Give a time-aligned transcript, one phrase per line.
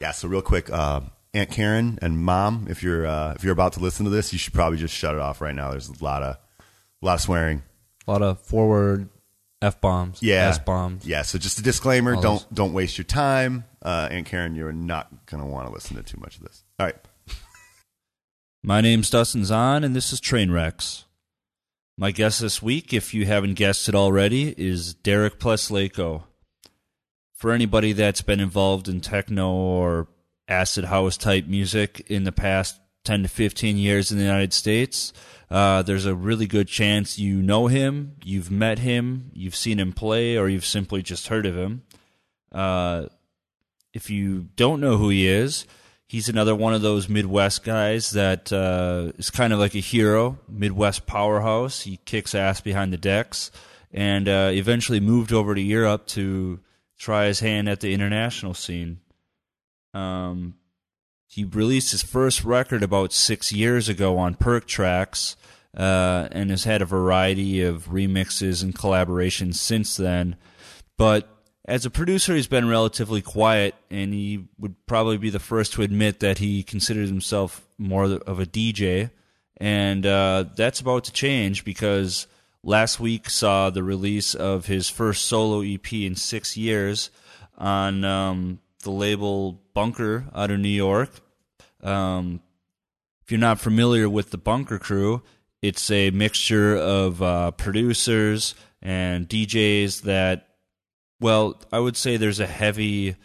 [0.00, 0.12] Yeah.
[0.12, 1.00] So real quick, uh,
[1.34, 4.38] Aunt Karen and Mom, if you're uh, if you're about to listen to this, you
[4.38, 5.70] should probably just shut it off right now.
[5.70, 6.36] There's a lot of
[7.02, 7.62] a lot of swearing.
[8.06, 9.08] A lot of forward
[9.60, 10.48] f bombs, Yeah.
[10.48, 11.04] s bombs.
[11.06, 11.22] Yeah.
[11.22, 12.46] So just a disclaimer: All don't those.
[12.54, 13.64] don't waste your time.
[13.82, 16.64] Uh, Aunt Karen, you're not gonna want to listen to too much of this.
[16.78, 16.96] All right.
[18.62, 21.04] My name's Dustin Zahn, and this is Trainwrecks.
[21.96, 26.24] My guest this week, if you haven't guessed it already, is Derek Plaslaiko.
[27.38, 30.08] For anybody that's been involved in techno or
[30.48, 35.12] acid house type music in the past 10 to 15 years in the United States,
[35.48, 39.92] uh, there's a really good chance you know him, you've met him, you've seen him
[39.92, 41.84] play, or you've simply just heard of him.
[42.50, 43.06] Uh,
[43.94, 45.64] if you don't know who he is,
[46.08, 50.40] he's another one of those Midwest guys that uh, is kind of like a hero,
[50.48, 51.82] Midwest powerhouse.
[51.82, 53.52] He kicks ass behind the decks,
[53.92, 56.58] and uh, eventually moved over to Europe to
[56.98, 59.00] try his hand at the international scene.
[59.94, 60.54] Um,
[61.26, 65.36] he released his first record about six years ago on Perc Trax,
[65.76, 70.36] uh, and has had a variety of remixes and collaborations since then.
[70.96, 71.28] But
[71.66, 75.82] as a producer, he's been relatively quiet, and he would probably be the first to
[75.82, 79.10] admit that he considers himself more of a DJ.
[79.58, 82.26] And uh, that's about to change because
[82.68, 87.10] last week saw the release of his first solo EP in six years
[87.56, 91.08] on um, the label Bunker out of New York.
[91.82, 92.42] Um,
[93.24, 95.22] if you're not familiar with the Bunker Crew,
[95.62, 100.44] it's a mixture of uh, producers and DJs that
[101.20, 103.16] well, I would say there's a heavy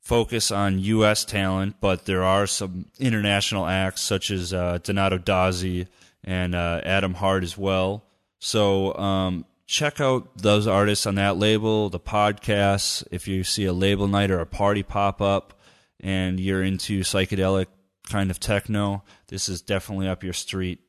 [0.00, 1.24] focus on U.S.
[1.24, 5.86] talent, but there are some international acts such as uh, Donato Dozzy
[6.24, 8.07] and uh, Adam Hart as well.
[8.38, 13.06] So um, check out those artists on that label, the podcasts.
[13.10, 15.60] If you see a label night or a party pop up
[16.00, 17.66] and you're into psychedelic
[18.08, 20.80] kind of techno, this is definitely up your street.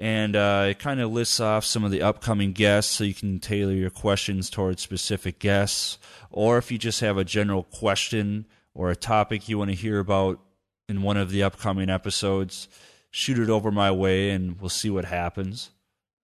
[0.00, 3.38] And uh, it kind of lists off some of the upcoming guests so you can
[3.38, 5.98] tailor your questions towards specific guests.
[6.30, 10.00] Or if you just have a general question or a topic you want to hear
[10.00, 10.40] about
[10.88, 12.68] in one of the upcoming episodes,
[13.10, 15.70] shoot it over my way and we'll see what happens.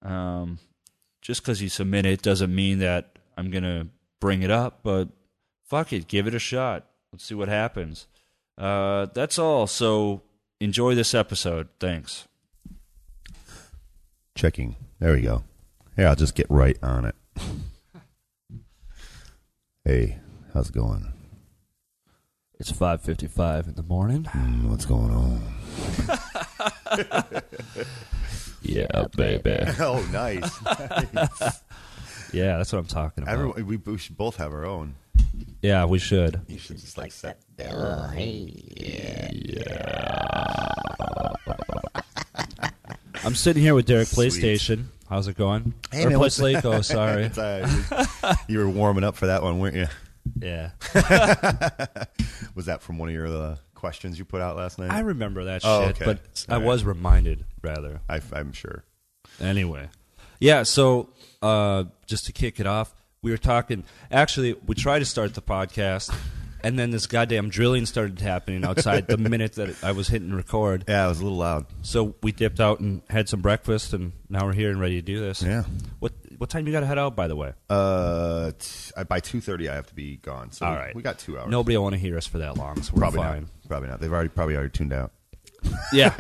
[0.03, 0.59] Um,
[1.23, 3.87] just because you submit it doesn't mean that I'm going to
[4.21, 5.09] bring it up, but
[5.65, 6.87] fuck it, give it a shot.
[7.13, 8.09] Let's see what happens.
[8.59, 9.67] Uh, that's all.
[9.67, 10.23] So
[10.61, 11.69] enjoy this episode.
[11.79, 12.27] Thanks.
[14.41, 14.75] Checking.
[15.01, 15.43] There we go.
[15.97, 17.15] Here, I'll just get right on it.
[19.85, 20.17] hey,
[20.55, 21.13] how's it going?
[22.59, 24.25] It's 5:55 in the morning.
[24.25, 25.43] Mm, what's going on?
[28.63, 29.59] Yeah, baby.
[29.79, 30.51] oh, nice.
[32.33, 33.33] Yeah, that's what I'm talking about.
[33.33, 34.95] Everyone, we, we should both have our own.
[35.61, 36.41] yeah, we should.
[36.47, 37.41] You should just like set.
[43.25, 44.33] I'm sitting here with Derek Sweet.
[44.33, 44.85] PlayStation.
[45.09, 45.75] How's it going?
[45.93, 46.85] Hey, or man, what's- PlayStation.
[46.85, 47.25] sorry.
[47.25, 49.87] It's, uh, you were warming up for that one, weren't you?
[50.41, 50.71] yeah.
[52.55, 54.91] Was that from one of your uh, questions you put out last night?
[54.91, 56.05] I remember that Oh, shit, okay.
[56.05, 56.67] but I All right.
[56.67, 58.01] was reminded rather.
[58.09, 58.85] I, I'm sure.
[59.41, 59.89] Anyway,
[60.39, 60.63] yeah.
[60.63, 61.11] So
[61.43, 63.85] uh, just to kick it off, we were talking.
[64.11, 66.15] Actually, we tried to start the podcast,
[66.63, 70.85] and then this goddamn drilling started happening outside the minute that I was hitting record.
[70.89, 71.67] Yeah, it was a little loud.
[71.83, 75.03] So we dipped out and had some breakfast, and now we're here and ready to
[75.03, 75.43] do this.
[75.43, 75.65] Yeah.
[75.99, 77.17] What what time you got to head out?
[77.17, 80.53] By the way, Uh, t- I- by two thirty, I have to be gone.
[80.53, 81.51] So all we, right, we got two hours.
[81.51, 83.41] Nobody will want to hear us for that long, so we're probably fine.
[83.43, 83.69] not.
[83.69, 84.01] Probably not.
[84.01, 85.13] They've already probably already tuned out.
[85.93, 86.15] Yeah.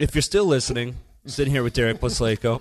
[0.00, 0.96] if you're still listening,
[1.26, 2.60] sitting here with Derek Plaslaiko.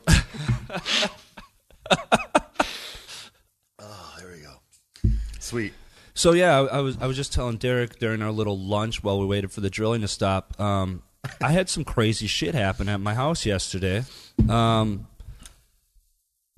[3.79, 5.11] Oh, there we go.
[5.39, 5.73] Sweet.
[6.17, 9.19] So yeah, I, I was I was just telling Derek during our little lunch while
[9.19, 10.59] we waited for the drilling to stop.
[10.59, 11.03] Um,
[11.39, 14.03] I had some crazy shit happen at my house yesterday.
[14.49, 15.05] Um,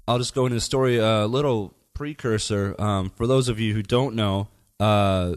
[0.07, 0.97] I'll just go into the story.
[0.97, 4.47] A little precursor um, for those of you who don't know.
[4.79, 5.35] Uh,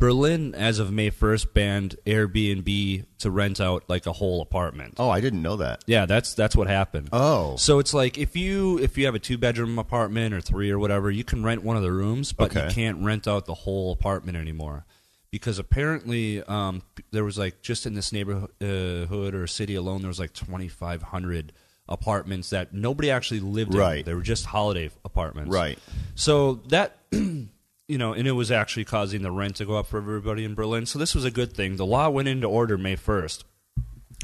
[0.00, 4.94] Berlin, as of May first, banned Airbnb to rent out like a whole apartment.
[4.98, 5.84] Oh, I didn't know that.
[5.86, 7.10] Yeah, that's that's what happened.
[7.12, 10.70] Oh, So it's like if you if you have a two bedroom apartment or three
[10.70, 13.54] or whatever, you can rent one of the rooms, but you can't rent out the
[13.54, 14.86] whole apartment anymore.
[15.30, 16.82] Because apparently, um,
[17.12, 21.02] there was like just in this neighborhood or city alone, there was like twenty five
[21.02, 21.52] hundred
[21.88, 23.78] apartments that nobody actually lived in.
[23.80, 24.04] Right.
[24.04, 25.52] They were just holiday apartments.
[25.52, 25.78] right.
[26.14, 26.96] So that
[27.90, 30.54] you know, and it was actually causing the rent to go up for everybody in
[30.54, 30.86] Berlin.
[30.86, 31.76] So this was a good thing.
[31.76, 33.44] The law went into order May first.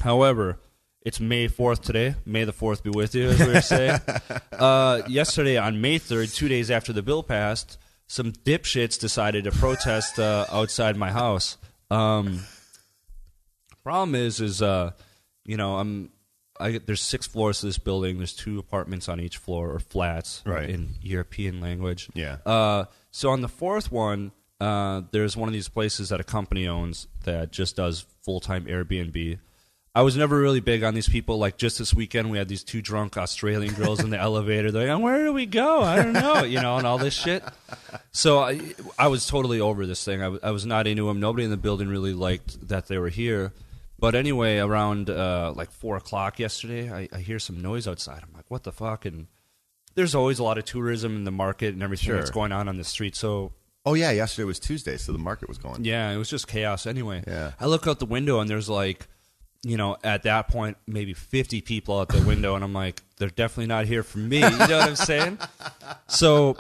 [0.03, 0.61] However,
[1.03, 2.15] it's May fourth today.
[2.25, 4.01] May the fourth be with you, as we were saying.
[4.53, 9.51] uh, yesterday on May third, two days after the bill passed, some dipshits decided to
[9.51, 11.57] protest uh, outside my house.
[11.91, 12.41] Um,
[13.83, 14.93] problem is, is uh,
[15.45, 16.11] you know, I'm.
[16.59, 18.17] I, there's six floors to this building.
[18.17, 20.71] There's two apartments on each floor, or flats, Right.
[20.71, 22.09] in European language.
[22.15, 22.39] Yeah.
[22.47, 22.87] Uh,
[23.17, 24.31] so on the fourth one,
[24.61, 28.67] uh, there's one of these places that a company owns that just does full time
[28.67, 29.39] Airbnb.
[29.95, 31.39] I was never really big on these people.
[31.39, 34.71] Like just this weekend, we had these two drunk Australian girls in the elevator.
[34.71, 35.81] They're like, "Where do we go?
[35.81, 37.43] I don't know," you know, and all this shit.
[38.13, 38.61] So I,
[38.99, 40.23] I was totally over this thing.
[40.23, 41.19] I, was not into them.
[41.19, 43.55] Nobody in the building really liked that they were here.
[43.99, 48.21] But anyway, around uh, like four o'clock yesterday, I, I hear some noise outside.
[48.23, 49.29] I'm like, "What the fuck?" And
[49.97, 52.17] there's always a lot of tourism in the market and everything Sure.
[52.17, 53.17] that's going on on the street.
[53.17, 53.53] So
[53.85, 55.85] Oh yeah, yesterday was Tuesday, so the market was going.
[55.85, 57.23] yeah, it was just chaos anyway.
[57.27, 57.53] Yeah.
[57.61, 59.07] I look out the window and there's like,
[59.63, 63.31] you know, at that point, maybe 50 people out the window, and I'm like, they're
[63.31, 64.39] definitely not here for me.
[64.39, 65.39] You know what I'm saying?
[66.09, 66.57] So.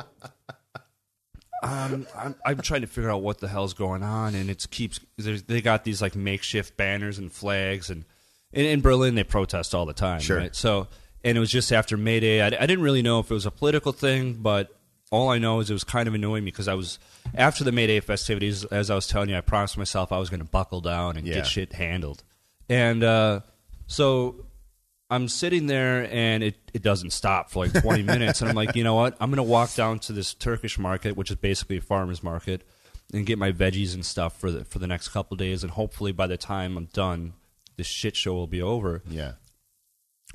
[1.62, 5.00] Um, I'm, I'm trying to figure out what the hell's going on, and it keeps.
[5.16, 8.04] They got these like makeshift banners and flags, and
[8.52, 10.36] in, in Berlin they protest all the time, Sure.
[10.38, 10.54] right?
[10.54, 10.86] So,
[11.26, 12.40] and it was just after May Day.
[12.40, 14.70] I, I didn't really know if it was a political thing, but
[15.10, 16.98] all I know is it was kind of annoying me because I was
[17.34, 18.64] after the May Day festivities.
[18.64, 21.26] As I was telling you, I promised myself I was going to buckle down and
[21.26, 21.34] Yeah.
[21.34, 22.22] get shit handled,
[22.68, 23.40] and uh,
[23.86, 24.46] so
[25.08, 28.40] I'm sitting there and it, it doesn't stop for like 20 minutes.
[28.40, 29.16] And I'm like, you know what?
[29.20, 32.62] I'm going to walk down to this Turkish market, which is basically a farmer's market,
[33.14, 35.62] and get my veggies and stuff for the, for the next couple of days.
[35.62, 37.34] And hopefully by the time I'm done,
[37.76, 39.02] this shit show will be over.
[39.08, 39.32] Yeah.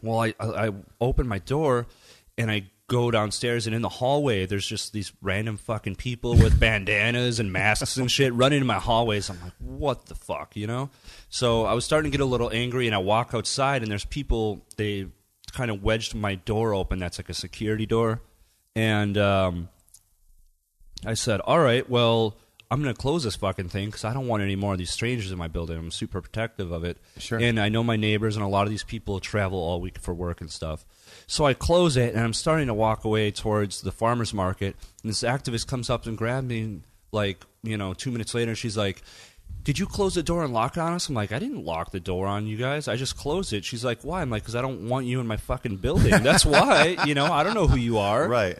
[0.01, 1.87] Well, I, I, I open my door
[2.37, 6.59] and I go downstairs, and in the hallway, there's just these random fucking people with
[6.59, 9.29] bandanas and masks and shit running in my hallways.
[9.29, 10.89] I'm like, what the fuck, you know?
[11.29, 14.03] So I was starting to get a little angry, and I walk outside, and there's
[14.03, 15.07] people, they
[15.53, 16.99] kind of wedged my door open.
[16.99, 18.21] That's like a security door.
[18.75, 19.69] And um,
[21.05, 22.35] I said, all right, well,
[22.71, 24.91] I'm going to close this fucking thing because I don't want any more of these
[24.91, 25.77] strangers in my building.
[25.77, 26.97] I'm super protective of it.
[27.17, 27.37] Sure.
[27.37, 30.13] And I know my neighbors, and a lot of these people travel all week for
[30.13, 30.85] work and stuff.
[31.27, 34.77] So I close it, and I'm starting to walk away towards the farmer's market.
[35.03, 36.79] And this activist comes up and grabs me,
[37.11, 39.03] like, you know, two minutes later, she's like,
[39.63, 41.09] did you close the door and lock it on us?
[41.09, 42.87] I'm like, I didn't lock the door on you guys.
[42.87, 43.65] I just closed it.
[43.65, 44.21] She's like, why?
[44.21, 46.23] I'm like, because I don't want you in my fucking building.
[46.23, 46.95] That's why.
[47.05, 48.27] You know, I don't know who you are.
[48.27, 48.57] Right.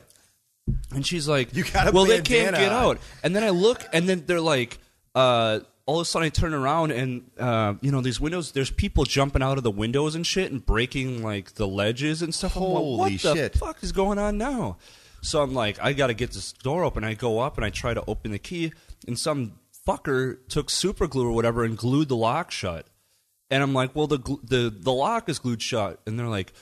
[0.93, 2.99] And she's like, You got well, they can't get out.
[3.23, 4.77] And then I look, and then they're like,
[5.15, 8.51] uh, all of a sudden I turn around, and uh, you know, these windows.
[8.51, 12.33] There's people jumping out of the windows and shit, and breaking like the ledges and
[12.33, 12.55] stuff.
[12.55, 14.77] I'm like, Holy what the fuck is going on now?
[15.21, 17.03] So I'm like, I got to get this door open.
[17.03, 18.73] I go up and I try to open the key,
[19.07, 19.53] and some
[19.87, 22.87] fucker took super glue or whatever and glued the lock shut.
[23.49, 26.53] And I'm like, well, the the the lock is glued shut, and they're like,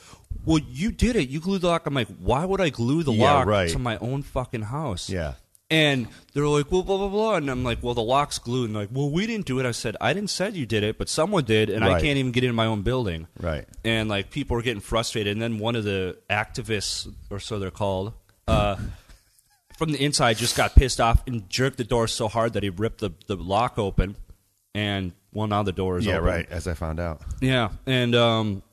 [0.46, 1.30] well, you did it.
[1.30, 1.86] You glued the lock.
[1.86, 3.70] I'm like, why would I glue the Yeah, lock right.
[3.70, 5.10] to my own fucking house?
[5.10, 5.34] Yeah.
[5.72, 8.66] And they're like, well, blah blah blah, and I'm like, well, the lock's glued.
[8.66, 9.68] And they're like, well, we didn't do it.
[9.68, 12.02] I said, I didn't say you did it, but someone did, and I Right.
[12.04, 13.28] can't even get in my own building.
[13.40, 13.68] Right.
[13.86, 17.70] And like people were getting frustrated, and then one of the activists, or so they're
[17.70, 18.14] called,
[18.48, 18.78] uh,
[19.78, 22.70] from the inside, just got pissed off and jerked the door so hard that he
[22.70, 24.16] ripped the the lock open.
[24.74, 26.26] and well, now the door is yeah, open.
[26.26, 26.48] right.
[26.50, 27.22] As I found out.
[27.42, 28.64] Yeah, and um,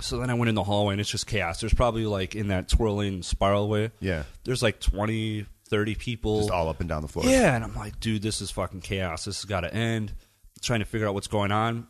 [0.00, 1.60] so then I went in the hallway, and it's just chaos.
[1.60, 3.90] There's probably like in that twirling spiral way.
[4.00, 6.38] Yeah, There's like 20, 30 people.
[6.38, 7.26] just all up and down the floor.
[7.26, 9.24] Yeah, and I'm like, dude, this is fucking chaos.
[9.24, 10.12] This has got to end.
[10.62, 11.86] Trying to figure out what's going on.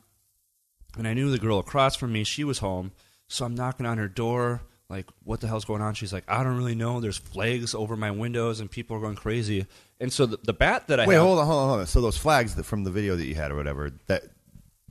[0.96, 2.92] And I knew the girl across from me, she was home.
[3.28, 5.94] So I'm knocking on her door, like, what the hell's going on?
[5.94, 7.00] She's like, I don't really know.
[7.00, 9.66] There's flags over my windows and people are going crazy.
[10.00, 11.86] And so the, the bat that I Wait, hold on, hold on, hold on.
[11.86, 14.24] So those flags that from the video that you had or whatever that.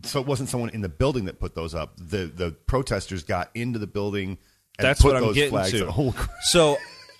[0.03, 1.95] So it wasn't someone in the building that put those up.
[1.97, 4.37] The the protesters got into the building.
[4.77, 6.13] And That's put what I'm those getting flags to.
[6.43, 6.77] So,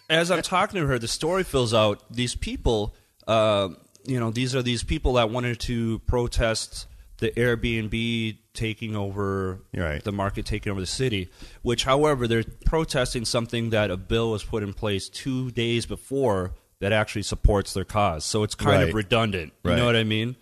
[0.09, 2.01] as I'm talking to her, the story fills out.
[2.09, 2.95] These people,
[3.27, 3.69] uh,
[4.05, 10.01] you know, these are these people that wanted to protest the Airbnb taking over right.
[10.01, 11.29] the market, taking over the city.
[11.63, 16.53] Which, however, they're protesting something that a bill was put in place two days before
[16.79, 18.23] that actually supports their cause.
[18.23, 18.87] So it's kind Right.
[18.89, 19.51] of redundant.
[19.65, 19.77] You Right.
[19.77, 20.37] know what I mean?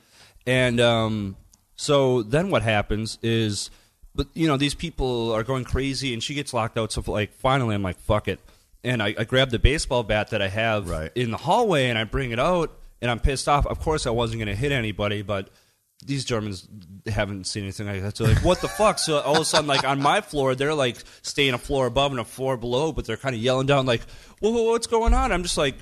[0.46, 1.36] And um,
[1.78, 3.70] so then what happens is,
[4.14, 6.92] but you know, these people are going crazy, and she gets locked out.
[6.92, 8.40] So like, finally, I'm like, fuck it,
[8.84, 11.12] and I, I grab the baseball bat that I have Right.
[11.16, 13.66] in the hallway, and I bring it out, and I'm pissed off.
[13.66, 15.50] Of course, I wasn't going to hit anybody, but
[16.06, 16.68] these Germans
[17.08, 18.18] haven't seen anything like that.
[18.18, 19.00] So like, what the fuck?
[19.00, 22.12] So all of a sudden, like on my floor, they're like staying a floor above
[22.12, 24.02] and a floor below, but they're kind of yelling down, like,
[24.40, 25.76] "Whoa, whoa, what's going on?" I'm just like.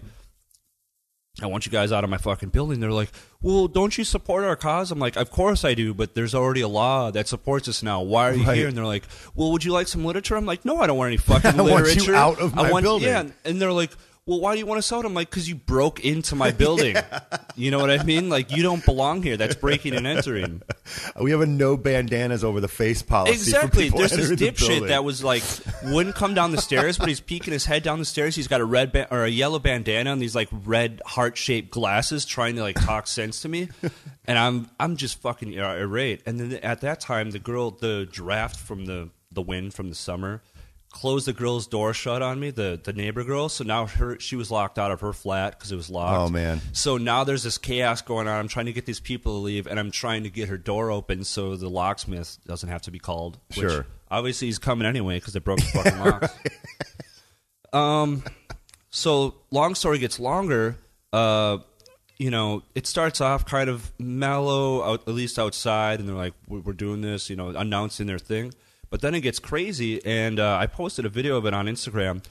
[1.42, 2.80] I want you guys out of my fucking building.
[2.80, 3.10] They're like,
[3.42, 4.90] well, don't you support our cause?
[4.90, 8.02] I'm like, of course I do, but there's already a law that supports us now.
[8.02, 8.58] Why are you Right.
[8.58, 8.68] here?
[8.70, 9.04] And they're like,
[9.36, 10.38] well, would you like some literature?
[10.38, 12.16] I'm like, no, I don't want any fucking I want you literature.
[12.16, 13.10] out of I my want, building.
[13.10, 13.92] Yeah, and they're like,
[14.28, 15.06] well, why do you want us out?
[15.06, 16.96] I'm like, because you broke into my building.
[17.56, 18.28] You know what I mean?
[18.28, 19.38] Like, you don't belong here.
[19.38, 20.64] That's breaking and entering.
[21.22, 23.34] We have a no bandanas over the face policy.
[23.34, 23.90] Exactly.
[23.90, 25.44] There's this entering the dipshit that was like
[25.84, 28.36] wouldn't come down the stairs, but he's peeking his head down the stairs.
[28.36, 31.70] He's got a red ba- or a yellow bandana and these like red heart shaped
[31.70, 33.70] glasses, trying to like talk sense to me,
[34.26, 36.24] and I'm I'm just fucking irate.
[36.26, 39.96] And then at that time, the girl, the draft from the the wind from the
[39.96, 40.42] summer.
[40.96, 43.50] Closed the girl's door shut on me, the the neighbor girl.
[43.50, 46.18] So now her she was locked out of her flat because it was locked.
[46.18, 46.62] Oh, man.
[46.72, 48.40] So now there's this chaos going on.
[48.40, 50.92] I'm trying to get these people to leave, and I'm trying to get her door
[50.92, 53.38] open so the locksmith doesn't have to be called.
[53.50, 53.86] which Sure.
[54.10, 56.34] Obviously, he's coming anyway because they broke the fucking locks.
[57.74, 58.24] Um.
[58.90, 60.78] So long story gets longer.
[61.12, 61.58] Uh,
[62.18, 66.34] you know, it starts off kind of mellow, out, at least outside, and they're like,
[66.48, 68.54] "We're we're doing this," you know, announcing their thing.
[68.96, 72.24] But then it gets crazy, and uh, I posted a video of it on Instagram.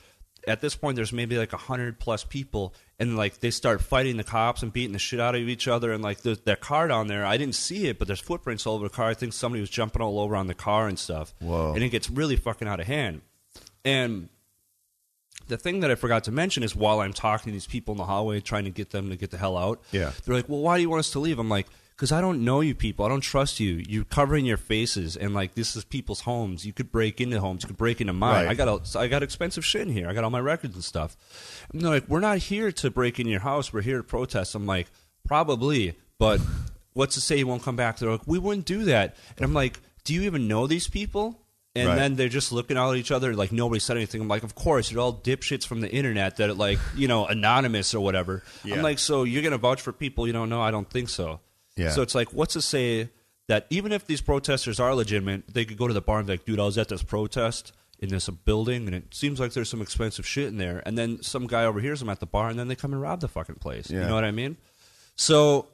[0.49, 4.17] At this point, there's maybe like a hundred plus people, and like they start fighting
[4.17, 5.93] the cops and beating the shit out of each other.
[5.93, 8.77] And like there's that car down there, I didn't see it, but there's footprints all
[8.77, 9.11] over the car.
[9.11, 11.35] I think somebody was jumping all over on the car and stuff.
[11.39, 11.75] Whoa.
[11.75, 13.21] And it gets really fucking out of hand.
[13.85, 14.31] And
[15.49, 17.99] the thing that I forgot to mention is while I'm talking to these people in
[17.99, 20.13] the hallway, trying to get them to get the hell out, Yeah.
[20.25, 21.67] they're like, "Well, why do you want us to leave?" I'm like,
[21.97, 23.05] "Because I don't know you people.
[23.05, 23.83] I don't trust you.
[23.89, 26.65] You're covering your faces, and like this is people's homes.
[26.67, 27.63] You could break into homes.
[27.63, 28.47] You could break into mine.
[28.47, 28.49] Right.
[28.49, 30.09] I got a, I got expensive shit in here.
[30.09, 31.17] I got all my records and stuff."
[31.73, 33.73] And they're like, "We're not here to break in your house.
[33.73, 34.89] We're here to protest." I'm like,
[35.27, 36.41] "Probably, but
[36.95, 39.55] what's to say you won't come back?" They're like, "We wouldn't do that." And I'm
[39.55, 41.41] like, "Do you even know these people?"
[41.77, 41.97] And Right.
[41.97, 44.21] then they're just looking out at each other like nobody said anything.
[44.21, 47.27] I'm like, of course, you're all dipshits from the internet that are like, you know,
[47.27, 48.45] anonymous or whatever.
[48.63, 48.77] Yeah.
[48.77, 50.63] I'm like, so you're gonna vouch for people you don't know?
[50.63, 51.41] I don't think so.
[51.77, 51.91] Yeah.
[51.91, 53.11] So it's like, what's to say
[53.49, 56.35] that even if these protesters are legitimate, they could go to the bar and be
[56.35, 59.69] like, dude, I was at this protest in this building, and it seems like there's
[59.69, 60.83] some expensive shit in there.
[60.85, 63.21] And then some guy overhears them at the bar, and then they come and rob
[63.21, 63.91] the fucking place.
[63.91, 64.57] You know what I mean?
[65.17, 65.69] So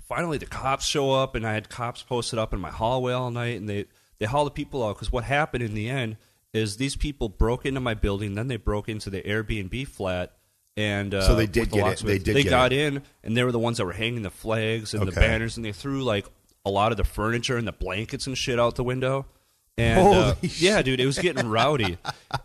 [0.00, 3.30] finally the cops show up and i had cops posted up in my hallway all
[3.30, 3.84] night and they
[4.18, 6.16] they haul the people out because what happened in the end
[6.52, 10.32] is these people broke into my building then they broke into the airbnb flat
[10.76, 12.78] and uh, So they did the get it- they did they got it.
[12.78, 15.64] in and they were the ones that were hanging the flags and the banners and
[15.64, 16.26] they threw like
[16.64, 19.26] a lot of the furniture and the blankets and shit out the window.
[19.78, 21.98] And uh, yeah dude it was getting rowdy.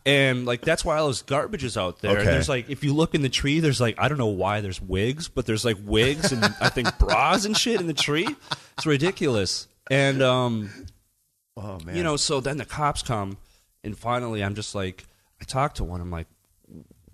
[0.05, 2.17] And like that's why all this garbage is out there.
[2.17, 4.62] And there's like if you look in the tree there's like i don't know why
[4.62, 8.27] there's wigs but there's like wigs and i think bras and shit in the tree.
[8.77, 9.67] It's ridiculous.
[9.91, 10.69] And um
[11.55, 11.96] Oh man.
[11.96, 13.38] you know so then the cops come
[13.84, 15.05] and finally i'm just like
[15.41, 16.01] i talked to one.
[16.01, 16.27] I'm like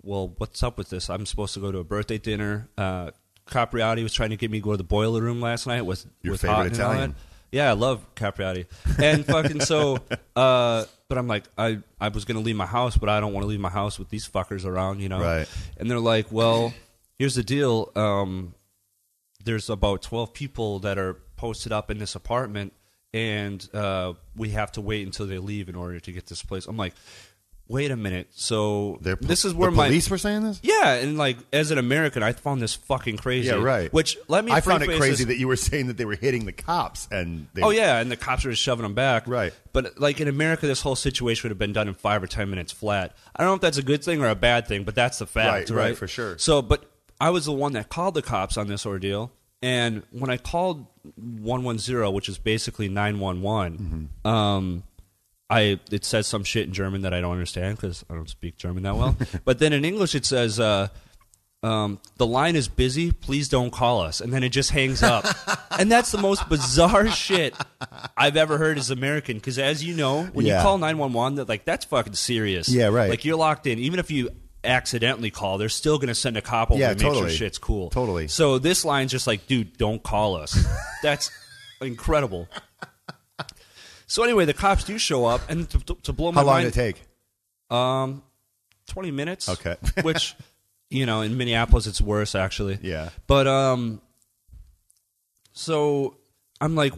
[0.04, 3.10] well what's up with this i'm supposed to go to a birthday dinner uh
[3.46, 6.06] capriati was trying to get me to go to the boiler room last night with
[6.22, 7.14] Your with favorite Italian.
[7.54, 8.66] Yeah, I love Capriati.
[9.00, 9.98] And fucking so,
[10.36, 13.32] uh, but I'm like, I, I was going to leave my house, but I don't
[13.32, 15.20] want to leave my house with these fuckers around, you know?
[15.20, 15.48] Right.
[15.78, 16.74] And they're like, well,
[17.16, 17.92] here's the deal.
[17.94, 18.54] Um,
[19.44, 22.72] there's about 12 people that are posted up in this apartment,
[23.12, 26.66] and uh, we have to wait until they leave in order to get this place.
[26.66, 26.94] I'm like,
[27.68, 28.28] wait a minute.
[28.32, 30.60] So They're- this is where the my police were saying this.
[30.62, 33.48] yeah, and like as an American, I found this fucking crazy.
[33.48, 33.92] Yeah, right.
[33.92, 34.52] Which let me.
[34.52, 36.52] I found it preface crazy this- that you were saying that they were hitting the
[36.52, 37.46] cops and.
[37.54, 39.26] They, Oh yeah, and the cops were just shoving them back.
[39.26, 39.52] Right.
[39.72, 42.50] But like in America, this whole situation would have been done in five or ten
[42.50, 43.16] minutes flat.
[43.34, 45.26] I don't know if that's a good thing or a bad thing, but that's the
[45.26, 46.38] fact, Right, right, for sure.
[46.38, 46.90] So, but
[47.20, 50.86] I was the one that called the cops on this ordeal, and when I called
[51.16, 54.28] one one zero, which is basically nine one one, Mm-hmm.
[54.28, 54.82] um,
[55.50, 58.56] I it says some shit in German that I don't understand because I don't speak
[58.56, 59.16] German that well.
[59.44, 60.58] but then in English, it says.
[60.60, 60.88] Uh,
[61.62, 63.10] um, the line is busy.
[63.10, 64.20] Please don't call us.
[64.20, 65.24] And then it just hangs up.
[65.78, 67.54] and that's the most bizarre shit
[68.18, 69.38] I've ever heard as American.
[69.38, 70.58] Because as you know, when Yeah.
[70.58, 72.68] you call nine one one, that like that's fucking serious.
[72.68, 73.08] Yeah, right.
[73.08, 73.78] Like you're locked in.
[73.78, 74.28] Even if you
[74.62, 77.30] accidentally call, they're still going to send a cop over Yeah, to make totally.
[77.30, 77.88] sure shit's cool.
[77.88, 78.28] Totally.
[78.28, 80.62] So this line's just like, dude, don't call us.
[81.02, 81.30] that's
[81.80, 82.46] incredible.
[84.06, 86.72] So anyway, the cops do show up, and to, to blow my How long mind,
[86.72, 87.76] did it take?
[87.76, 88.22] um,
[88.86, 89.48] twenty minutes.
[89.48, 89.76] Okay.
[90.02, 90.36] which,
[90.90, 92.78] you know, in Minneapolis, it's worse actually.
[92.82, 93.10] Yeah.
[93.26, 94.00] But um,
[95.52, 96.16] so
[96.60, 96.92] I'm like,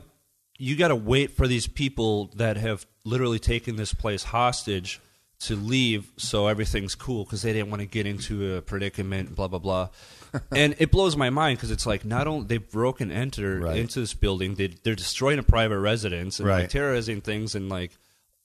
[0.58, 5.00] you got to wait for these people that have literally taken this place hostage
[5.38, 9.34] to leave, so everything's cool because they didn't want to get into a predicament.
[9.36, 9.88] Blah blah blah.
[10.52, 13.76] and it blows my mind because it's like not only they broke and enter Right.
[13.76, 16.70] into this building, they, they're destroying a private residence and like Right.
[16.70, 17.92] terrorizing things and like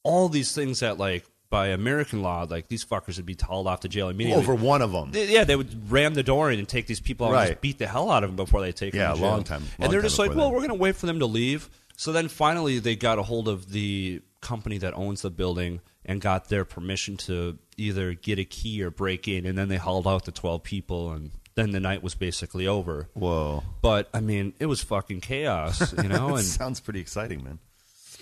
[0.04, 3.82] all these things that like by American law, like these fuckers would be hauled off
[3.82, 4.42] to jail immediately.
[4.42, 5.12] Over one of them.
[5.12, 7.62] They- Yeah, they would ram the door in and take these people out and just
[7.62, 9.28] beat the hell out of them before they take Yeah, them jail.
[9.30, 10.54] long time- long and they're just like, well, that.
[10.54, 11.70] we're going to wait for them to leave.
[11.98, 16.22] So then finally they got a hold of the company that owns the building and
[16.22, 19.46] got their permission to either get a key or break in.
[19.46, 23.10] And then they hauled out the 12 people and then the night was basically over.
[23.14, 23.64] Whoa.
[23.82, 26.36] But I mean, it was fucking chaos, you know.
[26.36, 27.60] And sounds pretty exciting, man.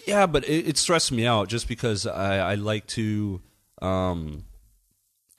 [0.05, 3.41] yeah, but it, it stressed me out just because I, I like to,
[3.81, 4.45] um,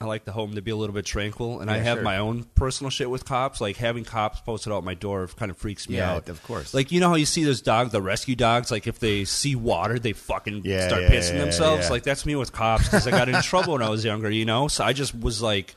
[0.01, 2.03] I like the home to be a little bit tranquil, and I have sure.
[2.03, 3.61] my own personal shit with cops.
[3.61, 6.29] Like having cops posted out my door kind of freaks me Yeah, out.
[6.29, 6.73] of course.
[6.73, 8.71] Like you know how you see those dogs, the rescue dogs.
[8.71, 11.85] Like if they see water, they fucking Yeah, start yeah, pissing yeah, themselves.
[11.85, 11.89] yeah.
[11.91, 14.29] Like that's me with cops because I got in trouble when I was younger.
[14.29, 15.75] You know, so I just was like,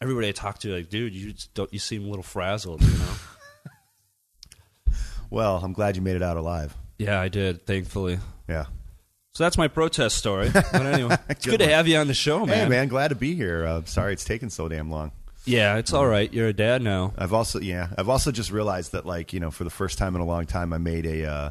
[0.00, 2.82] everybody I talked to, like, dude, you don't, you seem a little frazzled.
[2.82, 3.04] You know.
[5.30, 6.74] Well, I'm glad you made it out alive.
[6.98, 8.18] yeah, I did, thankfully.
[8.48, 8.64] Yeah.
[9.38, 10.50] So that's my protest story.
[10.52, 12.56] But anyway, it's good, to have you on the show, man.
[12.56, 13.64] Hey, man, glad to be here.
[13.64, 15.12] Uh, sorry it's taken so damn long.
[15.44, 16.32] Yeah, it's all right.
[16.32, 17.12] You're a dad now.
[17.16, 20.16] I've also, yeah, I've also just realized that, like, you know, for the first time
[20.16, 21.50] in a long time, I made a uh,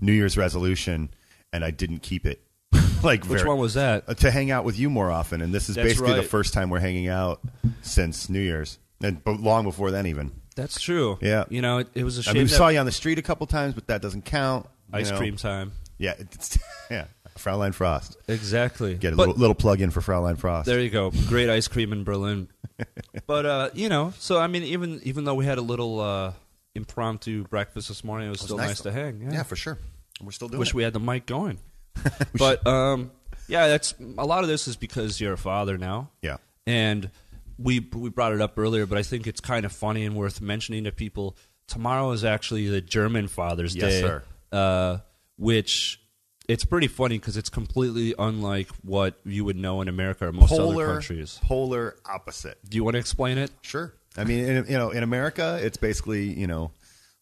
[0.00, 1.10] New Year's resolution
[1.52, 2.40] and I didn't keep it.
[3.02, 4.04] like, Which very- one was that?
[4.06, 6.54] uh, to hang out with you more often, and this is That's basically the first
[6.54, 7.40] time we're hanging out
[7.82, 10.30] since New Year's, and but long before then, even.
[10.54, 11.18] That's true.
[11.20, 11.46] Yeah.
[11.48, 12.34] You know, it, it was a shame.
[12.34, 14.68] mean, we saw you on the street a couple times, but that doesn't count.
[14.92, 15.16] ice know.
[15.16, 15.72] cream time.
[15.98, 16.14] Yeah,
[16.90, 17.06] yeah.
[17.38, 18.16] Fraulein Frost.
[18.28, 18.94] Exactly.
[18.94, 20.66] Get a But little, little plug in for Fraulein Frost.
[20.66, 21.10] There you go.
[21.28, 22.48] Great ice cream in Berlin.
[23.26, 26.32] but uh, you know, so I mean, even even though we had a little uh,
[26.74, 29.20] impromptu breakfast this morning, it was, It was still nice, to hang.
[29.22, 29.32] Yeah.
[29.32, 29.78] Yeah, for sure.
[30.22, 30.74] We're still doing Wish it.
[30.74, 31.58] we had the mic going.
[32.38, 33.10] but um,
[33.48, 36.10] yeah, that's a lot of this is because you're a father now.
[36.22, 36.36] Yeah.
[36.66, 37.10] and
[37.58, 40.40] we we brought it up earlier, but I think it's kind of funny and worth
[40.40, 41.36] mentioning to people.
[41.68, 43.80] Tomorrow is actually the German Father's Day.
[43.80, 44.22] Yes, Day, sir.
[44.52, 44.98] Uh,
[45.36, 46.00] which
[46.48, 50.52] it's pretty funny because it's completely unlike what you would know in America or most
[50.52, 51.38] other Polar, countries.
[51.42, 52.58] polar opposite.
[52.68, 53.50] Do you want to explain it?
[53.62, 53.94] Sure.
[54.16, 56.70] I mean, in, you know, in America, it's basically, you know,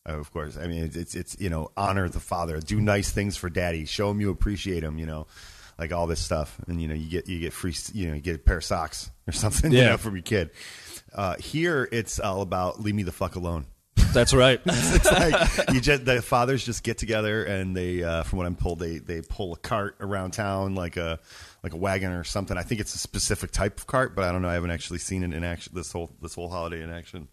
[0.09, 0.57] uh, of course.
[0.59, 3.85] I mean, it's, it's it's you know, honor the father, do nice things for daddy,
[3.87, 4.99] show him you appreciate him.
[4.99, 5.27] You know,
[5.79, 8.21] like all this stuff, and you know, you get you get free, you know, you
[8.21, 9.91] get a pair of socks or something, you Yeah.
[9.91, 10.51] know, from your kid.
[11.15, 13.67] Uh, here, it's all about leave me the fuck alone.
[14.13, 14.61] That's right.
[14.67, 18.57] it's like you just the fathers just get together and they, uh, from what I'm
[18.57, 21.19] told, they they pull a cart around town like a
[21.63, 22.57] like a wagon or something.
[22.59, 24.49] I think it's a specific type of cart, but I don't know.
[24.49, 27.29] I haven't actually seen it in action this whole this whole holiday in action.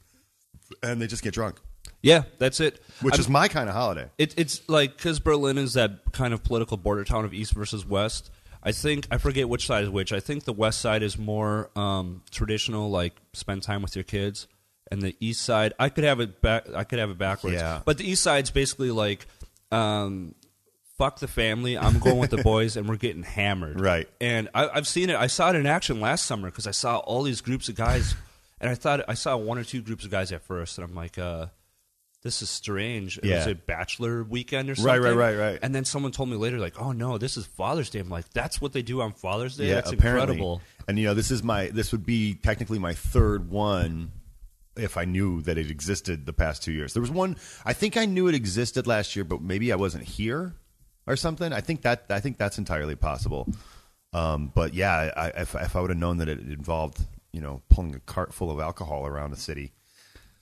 [0.84, 1.60] And they just get drunk,
[2.02, 2.82] yeah, that's it.
[3.02, 4.10] which I'm- is my kind of holiday.
[4.18, 7.86] It, it's like because Berlin is that kind of political border town of East versus
[7.86, 8.30] West.
[8.62, 10.14] I think I forget which side is which.
[10.14, 14.48] I think the West side is more um, traditional, like spend time with your kids,
[14.92, 16.66] and the East side I could have it back.
[16.74, 17.56] I could have it backwards.
[17.58, 17.82] Yeah.
[17.86, 19.28] But the East side's basically like,
[19.72, 20.36] um,
[20.98, 21.78] fuck the family.
[21.78, 23.80] I'm going with the boys, and we're getting hammered.
[23.80, 24.08] Right.
[24.20, 25.16] And I, I've seen it.
[25.16, 28.16] I saw it in action last summer because I saw all these groups of guys,
[28.62, 30.96] and I thought I saw one or two groups of guys at first, and I'm
[30.96, 31.48] like, uh,
[32.22, 33.18] this is strange.
[33.18, 35.02] It was a bachelor weekend or Right, something.
[35.04, 35.60] right, right, right.
[35.62, 38.00] And then someone told me later, like, oh no, this is Father's Day.
[38.00, 39.68] I'm like, that's what they do on Father's Day.
[39.70, 40.34] yeah, that's apparently.
[40.34, 40.62] incredible.
[40.90, 44.12] And you know, this is my this would be technically my third one
[44.80, 46.94] if I knew that it existed the past two years.
[46.94, 50.04] There was one I think I knew it existed last year, but maybe I wasn't
[50.04, 50.54] here
[51.08, 51.52] or something.
[51.52, 53.48] I think that I think that's entirely possible.
[54.14, 57.00] Um, but yeah, I, if, if I would have known that it involved,
[57.32, 59.72] you know, pulling a cart full of alcohol around the city,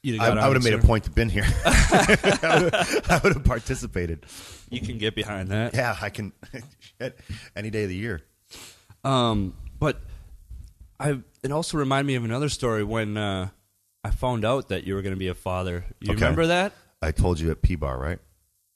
[0.05, 1.45] I, I would have made a point to been here.
[1.65, 4.25] I would have participated.
[4.69, 5.73] You can get behind that.
[5.73, 6.31] Yeah, I can.
[6.79, 7.19] shit,
[7.55, 8.21] any day of the year.
[9.03, 10.01] Um, but
[10.99, 13.49] I it also reminded me of another story when uh,
[14.07, 15.83] I found out that you were going to be a father.
[15.99, 16.21] You Okay.
[16.21, 16.71] remember that?
[17.01, 18.19] I told you at P Bar, right?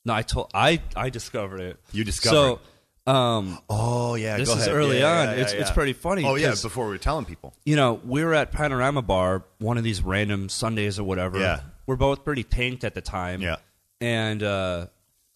[0.06, 1.80] No, I told I I discovered it.
[1.94, 2.60] You discovered.
[3.08, 5.26] So, um, Oh yeah, This is early Yeah, on.
[5.28, 5.74] yeah, It's- yeah, it's yeah.
[5.74, 7.54] pretty funny, Oh yeah, before we were telling people.
[7.66, 11.40] you know, we were at Panorama Bar one of these random Sundays or whatever.
[11.40, 11.62] Yeah.
[11.88, 13.42] We're both pretty tanked at the time.
[13.42, 13.56] Yeah.
[14.02, 14.88] And uh,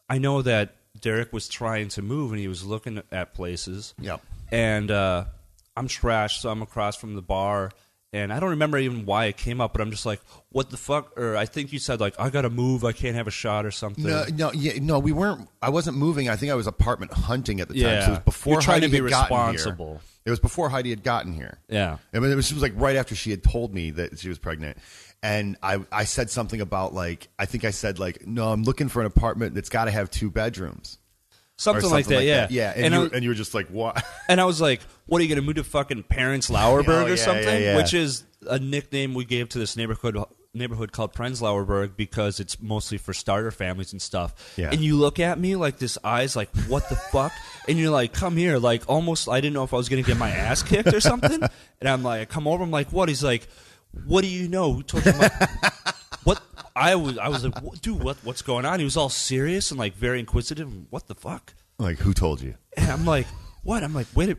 [0.10, 3.94] I know that Derek was trying to move and he was looking at places.
[4.00, 4.22] Yep.
[4.52, 5.26] And uh,
[5.78, 7.72] I'm trashed, so I'm across from the bar.
[8.16, 10.78] And I don't remember even why it came up, but I'm just like, what the
[10.78, 11.20] fuck?
[11.20, 12.86] Or I think you said, like, I got to move.
[12.86, 14.06] I can't have a shot or something.
[14.06, 15.00] No, no, yeah, no.
[15.00, 15.50] We weren't.
[15.62, 16.30] I wasn't moving.
[16.30, 18.02] I think I was apartment hunting at the time.
[18.04, 19.52] So it was before You're trying to be had gotten here.
[19.52, 20.02] responsible.
[20.24, 21.60] It was before Heidi had gotten here.
[21.68, 21.98] Yeah.
[22.14, 24.30] I mean, it was, it was like right after she had told me that she
[24.30, 24.78] was pregnant,
[25.22, 28.88] and I I said something about like I think I said like no, I'm looking
[28.88, 31.00] for an apartment that's got to have two bedrooms.
[31.58, 32.48] Or Something, like that, yeah.
[32.50, 34.04] Yeah, and, And you, I- and you were just like, what?
[34.30, 37.06] And I was like, "What are you going to move to fucking Parents Lauerberg Oh,
[37.06, 37.78] or yeah, something?" yeah, yeah.
[37.78, 40.18] Which is a nickname we gave to this neighborhood
[40.54, 44.54] neighborhood called Prenzlauerberg because it's mostly for starter families and stuff.
[44.58, 44.70] Yeah.
[44.72, 47.32] And you look at me like this eyes like, "What the fuck?"
[47.70, 50.08] And you're like, "Come here!" Like almost, I didn't know if I was going to
[50.08, 51.40] get my ass kicked or something.
[51.80, 53.48] and I'm like, I "Come over." I'm like, "What?" He's like,
[54.06, 54.74] "What do you know?
[54.74, 55.32] Who told you?" Like,
[56.26, 56.42] what?
[56.76, 59.72] I was I was like, "What- "Dude, what what's going on?" He was all serious
[59.72, 60.70] and like very inquisitive.
[60.92, 61.54] What the fuck?
[61.80, 62.56] like who told you?
[62.78, 63.28] And I'm like,
[63.64, 63.84] what?
[63.84, 64.38] I'm like, wait, a-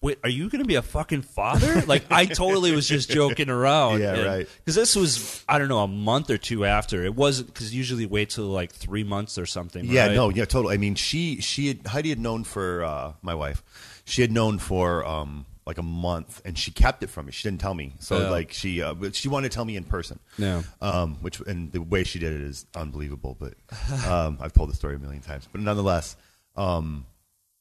[0.00, 1.82] wait, are you going to be a fucking father?
[1.86, 4.00] Like, I totally was just joking around.
[4.00, 4.48] Yeah, right.
[4.58, 7.04] Because this was, I don't know, a month or two after.
[7.04, 9.84] It wasn't because usually wait till like three months or something.
[9.84, 10.14] Yeah, right?
[10.14, 10.74] no, yeah, totally.
[10.74, 13.62] I mean, she she had Heidi had known for uh, my wife.
[14.04, 17.32] She had known for um, like a month, and she kept it from me.
[17.32, 17.94] She didn't tell me.
[17.98, 18.30] So Yeah.
[18.30, 20.20] like she uh, but she wanted to tell me in person.
[20.38, 20.62] Yeah.
[20.80, 23.36] Um, which and the way she did it is unbelievable.
[23.38, 23.54] But
[24.08, 25.48] um, I've told the story a million times.
[25.50, 26.16] But nonetheless,
[26.56, 27.06] um,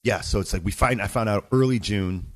[0.03, 0.21] yeah.
[0.21, 2.31] So it's like we find I found out early June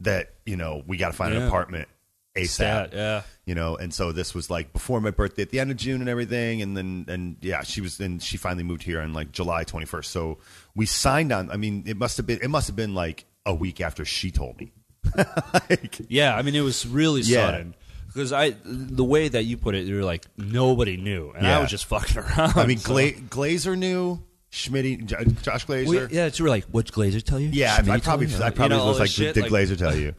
[0.00, 1.88] that you know we got to find an apartment
[2.36, 2.48] ASAP.
[2.48, 3.22] Stat, yeah.
[3.46, 6.00] You know, and so this was like before my birthday at the end of June
[6.00, 9.32] and everything, and then and yeah, she was and she finally moved here on like
[9.32, 10.10] July twenty first.
[10.10, 10.38] So
[10.74, 11.50] we signed on.
[11.50, 14.30] I mean, it must have been it must have been like a week after she
[14.30, 14.72] told me.
[15.16, 17.46] Like, Yeah, I mean, it was really Yeah.
[17.46, 17.74] sudden.
[18.06, 21.60] Because I, the way that you put it, you were like nobody knew, and I
[21.60, 22.56] was just fucking around.
[22.56, 25.86] I mean, so- Gla- Glazer knew Schmidt, Josh Glazer.
[25.88, 28.28] We- yeah, you were like, "What Glazer tell you?" Yeah, I, I probably.
[28.36, 30.14] I probably You know, was like, shit, did Glazer tell you?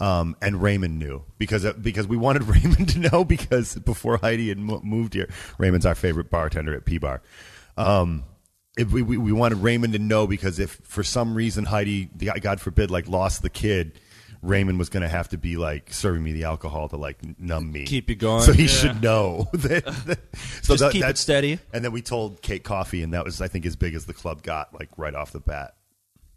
[0.00, 4.48] Um, and Raymond knew because uh, because we wanted Raymond to know because before Heidi
[4.48, 7.22] had moved here, Raymond's our favorite bartender at P Bar.
[7.76, 8.24] Um,
[8.76, 12.06] if we, we we wanted Raymond to know because if for some reason Heidi,
[12.40, 14.00] God forbid, like lost the kid,
[14.46, 17.70] Raymond was going to have to be like serving me the alcohol to like numb
[17.72, 18.68] me, Keep you going, So he yeah.
[18.68, 19.84] should know that.
[19.84, 20.18] that-
[20.62, 21.58] so Just that- keep it steady.
[21.72, 24.14] And then we told Kate Coffee, and that was I think as big as the
[24.14, 25.74] club got, like right off the bat.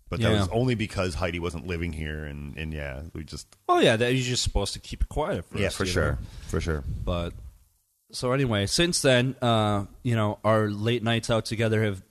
[0.10, 0.39] But that Yeah.
[0.39, 4.12] was only because Heidi wasn't living here, and, and yeah, we just Well, yeah, that
[4.13, 5.62] you're just supposed to keep it quiet first.
[5.62, 6.17] yeah, for sure, know?
[6.48, 6.84] for sure.
[7.06, 7.34] But
[8.12, 12.02] so anyway, since then, uh, you know, our late nights out together have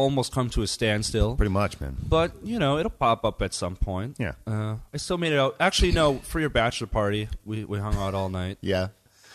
[0.00, 1.36] almost come to a standstill.
[1.36, 1.96] Pretty much, man.
[2.08, 4.16] But you know, it'll pop up at some point.
[4.18, 4.32] Yeah.
[4.46, 5.56] Uh, I still made it out.
[5.60, 6.18] Actually, no.
[6.18, 8.58] For your bachelor party, we we hung out all night.
[8.62, 8.88] Yeah.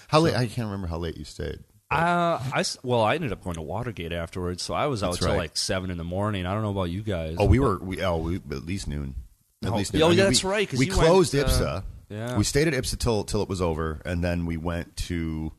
[0.08, 0.36] How late?
[0.36, 1.60] I can't remember how late you stayed.
[1.92, 5.12] Uh, I s- well, I ended up going to Watergate afterwards, so I was out
[5.14, 5.38] That's till right.
[5.38, 6.46] like seven in the morning.
[6.46, 7.36] I don't know about you guys.
[7.40, 9.16] Oh, we were we oh we at least noon.
[9.64, 10.04] At Oh, least noon.
[10.04, 11.84] oh, I mean, that's we- right, 'cause we you closed went, uh, IPSE.
[12.10, 12.38] yeah.
[12.38, 15.52] We stayed at IPSE till till it was over, and then we went to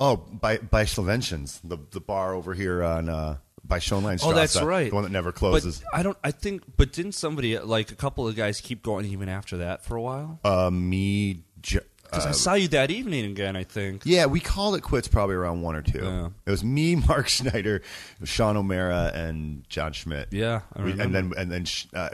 [0.00, 4.20] oh by by Sloventions, the the bar over here on uh, by Schoenlein.
[4.22, 4.90] Oh, that's right.
[4.90, 5.82] The one that never But closes.
[5.92, 6.16] I don't.
[6.22, 6.62] I think.
[6.76, 10.02] But didn't somebody like a couple of guys keep going even after that for a
[10.02, 10.40] while?
[10.44, 11.42] uh, me.
[11.60, 13.54] Because uh, I saw you that evening again.
[13.56, 14.02] I think.
[14.04, 16.02] Yeah, we called it quits probably around one or two.
[16.02, 16.28] Yeah.
[16.46, 17.82] It was me, Mark Schneider,
[18.24, 20.28] Sean O'Mara, and John Schmidt.
[20.30, 22.08] Yeah, I We- and then and then uh,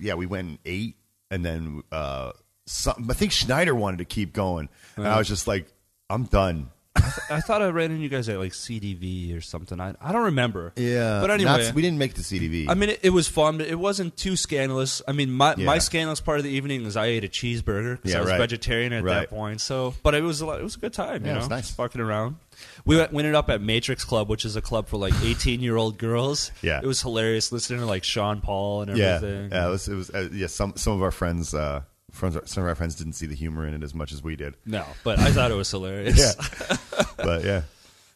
[0.00, 0.96] yeah, we went eight,
[1.30, 2.32] and then uh,
[2.66, 5.72] some, I think Schneider wanted to keep going, and I was just like,
[6.10, 6.70] I'm done.
[7.30, 9.80] I thought I ran into you guys at like CDV or something.
[9.80, 10.72] I I don't remember.
[10.76, 12.66] Yeah, But anyway, not- we didn't make the CDV.
[12.68, 13.58] I mean, it, it was fun.
[13.58, 15.02] But it wasn't too scandalous.
[15.06, 18.12] I mean, my, my scandalous part of the evening is I ate a cheeseburger because
[18.12, 18.38] Yeah, I was right.
[18.38, 19.20] vegetarian at Right.
[19.20, 19.60] that point.
[19.60, 21.24] So, but it was a it was a good time.
[21.24, 21.70] Yeah, you it was nice.
[21.70, 22.36] Fucking around.
[22.86, 25.76] We went, went up at Matrix Club, which is a club for like eighteen year
[25.76, 26.50] old girls.
[26.62, 26.80] Yeah.
[26.82, 29.50] it was hilarious listening to like Sean Paul and yeah, everything.
[29.50, 29.88] yeah, it was.
[29.88, 30.10] It was.
[30.10, 31.82] Uh, yeah, some some of our friends, uh,
[32.16, 34.34] friends, some of our friends didn't see the humor in it as much as we
[34.36, 34.56] did.
[34.66, 36.18] No, but I thought it was hilarious.
[36.98, 37.62] Yeah, but yeah.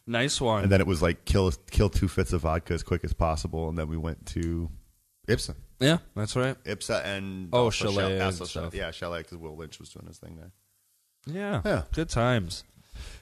[0.07, 0.63] nice one.
[0.63, 3.69] And then it was like kill kill two fifths of vodka as quick as possible,
[3.69, 4.69] and then we went to
[5.27, 5.55] Ibsen.
[5.79, 6.55] Yeah, that's right.
[6.63, 8.73] IPSE and Oh, also Chalet and also stuff.
[8.75, 10.51] Yeah, Chalet because Will Lynch was doing his thing there.
[11.25, 11.83] Yeah, Yeah.
[11.93, 12.63] good times.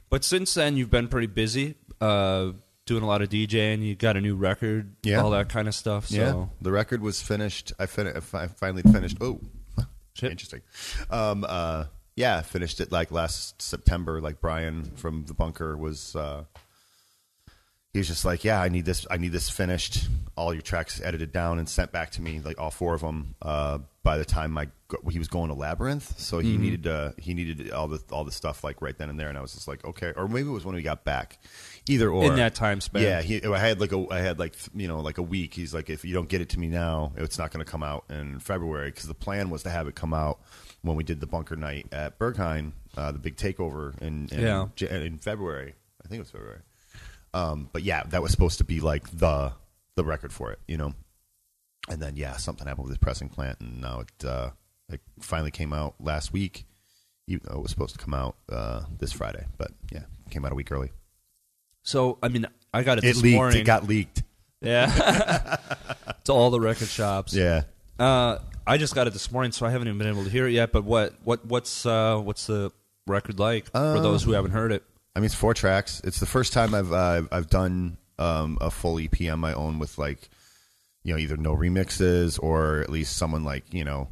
[0.09, 2.51] But since then, you've been pretty busy, uh,
[2.85, 3.81] doing a lot of DJing.
[3.83, 5.21] You got a new record, Yeah.
[5.21, 6.07] all that kind of stuff.
[6.07, 7.71] So Yeah, the record was finished.
[7.79, 9.17] I, fin- I finally finished.
[9.21, 9.39] Oh,
[10.19, 10.31] Shit.
[10.31, 10.61] interesting.
[11.09, 14.19] Um, uh, yeah, finished it like last September.
[14.21, 16.15] Like Brian from the bunker was.
[16.15, 16.43] Uh,
[17.93, 19.07] he was just like, "Yeah, I need this.
[19.09, 20.07] I need this finished.
[20.35, 23.33] All your tracks edited down and sent back to me, like all four of them.
[23.41, 27.13] Uh, by the time I go- he was going to Labyrinth, so he needed uh,
[27.17, 29.29] he needed all the all the stuff like right then and there.
[29.29, 31.39] And I was just like, okay, or maybe it was when we got back.
[31.89, 33.01] Either or in that time span.
[33.01, 35.53] yeah, he, I had like a, I had like you know like a week.
[35.53, 37.83] He's like, if you don't get it to me now, it's not going to come
[37.83, 40.39] out in February because the plan was to have it come out
[40.81, 44.67] when we did the bunker night at Berghain, uh, the big takeover in in, Yeah.
[44.87, 45.73] In February.
[46.03, 46.61] I think it was February.
[47.33, 49.51] Um, but yeah, that was supposed to be like the
[49.95, 50.93] the record for it, you know.
[51.89, 54.49] And then yeah, something happened with this pressing plant, and now it uh,
[54.89, 56.65] it finally came out last week.
[57.27, 60.51] Even though it was supposed to come out uh, this Friday, but yeah, came out
[60.51, 60.91] a week early.
[61.89, 63.35] So I mean, I got it, It this leaked.
[63.35, 63.61] morning.
[63.61, 64.21] It got leaked.
[64.61, 65.55] yeah,
[66.25, 67.33] to all the record shops.
[67.33, 67.63] Yeah.
[67.97, 70.47] Uh, I just got it this morning, so I haven't even been able to hear
[70.47, 70.71] it yet.
[70.71, 72.71] But what what what's uh, what's the
[73.07, 74.83] record like Uh, for those who haven't heard it?
[75.15, 75.99] I mean, it's four tracks.
[76.03, 79.79] It's the first time I've uh, I've done um, a full EP on my own
[79.79, 80.29] with like,
[81.03, 84.09] you know, either no remixes or at least someone like you know,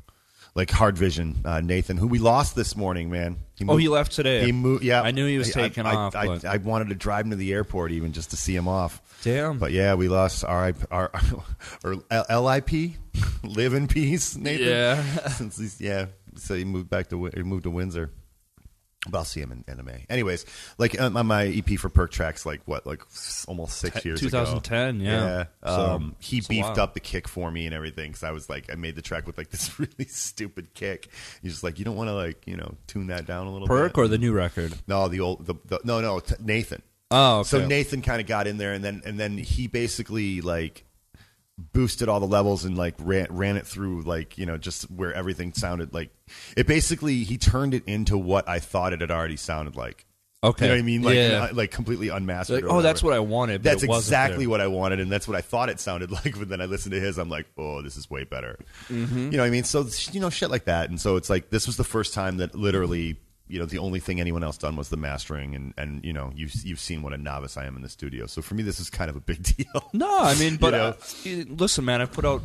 [0.58, 3.12] like Hard Vision uh, Nathan, who we lost this morning.
[3.12, 4.44] Man, he Oh, he left today.
[4.44, 4.84] He moved.
[4.84, 7.30] Yeah, I knew he was I- taking I, off, I, I, wanted to drive him
[7.30, 9.00] to the airport even just to see him off.
[9.24, 9.60] Damn.
[9.60, 11.12] But yeah, we lost our our
[11.84, 12.72] or LIP,
[13.44, 14.68] live in peace, Nathan.
[14.68, 15.04] Yeah.
[15.28, 18.12] Since he's yeah, so he moved back to he moved to Windsor.
[19.10, 19.92] But I'll see him in anime.
[20.10, 20.46] Anyways,
[20.78, 23.04] like um, on my EP for Perc Trax, like what, like
[23.48, 24.30] almost six years ago.
[24.44, 25.12] 2010, yeah.
[25.12, 25.44] Yeah.
[25.64, 28.72] So, Um, he beefed up the kick for me and everything because I was like,
[28.72, 31.10] I made the track with like this really stupid kick.
[31.42, 33.68] He's just like, you don't want to like, you know, tune that down a little
[33.68, 34.02] Perk bit.
[34.02, 34.74] or the new record?
[34.88, 36.82] no, the old, the, the no, no, t- Nathan.
[37.10, 37.48] Oh, okay.
[37.48, 40.84] So Nathan kind of got in there, and then and then he basically like
[41.58, 45.12] boosted all the levels and like ran ran it through like you know just where
[45.14, 46.12] everything sounded like
[46.56, 50.06] it basically he turned it into what I thought it had already sounded like.
[50.44, 50.66] Okay.
[50.66, 51.02] you know what I mean?
[51.02, 51.48] Like Yeah.
[51.50, 52.62] uh, like completely unmastered.
[52.64, 53.64] Like, or oh, that's what I wanted.
[53.64, 56.38] That's exactly what I wanted, and that's what I thought it sounded like.
[56.38, 58.60] But then I listened to his, I'm like, oh, this is way better.
[58.88, 59.18] Mm-hmm.
[59.18, 59.64] You know what I mean?
[59.64, 60.90] So you know, shit like that.
[60.90, 64.00] And so it's like this was the first time that literally, you know, the only
[64.00, 67.14] thing anyone else done was the mastering, and and you know, you've you've seen what
[67.14, 68.26] a novice I am in the studio.
[68.26, 69.90] So for me, this is kind of a big deal.
[69.94, 70.88] No, I mean, but know?
[70.90, 72.42] uh, listen, man, I've put out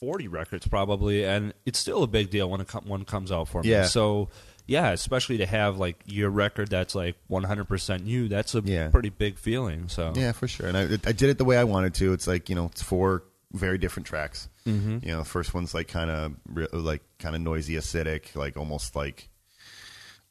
[0.00, 3.62] forty records probably, and it's still a big deal when com- one comes out for
[3.62, 3.70] me.
[3.70, 3.84] Yeah.
[3.84, 4.28] So
[4.66, 8.28] yeah, especially to have like your record that's like one hundred percent you.
[8.28, 8.88] That's a Yeah.
[8.90, 9.88] pretty big feeling.
[9.88, 10.66] So Yeah, for sure.
[10.68, 12.12] And I, I did it the way I wanted to.
[12.12, 14.48] It's like you know, it's four very different tracks.
[14.66, 14.98] Mm-hmm.
[15.02, 16.32] You know, the first one's like kind of
[16.72, 19.28] like kind of noisy, acidic, like almost like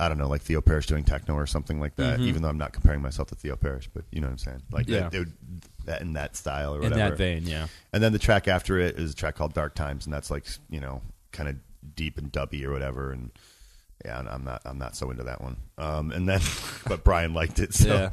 [0.01, 2.19] I don't know, like Theo Parrish doing techno or something like that.
[2.19, 4.61] Even though I'm not comparing myself to Theo Parrish, but you know what I'm saying,
[4.71, 5.09] like Yeah.
[5.09, 5.33] that, would-
[5.85, 6.93] that in that style or whatever.
[6.93, 7.67] in that vein, yeah.
[7.93, 10.45] And then the track after it is a track called Dark Times, and that's like
[10.69, 11.55] you know kind of
[11.95, 13.11] deep and dubby or whatever.
[13.11, 13.31] And
[14.05, 15.57] yeah, I'm not I'm not so into that one.
[15.77, 16.41] Um, and then
[16.87, 18.11] but Brian liked it, so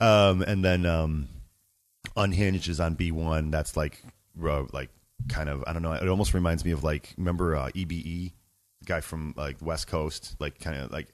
[0.00, 1.28] um, and then um,
[2.16, 3.50] Unhinged is on B one.
[3.50, 4.02] That's like
[4.42, 4.90] uh, like
[5.28, 5.92] kind of I don't know.
[5.92, 8.32] It almost reminds me of like remember uh, EBE,
[8.84, 11.08] guy from like West Coast, like kind of like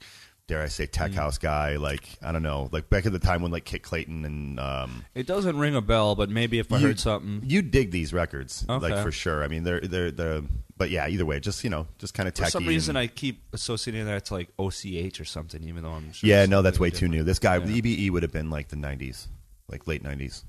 [0.47, 0.91] dare I say Mm.
[0.93, 1.77] tech house guy.
[1.77, 5.05] Like I don't know, like back at the time when like Kit Clayton and um,
[5.15, 7.43] It doesn't ring a bell, but maybe if I you- heard something.
[7.49, 9.45] You dig these records, like for sure.
[9.45, 10.43] I mean, they're they're they're.
[10.77, 12.51] But yeah, either way, just you know, just kind of For techy.
[12.53, 16.11] some reason, and- I keep associating that to like OCH or something, even though I'm
[16.13, 16.27] sure.
[16.29, 17.25] yeah, no, that's way completely too new.
[17.25, 17.67] This guy, Yeah.
[17.83, 19.27] EBE would have been like the '90s,
[19.69, 20.43] like late '90s.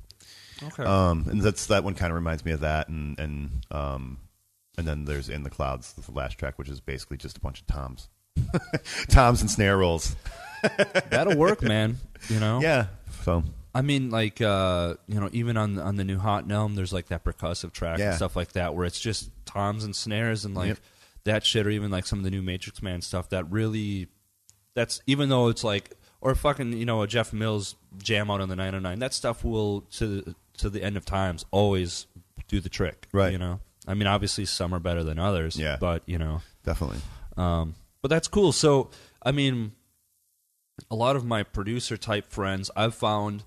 [0.63, 0.83] Okay.
[0.83, 4.19] Um, and that's that one kind of reminds me of that, and and um,
[4.77, 7.61] and then there's in the clouds, the last track, which is basically just a bunch
[7.61, 8.09] of toms,
[9.09, 10.15] toms and snare rolls.
[11.09, 11.97] That'll work, man.
[12.29, 12.61] You know.
[12.61, 12.87] Yeah,
[13.23, 16.93] so I mean, like uh, you know, even on on the new Hot Gnome, there's
[16.93, 18.07] like that percussive track Yeah.
[18.09, 20.77] and stuff like that, where it's just toms and snares and like Yep.
[21.25, 23.29] that shit, or even like some of the new Matrixxman stuff.
[23.29, 24.07] That really,
[24.75, 28.49] that's even though it's like or fucking you know a Jeff Mills jam out on
[28.49, 28.99] the 909.
[28.99, 32.05] That stuff will to to the end of times always
[32.47, 33.31] do the trick, Right.
[33.31, 35.77] You know, I mean, obviously some are better than others, Yeah.
[35.79, 36.41] but you know.
[36.63, 36.99] definitely.
[37.37, 38.51] Um, but that's cool.
[38.51, 38.89] So,
[39.23, 39.71] I mean,
[40.89, 43.43] a lot of my producer type friends, I've found,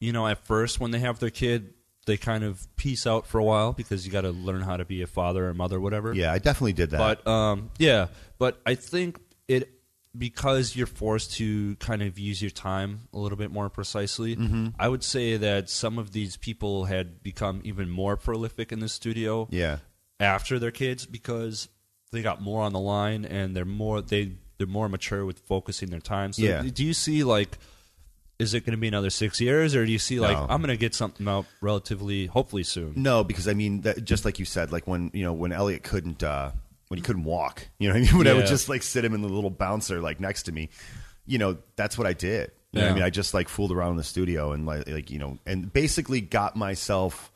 [0.00, 1.74] you know, at first when they have their kid,
[2.06, 4.84] they kind of peace out for a while because you got to learn how to
[4.84, 6.12] be a father or mother, whatever.
[6.12, 6.98] Yeah, I definitely did that.
[7.24, 8.08] But um, yeah,
[8.38, 9.70] but I think it
[10.16, 14.36] because you're forced to kind of use your time a little bit more precisely.
[14.36, 14.68] Mm-hmm.
[14.78, 18.88] I would say that some of these people had become even more prolific in the
[18.88, 19.78] studio yeah,
[20.20, 21.68] after their kids because
[22.10, 25.88] they got more on the line and they're more they they're more mature with focusing
[25.90, 26.32] their time.
[26.32, 26.62] So Yeah.
[26.62, 27.58] do you see like
[28.38, 30.46] is it going to be another six years, or do you see like No.
[30.48, 32.94] I'm going to get something out relatively, hopefully soon?
[32.96, 35.84] No, because I mean, that, just like you said, like when you know when Elliot
[35.84, 36.50] couldn't uh,
[36.92, 39.02] when he couldn't walk, you know, what I mean, when I would just like sit
[39.02, 40.68] him in the little bouncer like next to me,
[41.24, 42.50] you know, that's what I did.
[42.70, 44.86] You know what I mean, I just like fooled around in the studio and like,
[44.86, 47.32] like you know, and basically got myself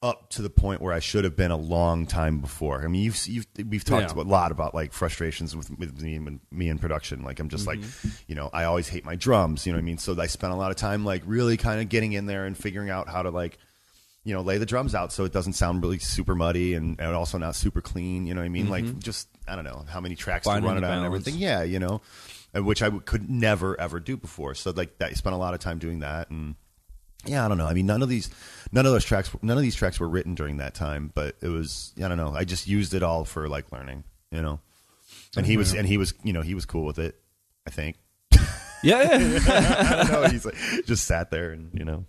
[0.00, 2.82] up to the point where I should have been a long time before.
[2.82, 4.22] I mean, you've, you've we've talked Yeah.
[4.22, 7.24] a lot about like frustrations with, with me and me in production.
[7.24, 8.08] Like I'm just like, mm-hmm.
[8.26, 9.66] you know, I always hate my drums.
[9.66, 9.98] You know what I mean?
[9.98, 12.56] So I spent a lot of time like really kind of getting in there and
[12.56, 13.58] figuring out how to like,
[14.24, 17.14] you know, lay the drums out so it doesn't sound really super muddy and, and
[17.14, 18.26] also not super clean.
[18.26, 18.68] You know what I mean?
[18.68, 21.36] Like just I don't know how many tracks Finding to run it on and everything.
[21.36, 22.02] Yeah, you know,
[22.54, 24.54] uh, which I w- could never ever do before.
[24.54, 26.54] So like that, I spent a lot of time doing that and.
[27.24, 27.66] Yeah, I don't know.
[27.66, 28.30] I mean, none of these,
[28.70, 31.10] none of those tracks, none of these tracks were written during that time.
[31.12, 32.32] But it was, I don't know.
[32.32, 34.60] I just used it all for like learning, you know.
[35.36, 37.20] And he was, and he was, you know, he was cool with it.
[37.66, 37.96] I think.
[38.84, 39.38] Yeah, yeah.
[39.48, 40.28] I don't know.
[40.28, 40.54] He's like,
[40.86, 42.04] just sat there and you know.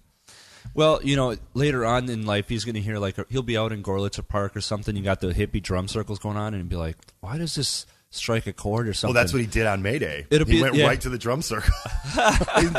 [0.80, 3.74] Well, you know, later on in life, he's going to hear like he'll be out
[3.74, 4.96] in Gorlitzer Park or something.
[4.96, 8.48] You got the hippie drum circles going on, and be like, "Why does this strike
[8.48, 10.26] a chord or something?" Well, that's what he did on Mayday.
[10.30, 10.88] It'll he be- went yeah.
[10.88, 11.74] right to the drum circle.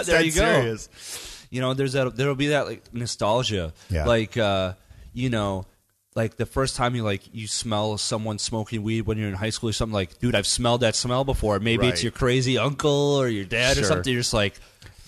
[0.06, 0.40] There you go.
[0.62, 1.46] Serious.
[1.50, 1.74] you know.
[1.74, 2.16] There's that.
[2.16, 4.06] There'll be that like nostalgia, Yeah.
[4.06, 4.72] like uh,
[5.12, 5.66] you know,
[6.14, 9.50] like the first time you like you smell someone smoking weed when you're in high
[9.50, 9.92] school or something.
[9.92, 11.60] Like, dude, I've smelled that smell before.
[11.60, 14.10] Maybe it's your crazy uncle or your dad or something.
[14.10, 14.58] You're just like.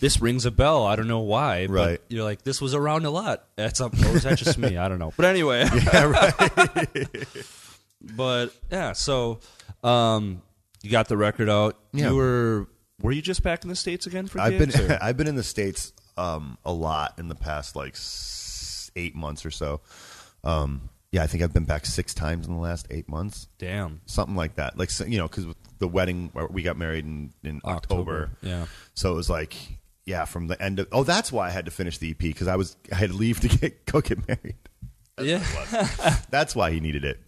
[0.02, 0.84] This rings a bell.
[0.84, 2.00] I don't know why, but Right.
[2.08, 3.44] you're like, this was around a lot.
[3.56, 4.76] That's up, or is that just me?
[4.76, 5.12] I don't know.
[5.16, 6.88] But anyway, Yeah, right.
[8.16, 9.38] But yeah, so
[9.84, 10.42] um,
[10.82, 11.78] you got the record out.
[11.92, 12.10] Yeah.
[12.10, 12.68] You were
[13.00, 15.36] were you just back in the states again for I've been or- I've been in
[15.36, 17.96] the states um, a lot in the past like
[18.96, 19.80] eight months or so.
[20.42, 24.00] Um, yeah, I think I've been back six times in the last eight months, Damn.
[24.06, 24.76] something like that.
[24.78, 25.46] Like you know, because
[25.78, 28.66] the wedding we got married in in October, Yeah.
[28.94, 29.54] so it was like
[30.06, 32.48] yeah, from the end of oh, that's why I had to finish the EP because
[32.48, 34.56] I was I had to leave to get go get married.
[35.20, 35.44] Yeah.
[36.30, 37.20] That's why he needed it.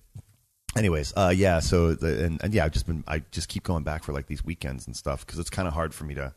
[0.77, 1.61] Anyways, uh, yeah.
[1.61, 4.27] So the, and, and yeah, I've just been I just keep going back for like
[4.27, 6.35] these weekends and stuff because it's kind of hard for me to.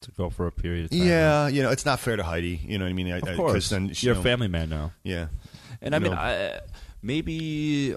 [0.00, 1.06] to go for a period of time.
[1.06, 2.60] Yeah, you know, it's not fair to Heidi.
[2.66, 3.12] You know what I mean?
[3.12, 3.68] I, Of I- 'cause course.
[3.68, 4.90] then she- You're you a family man now.
[5.04, 5.28] Yeah,
[5.80, 6.12] And I mean.
[6.12, 6.58] I,
[7.02, 7.94] maybe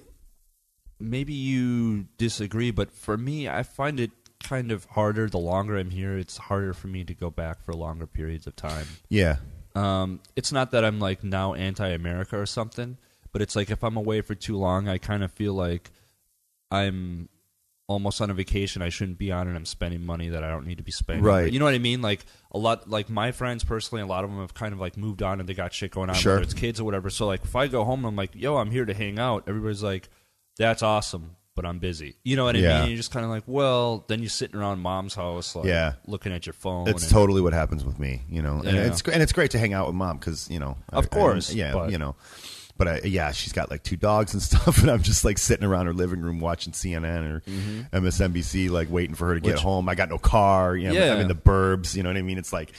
[1.00, 4.12] maybe you disagree, but for me, I find it
[4.48, 5.30] kind of harder.
[5.30, 8.56] The longer I'm here, it's harder for me to go back for longer periods of
[8.56, 8.88] time.
[9.10, 9.38] yeah,
[9.76, 12.98] Um, it's not that I'm like now anti-America or something,
[13.32, 15.92] but it's like if I'm away for too long, I kind of feel like
[16.72, 17.30] I'm
[17.88, 20.66] almost on a vacation I shouldn't be on, and I'm spending money that I don't
[20.66, 21.24] need to be spending.
[21.24, 21.52] Right.
[21.52, 22.02] You know what I mean?
[22.02, 24.98] Like a lot, like my friends personally, a lot of them have kind of like
[24.98, 26.34] moved on and they got shit going on, Sure.
[26.36, 27.10] whether it's kids or whatever.
[27.12, 29.44] So like if I go home, I'm like, yo, I'm here to hang out.
[29.48, 30.10] Everybody's like,
[30.58, 31.36] that's awesome.
[31.56, 32.18] But I'm busy.
[32.24, 32.68] You know what I Yeah.
[32.68, 32.78] mean?
[32.82, 35.94] And you're just kind of like, well, then you're sitting around mom's house, like, Yeah.
[36.06, 36.90] looking at your phone.
[36.90, 38.24] it's totally what happens with me.
[38.30, 38.84] You know, and Yeah.
[38.88, 41.52] it's and it's great to hang out with mom because you know, Of I- course,
[41.52, 42.16] I- yeah, but- you know.
[42.78, 45.66] But I, yeah, she's got like two dogs and stuff, and I'm just like sitting
[45.66, 47.42] around her living room watching CNN or
[47.94, 49.64] MSNBC, like waiting for her to get Mm-hmm.
[49.68, 49.88] Home.
[49.90, 50.76] I got no car.
[50.76, 51.14] You know, Yeah.
[51.14, 51.96] I'm in the burbs.
[51.96, 52.38] You know what I mean?
[52.38, 52.74] It's like,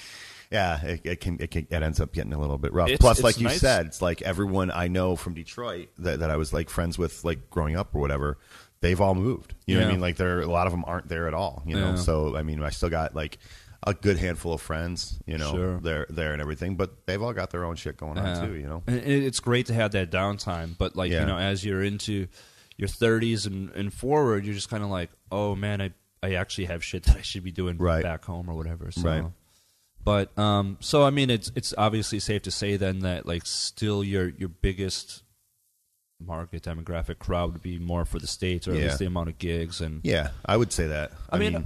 [0.51, 2.89] yeah, it, it can, it can it ends up getting a little bit rough.
[2.89, 3.59] It's- Plus, it's like you nice.
[3.59, 7.25] said, it's like everyone I know from Detroit that, that I was like friends with,
[7.25, 8.37] like growing up or whatever.
[8.81, 9.55] They've all moved.
[9.67, 10.01] You know what I mean?
[10.01, 11.63] Like there, a lot of them aren't there at all.
[11.67, 11.97] You know, Yeah.
[11.97, 13.39] so I mean, I still got like
[13.87, 15.19] a good handful of friends.
[15.27, 15.81] You know, Sure.
[15.81, 18.39] there there and everything, but they've all got their own shit going Yeah.
[18.39, 18.55] on too.
[18.55, 21.21] You know, And it's great to have that downtime, but like Yeah.
[21.21, 22.27] you know, as you're into
[22.77, 26.65] your 30s and, and forward, you're just kind of like, oh man, I I actually
[26.67, 28.03] have shit that I should be doing Right.
[28.03, 28.91] back home or whatever.
[28.91, 29.03] So.
[29.03, 29.25] Right.
[30.05, 34.05] But um, so I mean, it's it's obviously safe to say then that like still
[34.05, 35.23] your your biggest
[36.21, 38.85] market demographic crowd would be more for the states or at Yeah.
[38.87, 41.13] least the amount of gigs and yeah, I would say that.
[41.31, 41.65] I, mean,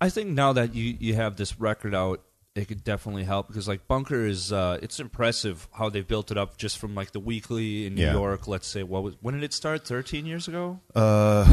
[0.00, 2.20] I think now that you you have this record out,
[2.54, 6.36] it could definitely help because like Bunker is uh, it's impressive how they built it
[6.36, 8.12] up just from like the weekly in New Yeah.
[8.12, 8.48] York.
[8.48, 9.86] Let's say what was when did it start?
[9.86, 11.46] Thirteen years ago, uh,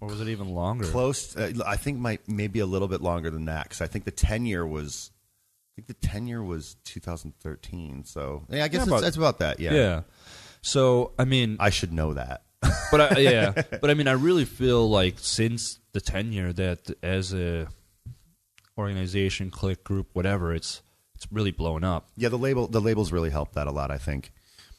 [0.00, 0.84] or was it even longer?
[0.86, 1.36] close.
[1.36, 4.10] Uh, I think might maybe a little bit longer than that because I think the
[4.10, 5.10] ten year was.
[5.78, 8.04] I think the ten year was 2013.
[8.04, 9.60] So yeah, I guess Yeah, it's, about- it's about that.
[9.60, 9.72] Yeah.
[9.72, 10.00] Yeah.
[10.62, 12.42] So I mean, I should know that.
[12.90, 17.32] but I, yeah, but I mean, I really feel like since the tenure that as
[17.32, 17.68] a
[18.76, 20.82] organization, click group, whatever, it's
[21.14, 22.08] it's really blown up.
[22.16, 23.90] yeah, the label the labels really helped that a lot.
[23.90, 24.32] I think.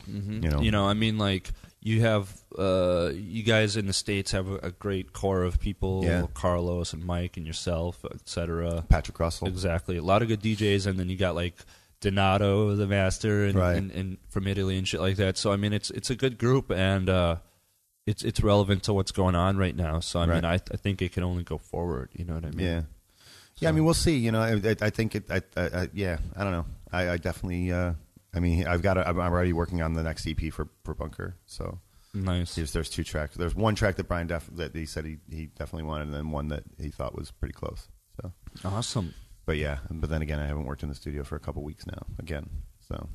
[0.08, 0.62] You know.
[0.62, 1.52] You know, I mean, like
[1.82, 6.04] you have uh, you guys in the states have a, a great core of people,
[6.04, 6.26] Yeah.
[6.34, 8.84] Carlos and Mike and yourself, etc.
[8.90, 9.48] Patrick Russell.
[9.48, 11.56] Exactly, a lot of good DJs, and then you got like
[12.02, 13.76] Donato, the master, and, Right.
[13.78, 15.38] and, and from Italy and shit like that.
[15.38, 17.36] So I mean, it's it's a good group, and uh,
[18.06, 20.00] it's it's relevant to what's going on right now.
[20.00, 20.36] So I Right.
[20.36, 22.10] mean, I I think it can only go forward.
[22.14, 22.66] You know what I mean?
[22.66, 22.82] Yeah,
[23.58, 23.70] yeah.
[23.70, 24.18] I mean, we'll see.
[24.18, 25.24] You know, I, I, I think it.
[25.30, 26.66] I, I, I, yeah, I don't know.
[26.92, 27.72] I, I definitely.
[27.72, 27.94] Uh,
[28.34, 28.98] I mean, I've got.
[28.98, 31.36] A, I'm already working on the next EP for for Bunker.
[31.48, 31.80] So
[32.14, 32.56] Nice.
[32.56, 33.36] there's there's two tracks.
[33.36, 36.32] There's one track that Brian def- that he said he, he definitely wanted, and then
[36.32, 37.88] one that he thought was pretty close.
[38.22, 38.32] So,
[38.66, 39.14] Awesome.
[39.50, 39.80] But yeah.
[39.90, 42.06] But then again, I haven't worked in the studio for a couple weeks now.
[42.20, 42.48] Again,
[42.88, 43.10] so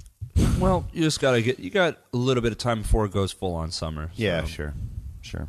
[0.59, 1.61] Well, you just gotta get.
[1.61, 4.11] You got a little bit of time before it goes full on summer.
[4.17, 4.75] yeah, sure,
[5.21, 5.47] sure.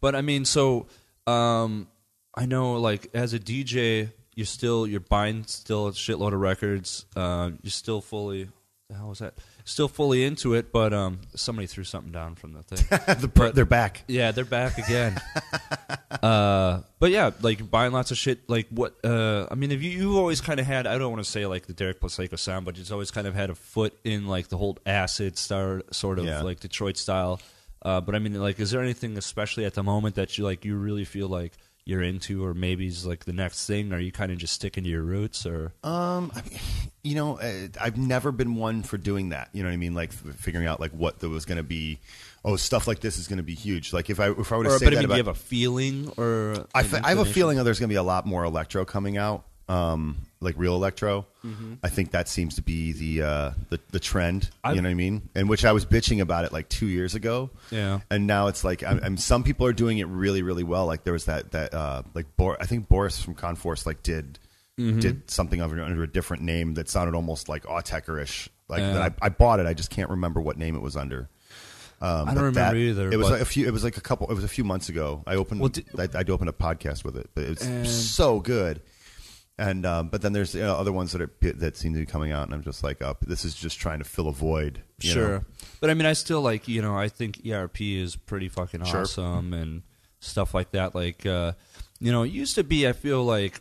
[0.00, 0.86] But I mean, so
[1.26, 1.88] um,
[2.32, 7.06] I know, like as a DJ, you're still you're buying still a shitload of records.
[7.16, 8.48] Uh, you're still fully.
[8.88, 9.34] The hell was that?
[9.66, 12.86] Still fully into it, but um, somebody threw something down from the thing.
[13.20, 14.04] the, But- they're back.
[14.08, 15.18] yeah, they're back again.
[16.22, 18.48] uh, but yeah, like buying lots of shit.
[18.48, 18.94] Like what?
[19.04, 21.46] Uh, I mean, if you you've always kind of had, I don't want to say
[21.46, 24.48] like the Derek Plaslaiko sound, but it's always kind of had a foot in like
[24.48, 26.42] the whole acid star sort of Yeah.
[26.42, 27.40] like Detroit style.
[27.82, 30.64] Uh, but I mean, like, is there anything especially at the moment that you like
[30.64, 31.52] you really feel like
[31.86, 33.92] you're into, or maybe is like the next thing?
[33.92, 36.58] Are you kind of just sticking to your roots, or Um, I mean,
[37.02, 39.50] you know, uh, I've never been one for doing that.
[39.52, 39.94] You know what I mean?
[39.94, 41.98] Like figuring out like what there was going to be.
[42.46, 43.92] Oh, stuff like this is going to be huge.
[43.92, 45.24] Like if I if I were to or say but I that mean, do you
[45.24, 47.96] have a feeling or I, fe- I have a feeling that there's going to be
[47.96, 51.26] a lot more electro coming out, um, like real electro.
[51.44, 51.74] Mm-hmm.
[51.82, 54.50] I think that seems to be the uh, the, the trend.
[54.62, 55.28] I've- you know what I mean?
[55.34, 57.50] And which I was bitching about it like two years ago.
[57.70, 58.00] Yeah.
[58.10, 60.86] And now it's like I'm, I'm, some people are doing it really really well.
[60.86, 64.38] Like there was that that uh, like Bor- I think Boris from Conforce like did
[64.76, 64.98] Mm-hmm.
[64.98, 68.48] did something under, under a different name that sounded almost like Autechre-ish.
[68.68, 69.08] Like Yeah.
[69.22, 69.66] I, I bought it.
[69.66, 71.28] I just can't remember what name it was under.
[72.00, 73.68] Um, I don't remember that- either, It was like a few.
[73.68, 74.28] It was like a couple.
[74.30, 75.22] It was a few months ago.
[75.28, 75.60] I opened.
[75.60, 78.82] Well, did- I, I'd opened a podcast with it, but it's so good.
[79.56, 82.06] And um, but then there's you know, other ones that are that seem to be
[82.06, 84.82] coming out, and I'm just like, oh, this is just trying to fill a void.
[85.00, 85.28] you Sure.
[85.28, 85.44] know?
[85.80, 89.02] But I mean, I still like, you know, I think ERP is pretty fucking Sure.
[89.02, 89.82] awesome and
[90.18, 90.94] stuff like that.
[90.96, 91.52] Like, uh,
[92.00, 93.60] you know, it used to be, I feel like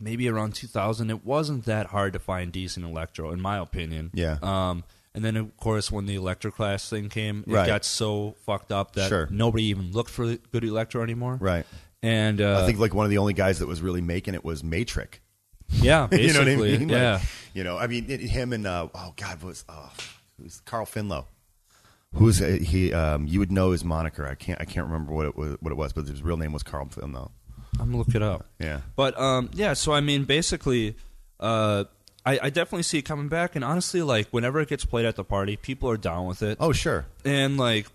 [0.00, 4.10] maybe around 2000, it wasn't that hard to find decent electro, in my opinion.
[4.12, 4.38] Yeah.
[4.42, 4.84] Um,
[5.14, 7.66] and then, of course, when the electroclash thing came, it Right.
[7.66, 9.28] got so fucked up that Sure.
[9.30, 11.36] nobody even looked for good electro anymore.
[11.40, 11.64] Right.
[12.04, 14.44] And uh, I think like one of the only guys that was really making it
[14.44, 15.20] was Matrix.
[15.70, 16.88] yeah, basically, you know what I mean?
[16.88, 17.20] Like, yeah.
[17.54, 19.90] you know, I mean, it, him and uh, oh god, was oh,
[20.38, 21.24] who's Carl Finlow?
[22.14, 22.92] Who's uh, he?
[22.92, 24.28] Um, you would know his moniker.
[24.28, 24.60] I can't.
[24.60, 25.56] I can't remember what it was.
[25.60, 27.30] What it was, but his real name was Carl Finlow.
[27.80, 28.44] I'm gonna look it up.
[28.58, 28.80] Yeah.
[28.96, 30.96] But um, yeah, so I mean, basically,
[31.40, 31.84] uh,
[32.26, 33.56] I, I definitely see it coming back.
[33.56, 36.58] And honestly, like whenever it gets played at the party, people are down with it.
[36.60, 37.06] Oh sure.
[37.24, 37.86] And like,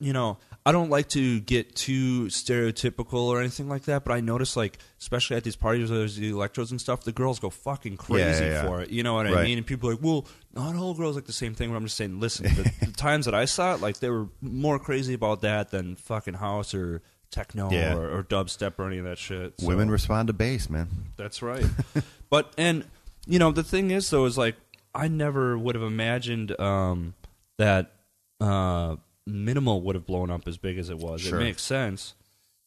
[0.00, 4.04] you know, I don't like to get too stereotypical or anything like that.
[4.04, 7.12] But I notice, like, especially at these parties where there's the electrodes and stuff, the
[7.12, 8.66] girls go fucking crazy Yeah, yeah, yeah.
[8.66, 8.90] for it.
[8.90, 9.58] You know what I mean?
[9.58, 11.68] And people are like, well, not all girls like the same thing.
[11.70, 14.28] But I'm just saying, listen, the, the times that I saw it, like, they were
[14.40, 17.94] more crazy about that than fucking house or techno Yeah.
[17.96, 19.60] or, or dubstep or any of that shit.
[19.60, 20.88] So- Women respond to bass, man.
[21.16, 21.66] that's right.
[22.30, 22.84] but and
[23.26, 24.54] you know the thing is though is like
[24.94, 27.14] I never would have imagined um,
[27.58, 27.92] that
[28.40, 28.96] uh,
[29.26, 31.20] minimal would have blown up as big as it was.
[31.20, 31.40] Sure.
[31.40, 32.14] It makes sense.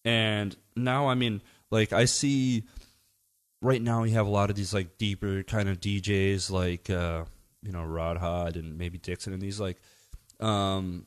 [0.05, 1.41] And now I mean
[1.71, 2.63] like I see
[3.61, 7.25] right now you have a lot of these like deeper kind of DJs like uh,
[7.61, 9.77] you know Rødhåd and maybe Dixon and these like
[10.39, 11.05] um,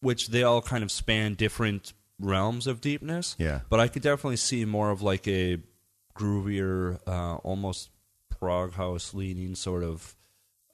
[0.00, 3.36] which they all kind of span different realms of deepness.
[3.38, 3.60] Yeah.
[3.68, 5.58] But I could definitely see more of like a
[6.16, 7.90] groovier, uh, almost
[8.28, 10.14] prog house leaning sort of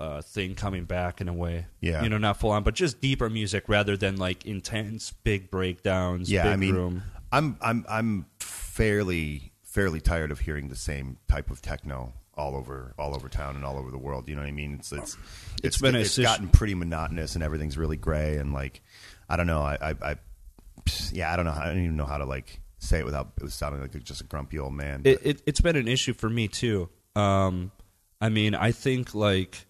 [0.00, 1.66] uh, thing coming back in a way.
[1.80, 2.02] Yeah.
[2.02, 6.32] You know, not full on, but just deeper music rather than like intense big breakdowns.
[6.32, 7.02] Yeah, big I mean, room.
[7.30, 12.94] I'm I'm I'm fairly fairly tired of hearing the same type of techno all over
[12.98, 14.28] all over town and all over the world.
[14.28, 14.76] You know what I mean?
[14.78, 15.16] It's it's
[15.62, 18.82] it's, been a it's gotten pretty monotonous and everything's really gray and like
[19.28, 19.60] I don't know.
[19.60, 20.16] I I, I
[21.12, 21.52] yeah I don't know.
[21.52, 24.22] I don't even know how to like say it without it was sounding like just
[24.22, 25.02] a grumpy old man.
[25.04, 26.88] it, it it's been an issue for me too.
[27.14, 27.70] Um,
[28.18, 29.66] I mean, I think like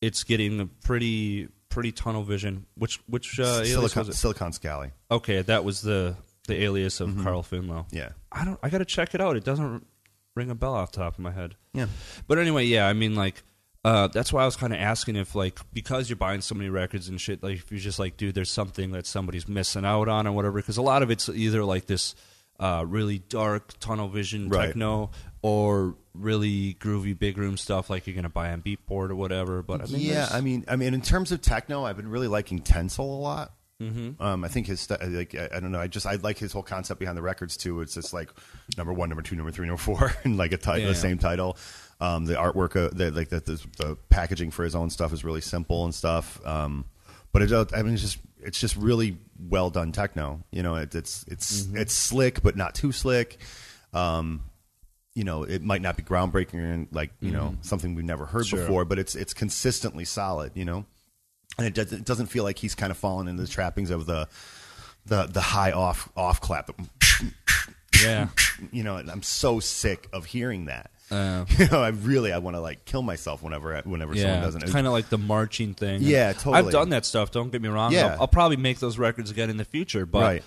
[0.00, 2.66] it's getting a pretty pretty tunnel vision.
[2.74, 4.12] Which which uh, alias Silicon?
[4.12, 4.90] Silicon Scally.
[5.10, 6.16] Okay, that was the
[6.48, 7.86] the alias of Carl Finlow.
[7.92, 8.10] Yeah.
[8.32, 8.58] I don't.
[8.62, 9.36] I got to check it out.
[9.36, 9.86] It doesn't
[10.34, 11.54] ring a bell off the top of my head.
[11.74, 11.86] Yeah.
[12.26, 12.86] But anyway, yeah.
[12.88, 13.42] I mean, like,
[13.84, 16.70] uh, that's why I was kind of asking if, like, because you're buying so many
[16.70, 20.08] records and shit, like, if you're just like, dude, there's something that somebody's missing out
[20.08, 20.60] on or whatever.
[20.60, 22.14] Because a lot of it's either like this
[22.58, 24.66] uh, really dark tunnel vision Right.
[24.68, 25.10] techno
[25.42, 29.62] or really groovy big room stuff, like you're gonna buy on Beatport or whatever.
[29.62, 32.08] But I mean, yeah, there's- I mean, I mean, in terms of techno, I've been
[32.10, 33.52] really liking Tensal a lot.
[33.80, 34.22] Mm-hmm.
[34.22, 35.80] Um, I think his st- like I, I don't know.
[35.80, 37.80] I just I like his whole concept behind the records too.
[37.80, 38.28] It's just like
[38.76, 40.88] number one, number two, number three, number four, and like a title, Yeah.
[40.88, 41.56] the same title.
[41.98, 45.22] Um, the artwork, uh, the, like the, the, the packaging for his own stuff is
[45.24, 46.40] really simple and stuff.
[46.46, 46.84] Um,
[47.32, 49.16] but it I mean it's just it's just really
[49.48, 50.42] well done techno.
[50.50, 51.78] You know, it, it's it's Mm-hmm.
[51.78, 53.38] it's slick but not too slick.
[53.94, 54.42] Um,
[55.20, 58.46] you know, it might not be groundbreaking and like you know something we've never heard
[58.46, 58.56] Mm-hmm.
[58.56, 58.60] Sure.
[58.66, 60.52] before, but it's it's consistently solid.
[60.54, 60.84] You know,
[61.58, 64.06] and it, does, it doesn't feel like he's kind of fallen into the trappings of
[64.06, 64.28] the
[65.04, 66.70] the the high off off clap.
[68.02, 68.28] Yeah.
[68.72, 70.90] You know, and I'm so sick of hearing that.
[71.10, 74.62] Uh, You know, I really I want to like kill myself whenever whenever someone doesn't.
[74.72, 76.00] kind of like the marching thing.
[76.02, 76.54] Yeah, totally.
[76.56, 77.30] I've done that stuff.
[77.30, 77.92] Don't get me wrong.
[77.92, 78.14] Yeah.
[78.14, 80.42] I'll, I'll probably make those records again in the future, but Right.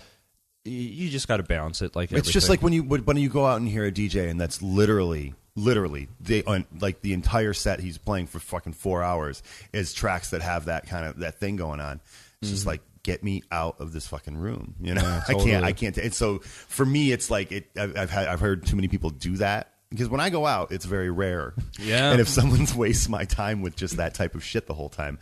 [0.66, 1.96] You just got to balance it.
[1.96, 4.40] Like It's just like when you when you go out and hear a DJ and
[4.40, 9.44] that's literally literally they on like the entire set he's playing for fucking four hours
[9.72, 12.00] is tracks that have that kind of that thing going on.
[12.42, 14.76] It's just like get me out of this fucking room.
[14.82, 15.32] You know, Mm-hmm.
[15.32, 15.66] Yeah, I can't.
[15.66, 15.98] I can't.
[15.98, 17.70] And so for me, it's like it.
[17.78, 19.70] I've, I've had I've heard too many people do that.
[19.90, 21.54] Because when I go out, it's very rare.
[21.80, 22.12] Yeah.
[22.12, 25.20] And if someone's wastes my time with just that type of shit the whole time,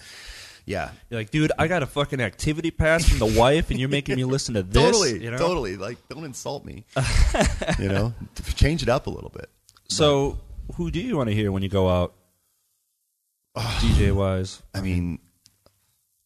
[0.66, 3.90] yeah, You're like, dude, I got a fucking activity pass from the wife, and you're
[3.90, 4.84] making me listen to this.
[4.84, 5.38] totally, you know?
[5.38, 5.76] totally.
[5.78, 6.86] Like, don't insult me.
[7.80, 8.14] you know,
[8.56, 9.50] change it up a little bit.
[9.90, 10.40] So,
[10.76, 12.14] who do you want to hear when you go out,
[13.58, 14.62] DJ wise?
[14.74, 15.20] I mean,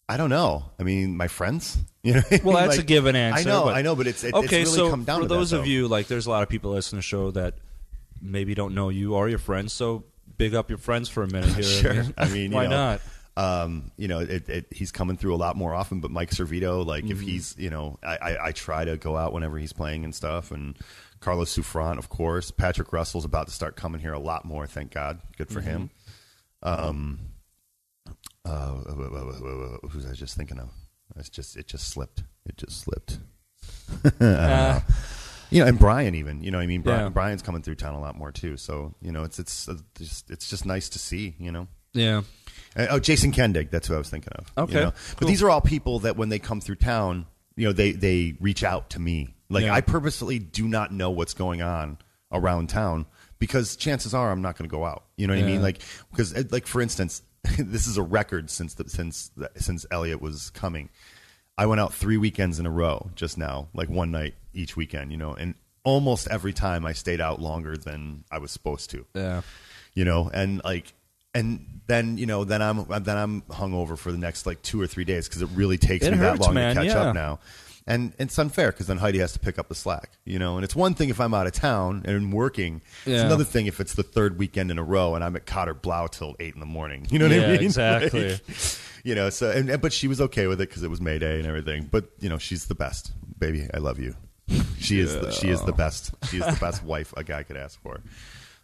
[0.07, 0.65] I don't know.
[0.79, 1.77] I mean, my friends.
[2.05, 2.21] You know.
[2.21, 2.67] what I Well, mean?
[2.67, 3.49] that's a given answer.
[3.49, 3.63] I know.
[3.63, 3.95] but- I know.
[3.95, 4.61] But it's it, okay.
[4.61, 6.49] It's really so come down for those that, of you, like, there's a lot of
[6.49, 7.55] people listening to the show that
[8.21, 9.73] maybe don't know you or your friends.
[9.73, 10.03] So
[10.37, 11.63] big up your friends for a minute here.
[11.63, 12.03] Sure.
[12.15, 13.01] I mean, you why know, not?
[13.37, 15.99] Um, you know, it, it, he's coming through a lot more often.
[15.99, 17.11] But Mike Servito, like, Mm-hmm.
[17.11, 20.15] if he's, you know, I, I, I try to go out whenever he's playing and
[20.15, 20.51] stuff.
[20.51, 20.77] And
[21.19, 22.51] Carlos Souffrant, of course.
[22.51, 24.67] Patrick Russell's about to start coming here a lot more.
[24.67, 25.19] Thank God.
[25.37, 25.89] Good for him.
[26.63, 26.85] Mm-hmm.
[26.89, 27.19] Um,
[28.45, 30.69] uh, who was I just thinking of?
[31.17, 32.23] It's just it just slipped.
[32.45, 33.19] It just slipped.
[34.21, 34.79] Uh,
[35.51, 36.43] You know, and Brian even.
[36.43, 37.09] You know, I mean, Brian, Yeah.
[37.09, 38.57] Brian's coming through town a lot more too.
[38.57, 41.35] So you know, it's it's uh, just it's just nice to see.
[41.39, 41.67] You know.
[41.93, 42.21] yeah.
[42.75, 43.69] Uh, Oh, Jason Kendig.
[43.69, 44.51] That's who I was thinking of.
[44.57, 44.91] you Okay, know?
[44.91, 45.15] cool.
[45.19, 48.35] But these are all people that when they come through town, you know, they they
[48.39, 49.33] reach out to me.
[49.49, 49.73] Like Yeah.
[49.73, 51.97] I purposely do not know what's going on
[52.31, 53.05] around town
[53.39, 55.05] because chances are I'm not going to go out.
[55.17, 55.61] You know what I mean?
[55.61, 55.79] Like
[56.11, 57.21] because uh, like for instance,
[57.59, 60.89] this is a record since the, since the, since Elliot was coming.
[61.57, 65.11] I went out three weekends in a row just now, like one night each weekend.
[65.11, 65.53] You know, and
[65.85, 69.41] almost every time I stayed out longer than I was supposed to Yeah.
[69.93, 70.93] you know, and like,
[71.35, 74.87] and then you know, then I'm then I'm hungover for the next like two or
[74.87, 77.01] three days because it really takes It me hurts, that long man, to catch yeah.
[77.03, 77.39] up now.
[77.87, 80.55] And it's unfair because then Heidi has to pick up the slack, you know.
[80.55, 82.81] And it's one thing if I'm out of town and working.
[83.05, 85.75] It's another thing if it's the third weekend in a row and I'm at Kater
[85.75, 87.05] Blau till eight in the morning.
[87.11, 87.61] You know what Yeah, I mean?
[87.61, 88.29] exactly.
[88.31, 88.41] Like,
[89.03, 91.19] you know, so and, and- but she was okay with it because it was May
[91.19, 91.87] Day and everything.
[91.91, 93.67] But you know, she's the best, baby.
[93.71, 94.15] I love you.
[94.79, 96.11] She is the, she is the best.
[96.31, 98.01] She is the best wife a guy could ask for.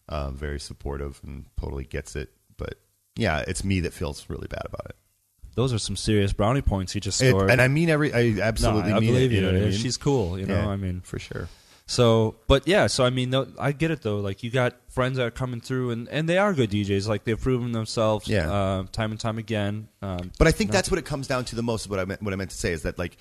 [0.10, 2.30] Uh, very supportive and totally gets it.
[2.62, 2.76] But
[3.16, 4.96] yeah, it's me that feels really bad about it.
[5.56, 7.50] Those are some serious brownie points you just It- scored.
[7.52, 8.14] and I mean every.
[8.14, 9.36] I no, absolutely I mean believe it.
[9.36, 9.42] you.
[9.42, 9.72] know what I mean?
[9.78, 10.40] She's cool.
[10.40, 11.50] You know, Yeah, I mean, for sure.
[11.88, 14.20] So, but yeah, so I mean, no, I get it though.
[14.20, 17.06] Like you got friends that are coming through, and, and they are good DJs.
[17.10, 18.50] Like they've proven themselves, Yeah.
[18.50, 19.90] uh, time and time again.
[20.02, 21.90] Um, But I think that's what it comes down to the most.
[21.90, 23.18] What I meant, what I meant to say is that like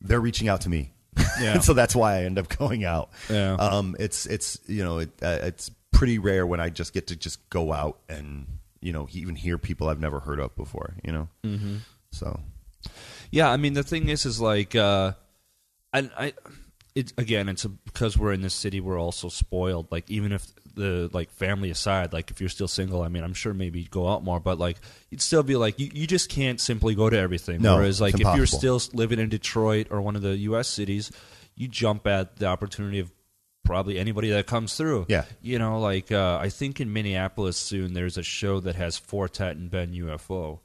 [0.00, 0.94] they're reaching out to me,
[1.42, 1.52] Yeah.
[1.54, 3.10] and so that's why I end up going out.
[3.28, 3.52] Yeah.
[3.56, 7.16] Um, it's it's you know it, uh, it's pretty rare when I just get to
[7.16, 8.46] just go out and
[8.80, 10.94] you know even hear people I've never heard of before.
[11.04, 11.28] You know.
[11.44, 11.76] Mm-hmm.
[12.12, 12.40] So
[13.30, 15.12] yeah, I mean, the thing is, is like, uh,
[15.92, 16.32] I, I,
[16.94, 19.90] it again, it's a, because we're in this city, we're also spoiled.
[19.90, 23.34] Like, even if the like family aside, like if you're still single, I mean, I'm
[23.34, 24.78] sure maybe you'd go out more, but like
[25.10, 27.62] you'd still be like, you, you just can't simply go to everything.
[27.62, 30.68] No, Whereas, like, if you're still living in Detroit or one of the U.S.
[30.68, 31.12] cities,
[31.54, 33.12] you jump at the opportunity of
[33.70, 35.06] probably anybody that comes through.
[35.08, 35.24] Yeah.
[35.40, 39.28] You know, like uh, I think in Minneapolis soon there's a show that has Four
[39.28, 40.58] Tet and Ben UFO,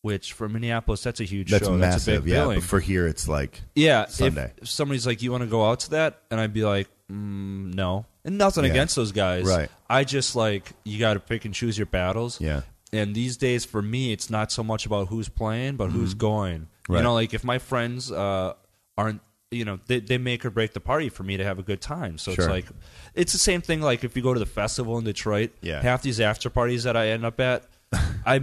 [0.00, 1.76] which for Minneapolis that's a huge that's show.
[1.76, 2.24] That's a massive.
[2.24, 2.40] big yeah.
[2.40, 2.60] billing.
[2.60, 4.06] But for here, it's like yeah.
[4.06, 4.52] Sunday.
[4.56, 7.74] If, somebody's like, "You want to go out to that?" and I'd be like, mm,
[7.74, 8.70] "No." And nothing Yeah.
[8.70, 9.44] against those guys.
[9.44, 9.68] Right.
[9.88, 12.40] I just like you got to pick and choose your battles.
[12.40, 12.62] Yeah.
[12.92, 16.60] And these days, for me, it's not so much about who's playing, but who's going.
[16.62, 16.92] Mm-hmm.
[16.92, 16.98] Right.
[16.98, 18.54] You know, like if my friends uh,
[18.98, 19.20] aren't,
[19.50, 21.80] you know, they, they make or break the party for me to have a good
[21.80, 22.18] time.
[22.18, 22.44] So Sure.
[22.44, 22.66] it's like,
[23.14, 23.80] it's the same thing.
[23.80, 25.82] Like if you go to the festival in Detroit, Yeah.
[25.82, 27.64] half these after parties that I end up at,
[28.24, 28.40] I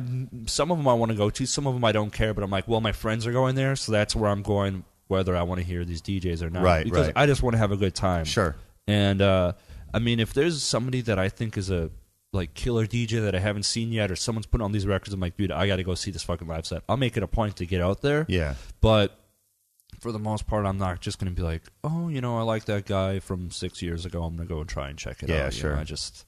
[0.47, 2.33] some of them I want to go to, some of them I don't care.
[2.33, 5.35] But I'm like, well, my friends are going there, so that's where I'm going, whether
[5.37, 6.63] I want to hear these DJs or not.
[6.63, 7.13] Right, Because right.
[7.15, 8.25] I just want to have a good time.
[8.25, 8.55] Sure.
[8.87, 9.53] And uh,
[9.93, 11.89] I mean, if there's somebody that I think is a
[12.33, 15.21] like killer DJ that I haven't seen yet, or someone's putting on these records, I'm
[15.21, 16.83] like, dude, I got to go see this fucking live set.
[16.89, 18.25] I'll make it a point to get out there.
[18.27, 18.55] yeah.
[18.81, 19.16] But
[20.07, 22.43] for the most part, I'm not just going to be like, oh, you know, I
[22.43, 24.23] like that guy from six years ago.
[24.23, 25.53] I'm going to go and try and check it Yeah, out.
[25.53, 25.75] you sure.
[25.75, 26.25] know, I just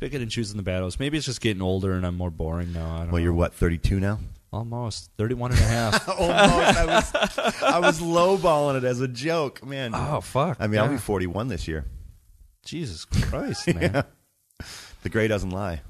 [0.00, 0.98] picking and choosing the battles.
[0.98, 2.86] Maybe it's just getting older and I'm more boring now.
[2.86, 3.18] I don't Well, know.
[3.18, 4.18] you're what 32 now.
[4.52, 6.08] Almost 31 and a half.
[6.20, 6.34] Almost.
[6.34, 7.14] I was
[7.62, 9.92] I was lowballing it as a joke, man.
[9.94, 10.56] oh fuck.
[10.58, 11.84] I mean, I'll be 41 this year.
[12.64, 13.82] Jesus Christ, man.
[13.94, 14.02] Yeah.
[15.02, 15.82] The gray doesn't lie.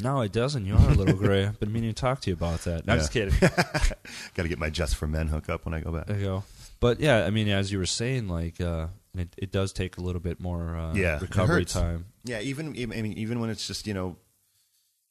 [0.00, 0.64] No, it doesn't.
[0.66, 1.44] You are a little gray.
[1.46, 2.86] I've been meaning to talk to you about that.
[2.86, 3.34] No, I'm just kidding.
[3.40, 6.06] Got to get my Just for Men hook up when I go back.
[6.06, 6.44] There you go.
[6.80, 8.86] But yeah, I mean, as you were saying, like uh,
[9.16, 11.72] it, it does take a little bit more uh, Yeah, it recovery hurts.
[11.72, 12.06] time.
[12.24, 14.16] Yeah, even even- I mean, even when it's just you know,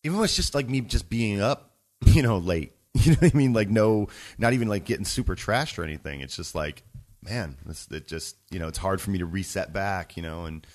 [0.04, 1.72] even when it's just like me just being up,
[2.06, 2.72] you know, late.
[2.94, 3.54] You know what I mean?
[3.54, 4.08] Like no,
[4.40, 6.22] not even like getting super trashed or anything.
[6.22, 6.82] It's just like,
[7.22, 10.16] man, this it just you know, it's hard for me to reset back.
[10.18, 10.66] You know, and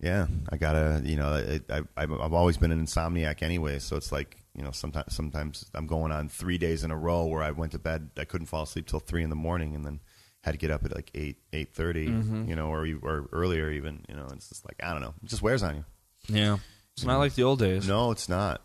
[0.00, 3.96] yeah, I gotta you know, I, I, I've I've always been an insomniac anyway, so
[3.96, 7.42] it's like you know, sometimes sometimes I'm going on three days in a row where
[7.42, 10.00] I went to bed, I couldn't fall asleep till three in the morning, and then
[10.42, 14.04] had to get up at like eight eight you know, or or earlier even.
[14.08, 15.84] You know, it's just like I don't know, it just wears on you.
[16.28, 16.56] Yeah,
[16.96, 17.86] it's not like the old days.
[17.86, 18.62] No, it's not.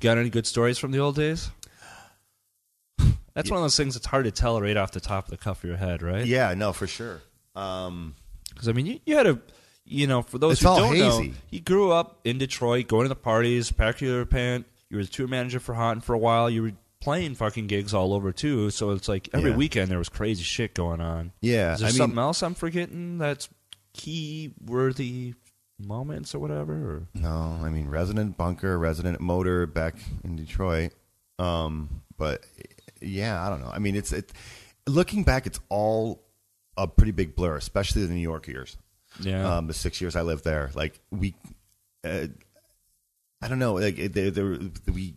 [0.00, 1.50] Got any good stories from the old days?
[3.34, 5.36] That's one of those things that's hard to tell right off the top of the
[5.36, 6.24] cuff of your head, right?
[6.24, 7.20] Yeah, no, for sure.
[7.56, 8.14] Um,
[8.50, 9.40] Because I mean, you, you had a,
[9.84, 11.34] you know, for those It's who all don't know, hazy.
[11.50, 14.66] you grew up in Detroit, going to the parties, your pant.
[14.90, 17.66] You were the tour manager for Hot, and for a while you were playing fucking
[17.66, 18.70] gigs all over too.
[18.70, 19.56] So it's like every Yeah.
[19.56, 21.32] weekend there was crazy shit going on.
[21.42, 23.48] yeah, Is there I mean, something else I'm forgetting that's
[23.92, 25.34] key worthy
[25.78, 26.72] moments or whatever?
[26.72, 27.08] Or?
[27.14, 30.92] no, I mean, resident bunker, resident motor back in Detroit.
[31.38, 32.44] Um, but
[33.02, 33.70] yeah, I don't know.
[33.72, 34.32] I mean, it's it.
[34.86, 36.22] Looking back, it's all
[36.76, 38.76] a pretty big blur, especially the New York years.
[39.20, 39.56] Yeah.
[39.56, 41.34] Um, the six years I lived there, like we,
[42.02, 42.26] uh,
[43.40, 45.14] I don't know, like they, they, we.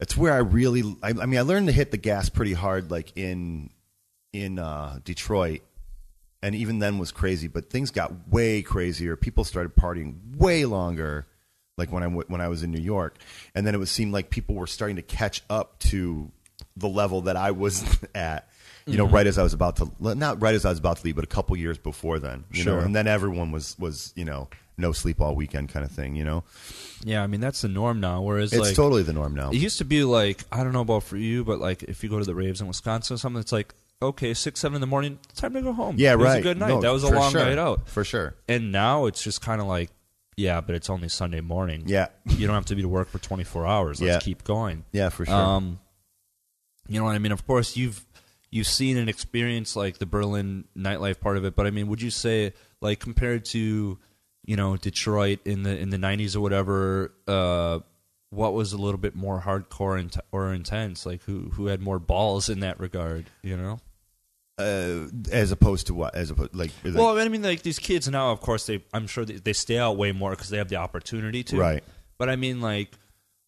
[0.00, 0.82] It's where I really.
[1.02, 3.70] I, I mean, I learned to hit the gas pretty hard, like in
[4.32, 5.62] in uh, Detroit,
[6.42, 7.46] and even then was crazy.
[7.46, 9.16] But things got way crazier.
[9.16, 11.26] People started partying way longer,
[11.78, 13.16] like when I when I was in New York,
[13.54, 16.30] and then it would seem like people were starting to catch up to
[16.76, 18.48] the level that I was at.
[18.86, 21.04] You know, right as I was about to, not right as I was about to
[21.04, 22.44] leave, but a couple years before then.
[22.50, 22.76] You Sure.
[22.76, 26.16] know, and then everyone was was you know no sleep all weekend kind of thing.
[26.16, 26.44] You know,
[27.02, 28.20] yeah, I mean that's the norm now.
[28.20, 29.50] Whereas it's like totally the norm now.
[29.50, 32.10] It used to be like I don't know about for you, but like if you
[32.10, 34.86] go to the raves in Wisconsin or something, it's like okay, six seven in the
[34.86, 35.94] morning, time to go home.
[35.98, 36.40] Yeah, it was right.
[36.40, 36.68] a good night.
[36.68, 37.42] No, that was a long sure.
[37.42, 37.88] night out.
[37.88, 38.34] for sure.
[38.48, 39.88] And now it's just kind of like,
[40.36, 41.84] yeah, but it's only Sunday morning.
[41.86, 44.02] Yeah, you don't have to be to work for twenty four hours.
[44.02, 44.18] Let's Yeah.
[44.20, 44.84] keep going.
[44.92, 45.34] yeah, for sure.
[45.34, 45.78] Um,
[46.86, 47.32] you know what I mean?
[47.32, 48.04] Of course, you've
[48.54, 52.00] you've seen and experienced like the Berlin nightlife part of it, but I mean, would
[52.00, 53.98] you say like compared to
[54.44, 57.12] you know Detroit in the in the nineties or whatever?
[57.26, 57.80] Uh,
[58.30, 61.04] what was a little bit more hardcore and or intense?
[61.04, 63.26] Like who who had more balls in that regard?
[63.42, 63.80] You know.
[64.56, 66.14] uh, as opposed to what?
[66.14, 69.08] As opposed like, like Well, I mean, like these kids now, of course, they I'm
[69.08, 71.56] sure they, they stay out way more because they have the opportunity to.
[71.58, 71.82] Right.
[72.18, 72.92] But I mean, like,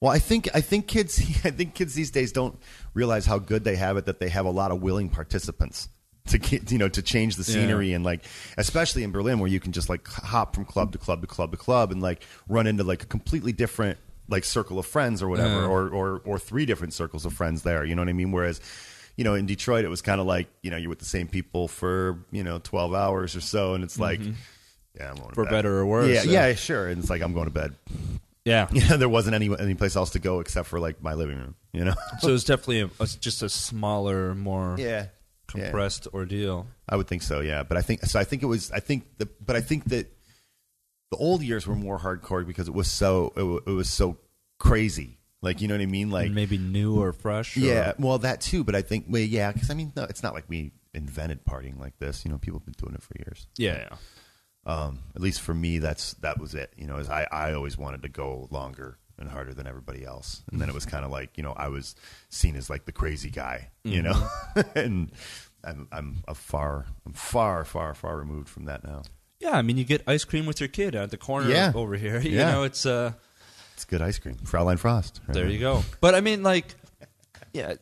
[0.00, 2.58] Well, I think I think kids I think kids these days don't
[2.94, 5.88] realize how good they have it that they have a lot of willing participants
[6.28, 8.24] to get, you know to change the scenery and like
[8.58, 11.52] especially in Berlin where you can just like hop from club to club to club
[11.52, 13.96] to club and like run into like a completely different
[14.28, 15.66] like circle of friends or whatever Yeah.
[15.68, 18.60] or, or or three different circles of friends there you know what I mean whereas
[19.16, 21.28] you know in Detroit it was kind of like you know you're with the same
[21.28, 24.18] people for you know 12 hours or so and it's like
[24.98, 25.34] yeah I'm going Mm-hmm.
[25.34, 26.48] For better or worse, yeah yeah.
[26.48, 27.76] yeah sure and it's like I'm going to bed
[28.46, 28.68] yeah.
[28.72, 31.54] yeah, there wasn't any any place else to go except for like my living room.
[31.72, 31.94] You know.
[32.20, 35.08] so it's definitely a, a- just a smaller, more yeah.
[35.48, 36.66] compressed ordeal.
[36.88, 37.40] I would think so.
[37.40, 38.18] Yeah, but I think so.
[38.18, 38.70] I think it was.
[38.70, 39.26] I think the.
[39.44, 40.06] But I think that
[41.10, 43.32] the old years were more hardcore because it was so.
[43.36, 44.16] It, wa- it was so
[44.58, 45.18] crazy.
[45.42, 46.10] Like you know what I mean?
[46.10, 47.56] Like maybe new or fresh.
[47.56, 47.92] or- yeah.
[47.98, 48.64] Well, that too.
[48.64, 49.06] But I think.
[49.08, 49.52] Well, yeah.
[49.52, 52.24] Because I mean, no, it's not like we invented partying like this.
[52.24, 53.46] You know, people have been doing it for years.
[53.58, 53.96] yeah, yeah.
[54.66, 56.72] Um, at least for me, that's that was it.
[56.76, 60.42] You know, is I I always wanted to go longer and harder than everybody else,
[60.50, 61.94] and then it was kind of like you know I was
[62.28, 64.28] seen as like the crazy guy, you know,
[64.74, 65.12] and
[65.64, 69.02] I'm I'm a far I'm far far far removed from that now.
[69.38, 71.70] Yeah, I mean, you get ice cream with your kid at the corner Yeah.
[71.74, 72.18] over here.
[72.22, 72.50] You Yeah.
[72.50, 73.12] know, it's uh,
[73.74, 75.20] It's good ice cream, Fraulein Frost.
[75.28, 75.34] right?
[75.34, 75.82] there you go.
[76.00, 76.74] But I mean, like,
[77.52, 77.74] yeah.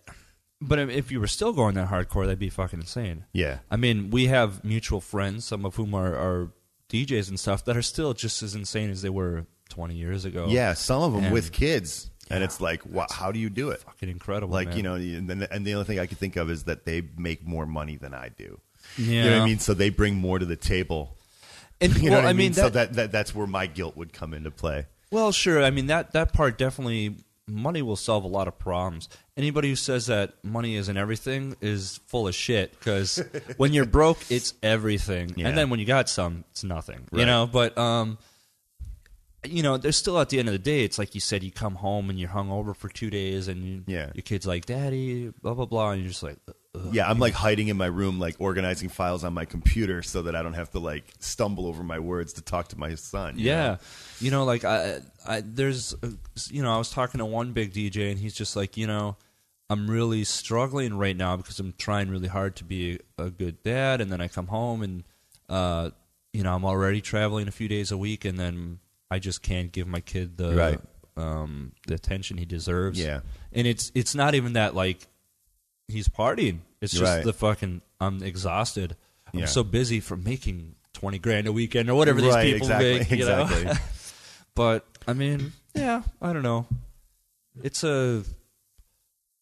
[0.60, 3.24] But if you were still going that hardcore, that'd be fucking insane.
[3.32, 6.50] Yeah, I mean, we have mutual friends, some of whom are, are
[6.94, 10.46] DJs and stuff, that are still just as insane as they were 20 years ago.
[10.48, 10.74] yeah.
[10.74, 13.80] Some of them And- with kids, and it's like, how do you do it?
[13.80, 14.52] Fucking incredible.
[14.54, 14.76] Like man.
[14.76, 17.02] you know, and, then- and the only thing I can think of is that they
[17.18, 18.60] make more money than I do.
[18.96, 19.04] yeah.
[19.24, 19.58] You know what I mean?
[19.58, 21.16] So they bring more to the table.
[21.80, 22.54] And, You know well, what I mean, mean?
[22.54, 24.86] so that, that, that that's where my guilt would come into play.
[25.10, 25.62] Well, sure.
[25.62, 27.16] I mean that that part definitely
[27.46, 29.08] money will solve a lot of problems.
[29.36, 33.22] Anybody who says that money isn't everything is full of shit because
[33.58, 35.48] when you're broke, it's everything, Yeah.
[35.48, 37.06] and then when you got some, it's nothing.
[37.12, 38.18] You know, but um,
[39.44, 41.50] you know, there's still at the end of the day, it's like you said, you
[41.52, 44.10] come home and you're hungover for two days, and you, Yeah.
[44.14, 46.38] your kid's like, "Daddy," blah blah blah, and you're just like,
[46.74, 46.88] Ugh.
[46.92, 50.34] Yeah, I'm like hiding in my room, like organizing files on my computer so that
[50.34, 53.38] I don't have to like stumble over my words to talk to my son.
[53.38, 53.78] you Yeah, know?
[54.20, 56.08] you know, like I, I there's, uh,
[56.50, 59.16] you know, I was talking to one big DJ, and he's just like, you know,
[59.70, 63.62] I'm really struggling right now because I'm trying really hard to be a, a good
[63.62, 65.04] dad, and then I come home and,
[65.48, 65.90] uh,
[66.32, 69.70] you know, I'm already traveling a few days a week, and then I just can't
[69.70, 70.80] give my kid the Right.
[71.16, 72.98] um, the attention he deserves.
[72.98, 73.20] Yeah.
[73.52, 75.06] and it's it's not even that like
[75.88, 76.58] he's partying.
[76.80, 77.24] It's just Right.
[77.24, 78.96] the fucking I'm exhausted.
[79.32, 79.46] I'm Yeah.
[79.46, 83.10] so busy from making twenty grand a weekend or whatever these Right, people exactly, make.
[83.10, 83.42] You know?
[83.42, 83.72] exactly.
[84.54, 86.66] but I mean, yeah, I don't know.
[87.62, 88.22] It's a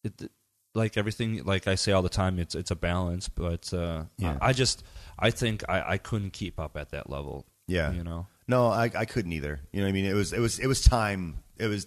[0.03, 0.29] it
[0.75, 2.39] like everything like I say all the time.
[2.39, 4.37] It's it's a balance, but uh, Yeah.
[4.41, 4.83] I, I just
[5.19, 7.45] I think I, I couldn't keep up at that level.
[7.67, 7.91] Yeah.
[7.91, 8.27] you know.
[8.47, 9.61] No, I, I couldn't either.
[9.71, 11.37] You know, what I mean, it was it was it was time.
[11.57, 11.85] It was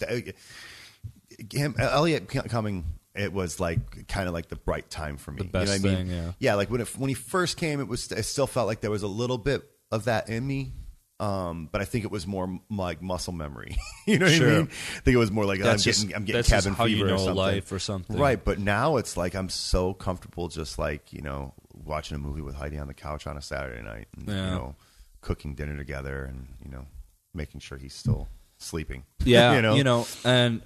[1.52, 2.84] him, Elliot coming.
[3.16, 5.38] It was like kind of like the bright time for me.
[5.38, 6.08] The you know best what I mean?
[6.08, 6.54] thing, yeah.
[6.54, 8.10] like when it, when he first came, it was.
[8.12, 10.72] It still felt like there was a little bit of that in me.
[11.18, 13.78] Um, but I think it was more m- like muscle memory.
[14.06, 14.50] you know what Sure.
[14.50, 14.68] I mean?
[14.68, 16.96] I think it was more like That's I'm just- getting I'm getting cabin how you
[16.96, 17.34] fever or something.
[17.36, 18.18] life or something.
[18.18, 22.42] Right, but now it's like I'm so comfortable just like, you know, watching a movie
[22.42, 24.34] with Heidi on the couch on a Saturday night and Yeah.
[24.44, 24.74] you know,
[25.22, 26.84] cooking dinner together and, you know,
[27.32, 29.04] making sure he's still sleeping.
[29.24, 30.06] Yeah, you know.
[30.22, 30.60] and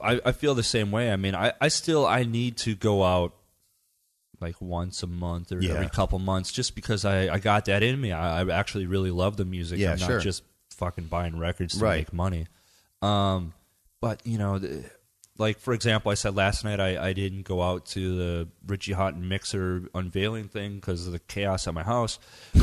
[0.00, 1.12] I, I feel the same way.
[1.12, 3.34] I mean, I, I still I need to go out
[4.40, 5.74] like once a month or Yeah.
[5.74, 8.12] every couple months just because I, I got that in me.
[8.12, 9.78] I, I actually really love the music.
[9.78, 10.20] Yeah, I'm not sure.
[10.20, 11.98] just fucking buying records to Right.
[11.98, 12.46] make money.
[13.00, 13.54] Um,
[14.00, 14.84] but you know, the,
[15.36, 18.92] like for example, I said last night I, I didn't go out to the Richie
[18.92, 22.18] Hawtin mixer unveiling thing because of the chaos at my house.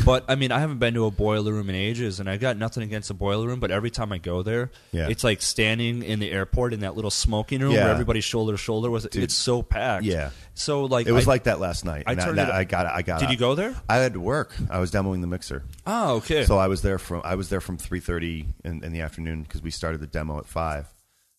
[0.06, 2.56] But I mean, I haven't been to a boiler room in ages, and I got
[2.56, 3.60] nothing against the boiler room.
[3.60, 5.08] But every time I go there, Yeah.
[5.08, 7.84] it's like standing in the airport in that little smoking room Yeah.
[7.84, 10.04] where everybody's shoulder to shoulder with it's so packed.
[10.04, 10.30] Yeah.
[10.54, 12.04] So like It was I- like that last night.
[12.06, 13.74] I turned that- it- I got I got Did you go there?
[13.88, 14.54] I had to work.
[14.70, 15.62] I was demoing the mixer.
[15.86, 16.44] Oh, okay.
[16.44, 19.42] So I was there from I was there from three thirty in, in the afternoon
[19.42, 20.91] because we started the demo at five,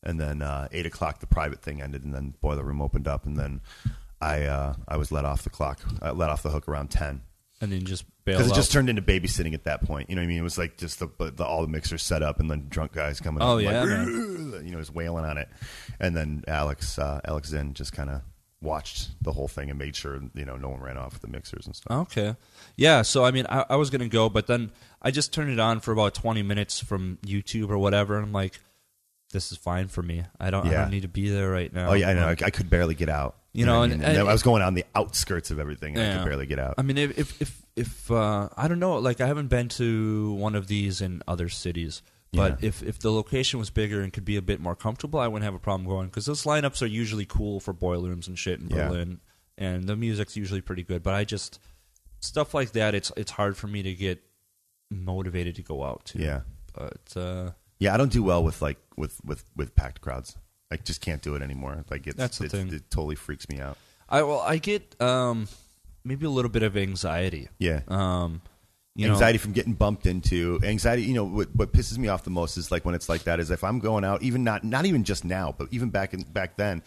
[0.03, 3.25] and then uh, eight o'clock the private thing ended, and then boiler room opened up,
[3.25, 3.61] and then
[4.21, 7.21] I uh, I was let off the clock, I let off the hook around ten
[7.63, 10.09] and then just because it just turned into babysitting at that point.
[10.09, 10.37] You know what I mean?
[10.39, 13.21] It was like just the, the all the mixers set up, and then drunk guys
[13.21, 13.41] coming.
[13.41, 14.07] Oh, up yeah, like,
[14.65, 15.47] you know, just wailing on it,
[15.97, 18.21] and then Alex uh, Alex Zinn just kind of
[18.61, 21.27] watched the whole thing and made sure you know no one ran off with the
[21.29, 22.09] mixers and stuff.
[22.09, 22.35] Okay.
[22.75, 25.49] Yeah, so I mean, I, I was going to go, but then I just turned
[25.49, 28.59] it on for about 20 minutes from YouTube or whatever, and I'm like,
[29.33, 30.23] this is fine for me.
[30.39, 30.81] I don't, I Yeah.
[30.83, 31.89] don't need to be there right now.
[31.89, 32.27] Oh yeah, I know.
[32.29, 33.35] I, I could barely get out.
[33.51, 34.09] You know, what I, and- mean?
[34.09, 36.17] And I was going on the outskirts of everything, and I Yeah.
[36.19, 36.75] could barely get out.
[36.77, 40.33] I mean, if if if, if uh, I don't know, like I haven't been to
[40.33, 42.69] one of these in other cities, but Yeah.
[42.69, 45.43] if if the location was bigger and could be a bit more comfortable, I wouldn't
[45.45, 48.59] have a problem going because those lineups are usually cool for boiler rooms and shit
[48.59, 48.87] in Yeah.
[48.87, 49.19] Berlin,
[49.57, 51.03] and the music's usually pretty good.
[51.03, 51.59] But I just
[52.21, 54.23] stuff like that, it's it's hard for me to get
[54.89, 56.19] motivated to go out to.
[56.19, 56.41] Yeah.
[56.73, 60.37] but uh, Yeah, I don't do well with like with with with packed crowds.
[60.71, 61.83] I just can't do it anymore.
[61.89, 62.73] Like it's, That's the it's- thing.
[62.73, 63.77] It totally freaks me out.
[64.09, 65.47] I well, I get um
[66.03, 67.49] maybe a little bit of anxiety.
[67.59, 67.81] Yeah.
[67.87, 68.41] Um,
[68.95, 72.23] you know, anxiety from getting bumped into anxiety you know what, what pisses me off
[72.23, 74.63] the most is like when it's like that is if i'm going out even not
[74.63, 76.83] not even just now but even back in back then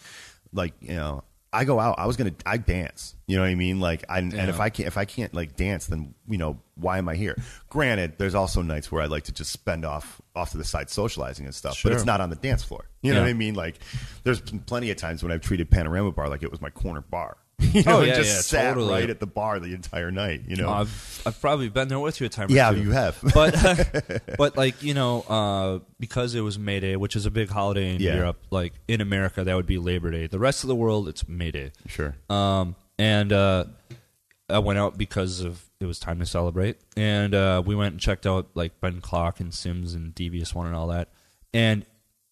[0.53, 1.21] like you know
[1.57, 3.81] i go out i was gonna i dance you know what i mean?
[3.81, 6.97] Like I, and if i can't if i can't like dance then you know why
[6.97, 7.35] am i here?
[7.69, 10.89] Granted there's also nights where i like to just spend off off to the side
[10.89, 12.87] socializing and stuff but it's not on the dance floor.
[13.01, 13.53] You know what i mean?
[13.53, 13.79] Like
[14.23, 17.01] there's been plenty of times when i've treated panorama bar like it was my corner
[17.01, 18.91] bar you know Oh, and yeah, just yeah, sat totally.
[18.93, 22.19] right at the bar the entire night you know I've I've probably been there with
[22.21, 22.49] you a time.
[22.49, 26.95] Or yeah you have but but like you know uh, because it was May Day,
[26.95, 28.15] which is a big holiday in Yeah.
[28.15, 28.37] Europe.
[28.51, 30.27] Like in America, that would be Labor Day.
[30.27, 31.71] The rest of the world, it's May Day.
[31.87, 33.65] sure Um, and uh,
[34.49, 37.99] I went out because of it was time to celebrate, and uh, we went and
[38.01, 41.09] checked out like Ben Klock and Sims and Devious One and all that.
[41.53, 41.85] And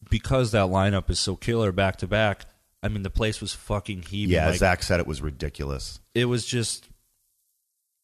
[0.10, 2.46] because that lineup is so killer back to back,
[2.86, 4.36] I mean the place was fucking heaving.
[4.36, 6.00] Yeah, like, Zach said it was ridiculous.
[6.14, 6.88] it was just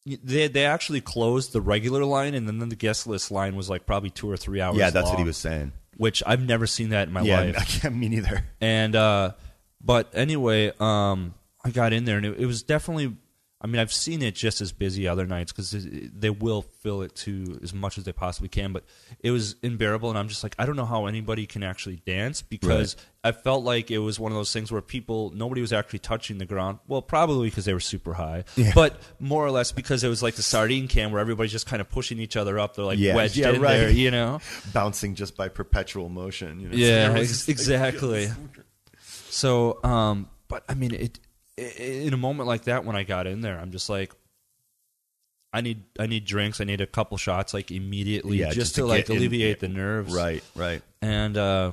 [0.04, 3.86] they they actually closed the regular line and then the guest list line was like
[3.86, 4.76] probably two or three hours.
[4.76, 5.70] Yeah, that's what he was saying.
[5.96, 7.56] Which I've never seen that in my yeah, life.
[7.60, 8.42] I can't, me neither.
[8.60, 9.32] And uh,
[9.80, 13.16] but anyway, um, I got in there and it, it was definitely.
[13.64, 17.14] I mean, I've seen it just as busy other nights because they will fill it
[17.16, 18.72] to as much as they possibly can.
[18.72, 18.82] But
[19.20, 22.42] it was unbearable, and I'm just like, I don't know how anybody can actually dance
[22.42, 26.00] because I felt like it was one of those things where people, nobody was actually
[26.00, 26.80] touching the ground.
[26.88, 28.72] Well, probably because they were super high, Yeah.
[28.74, 31.80] but more or less because it was like the sardine can where everybody's just kind
[31.80, 32.74] of pushing each other up.
[32.74, 33.76] They're like Yeah, wedged yeah, in right.
[33.76, 34.40] there, you know?
[34.72, 36.58] bouncing just by perpetual motion.
[36.58, 36.74] You know?
[36.76, 38.28] Yeah, So ex- exactly.
[39.30, 41.18] So, um, but I mean, it,
[42.06, 44.12] in a moment like that when I got in there, I'm just like,
[45.52, 46.60] I need I need drinks.
[46.60, 49.18] I need a couple shots like immediately Yeah, just, just to, to like get in-
[49.18, 50.14] alleviate the nerves.
[50.14, 50.82] Right, right.
[51.02, 51.72] And uh,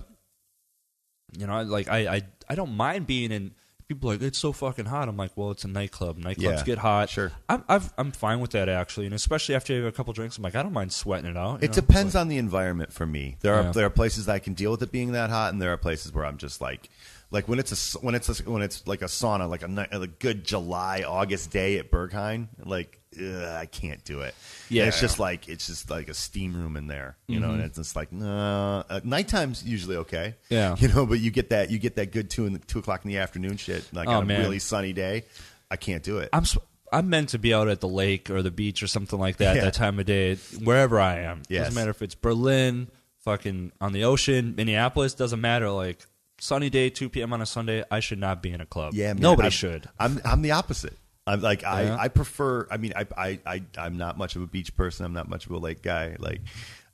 [1.38, 3.52] you know, I, like I, I I don't mind being in.
[3.88, 5.08] People are like it's so fucking hot.
[5.10, 6.20] I'm like, well, it's a nightclub.
[6.20, 7.10] Nightclubs Yeah, get hot.
[7.10, 7.32] sure.
[7.48, 10.38] I'm I've, I'm fine with that actually, and especially after you have a couple drinks,
[10.38, 11.62] I'm like, I don't mind sweating it out.
[11.62, 11.74] you It know?
[11.74, 13.38] depends on the environment for me.
[13.40, 13.72] There are Yeah.
[13.72, 15.78] there are places that I can deal with it being that hot, and there are
[15.78, 16.88] places where I'm just like,
[17.32, 20.08] like when it's a when it's a, when it's like a sauna, like a, a
[20.08, 24.34] good July August day at Berghain, like ugh, I can't do it.
[24.70, 24.84] Yeah.
[24.84, 27.62] And it's just like it's just like a steam room in there, you know, and
[27.62, 28.84] it's just like no.
[28.90, 30.76] Uh, nighttime's usually okay, Yeah.
[30.80, 33.06] you know, but you get that you get that good two in the, two o'clock
[33.06, 34.42] in the afternoon shit, like Oh, on a man.
[34.42, 35.26] really sunny day.
[35.70, 36.30] I can't do it.
[36.34, 36.46] I'm
[36.92, 39.56] I'm meant to be out at the lake or the beach or something like that
[39.58, 39.66] Yeah.
[39.66, 41.44] that time of day, wherever I am.
[41.48, 41.66] Yes.
[41.66, 42.88] Doesn't matter if it's Berlin,
[43.20, 45.14] fucking on the ocean, Minneapolis.
[45.14, 45.70] Doesn't matter.
[45.70, 46.00] Like
[46.40, 47.34] sunny day, 2 p.m.
[47.34, 48.94] on a Sunday, I should not be in a club.
[48.94, 49.90] Yeah, man, nobody I'm- should.
[50.00, 50.98] I'm I'm the opposite.
[51.28, 51.98] I'm like I, Yeah.
[52.00, 52.68] I prefer.
[52.72, 55.06] I mean, I, I I I'm not much of a beach person.
[55.06, 56.16] I'm not much of a lake guy.
[56.18, 56.42] Like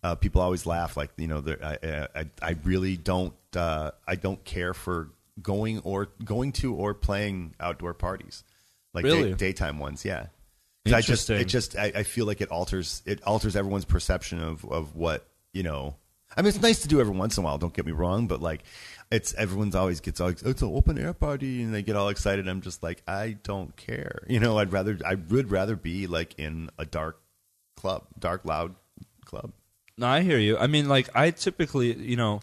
[0.04, 0.98] uh, people always laugh.
[0.98, 3.34] Like you know, I I I really don't.
[3.56, 5.10] Uh, I don't care for
[5.42, 8.44] going or going to or playing outdoor parties,
[8.94, 10.04] like day- daytime ones.
[10.04, 10.28] Yeah.
[10.88, 11.40] I just Interesting.
[11.40, 15.26] it just I, I feel like it alters it alters everyone's perception of of what
[15.54, 15.96] you know.
[16.38, 17.58] I mean, it's nice to do every once in a while.
[17.58, 18.64] Don't get me wrong, but like,
[19.12, 22.48] it's everyone's always gets all it's an open air party, and they get all excited.
[22.48, 24.24] I'm just like, I don't care.
[24.28, 27.20] You know, I'd rather I would rather be like in a dark
[27.78, 28.76] club, dark loud
[29.26, 29.52] club.
[29.98, 30.58] No, I hear you.
[30.58, 32.42] I mean, like I typically, you know,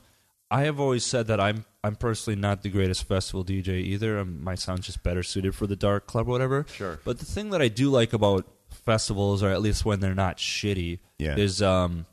[0.50, 4.18] I have always said that I'm I'm personally not the greatest festival DJ either.
[4.18, 6.64] Um my sound's just better suited for the dark club or whatever.
[6.72, 7.00] Sure.
[7.04, 10.36] But the thing that I do like about festivals, or at least when they're not
[10.38, 11.36] shitty, Yeah.
[11.36, 12.06] is um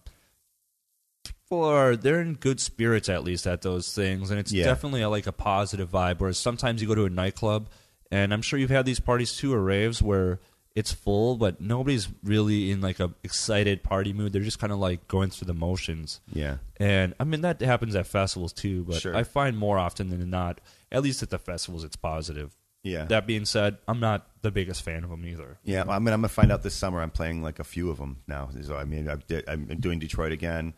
[1.50, 4.66] people are they're in good spirits at least at those things, and it's Yeah.
[4.66, 6.20] definitely a, like a positive vibe.
[6.20, 7.70] Whereas sometimes you go to a nightclub,
[8.12, 10.40] and I'm sure you've had these parties too, or raves where
[10.76, 14.32] it's full, but nobody's really in like a excited party mood.
[14.32, 16.22] They're just kind of like going through the motions.
[16.32, 19.16] Yeah, And I mean that happens at festivals too, but Sure.
[19.16, 22.56] I find more often than not, at least at the festivals, it's positive.
[22.84, 25.58] yeah, That being said, I'm not the biggest fan of them either.
[25.64, 25.82] yeah.
[25.90, 27.02] I mean, I'm gonna find out this summer.
[27.02, 28.50] I'm playing like a few of them now.
[28.62, 29.10] So I mean,
[29.48, 30.76] I'm doing Detroit again.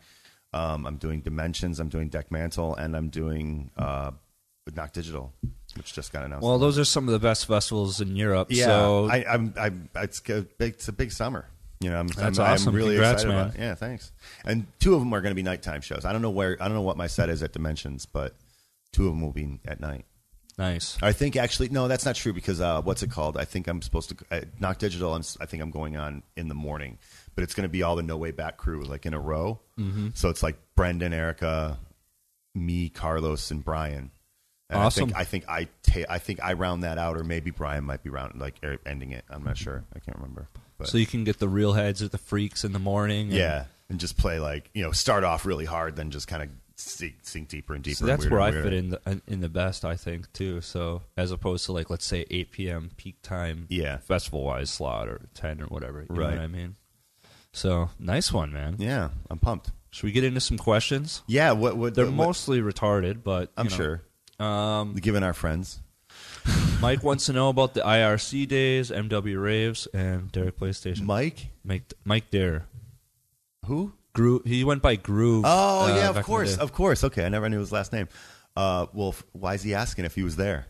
[0.52, 1.80] Um, I'm doing Dimensions.
[1.80, 4.10] I'm doing Dekmantel, and I'm doing uh,
[4.70, 5.30] Nachtdigital,
[5.76, 6.44] which just got announced.
[6.46, 8.48] Well, those are some of the best festivals in Europe.
[8.50, 11.46] Yeah, so I, I'm, I'm, it's a big, it's a big summer.
[11.80, 12.68] You know, I'm, That's I'm, awesome.
[12.68, 13.46] I'm really Congrats, excited man.
[13.46, 13.54] about.
[13.56, 13.60] It.
[13.60, 14.12] Yeah, thanks.
[14.44, 16.04] And two of them are going to be nighttime shows.
[16.04, 18.36] I don't know where, I don't know what my set is at Dimensions, but
[18.92, 20.04] two of them will be at night.
[20.58, 20.96] nice.
[21.02, 23.36] I think actually, no, that's not true because uh, what's it called?
[23.36, 25.14] I think I'm supposed to uh, Nachtdigital.
[25.14, 26.98] I'm, I think I'm going on in the morning,
[27.42, 29.58] but it's going to be all the No Way Back crew like in a row.
[29.76, 30.10] Mm-hmm.
[30.14, 31.76] So it's like Brendan, Erica,
[32.54, 34.12] me, Carlos, and Brian.
[34.70, 35.12] And Awesome.
[35.16, 37.82] I think I think I, ta- I think I round that out, or maybe Brian
[37.84, 39.24] might be round like er, ending it.
[39.28, 39.82] I'm not sure.
[39.94, 40.46] I can't remember.
[40.78, 43.22] But So you can get the real heads or the freaks in the morning.
[43.28, 46.42] and- yeah, and just play like you know, start off really hard, then just kind
[46.44, 47.96] of sink, sink deeper and deeper.
[47.96, 50.60] So that's where I fit in the, in the best, I think, too.
[50.62, 52.90] So as opposed to like let's say 8 p.m.
[52.96, 53.98] peak time, Yeah.
[53.98, 56.00] festival wise slot or 10 or whatever.
[56.08, 56.30] You know Right.
[56.36, 56.76] what I mean?
[57.52, 58.76] So nice one, man.
[58.78, 59.70] Yeah, I'm pumped.
[59.90, 61.22] Should we get into some questions?
[61.26, 63.76] Yeah, what what They're what- mostly retarded, but I'm know.
[63.76, 64.02] sure.
[64.38, 65.80] Um, Given our friends.
[66.80, 71.02] Mike wants to know about the IRC days, MW raves, and Derek PlayStation.
[71.02, 72.66] Mike, Mike, Mike Dare.
[73.66, 73.92] who?
[74.14, 74.42] Groove.
[74.44, 75.44] He went by Groove.
[75.46, 77.04] Oh uh, yeah, of course, of course.
[77.04, 78.08] Okay, I never knew his last name.
[78.56, 80.66] Uh, well, f- why is he asking if he was there?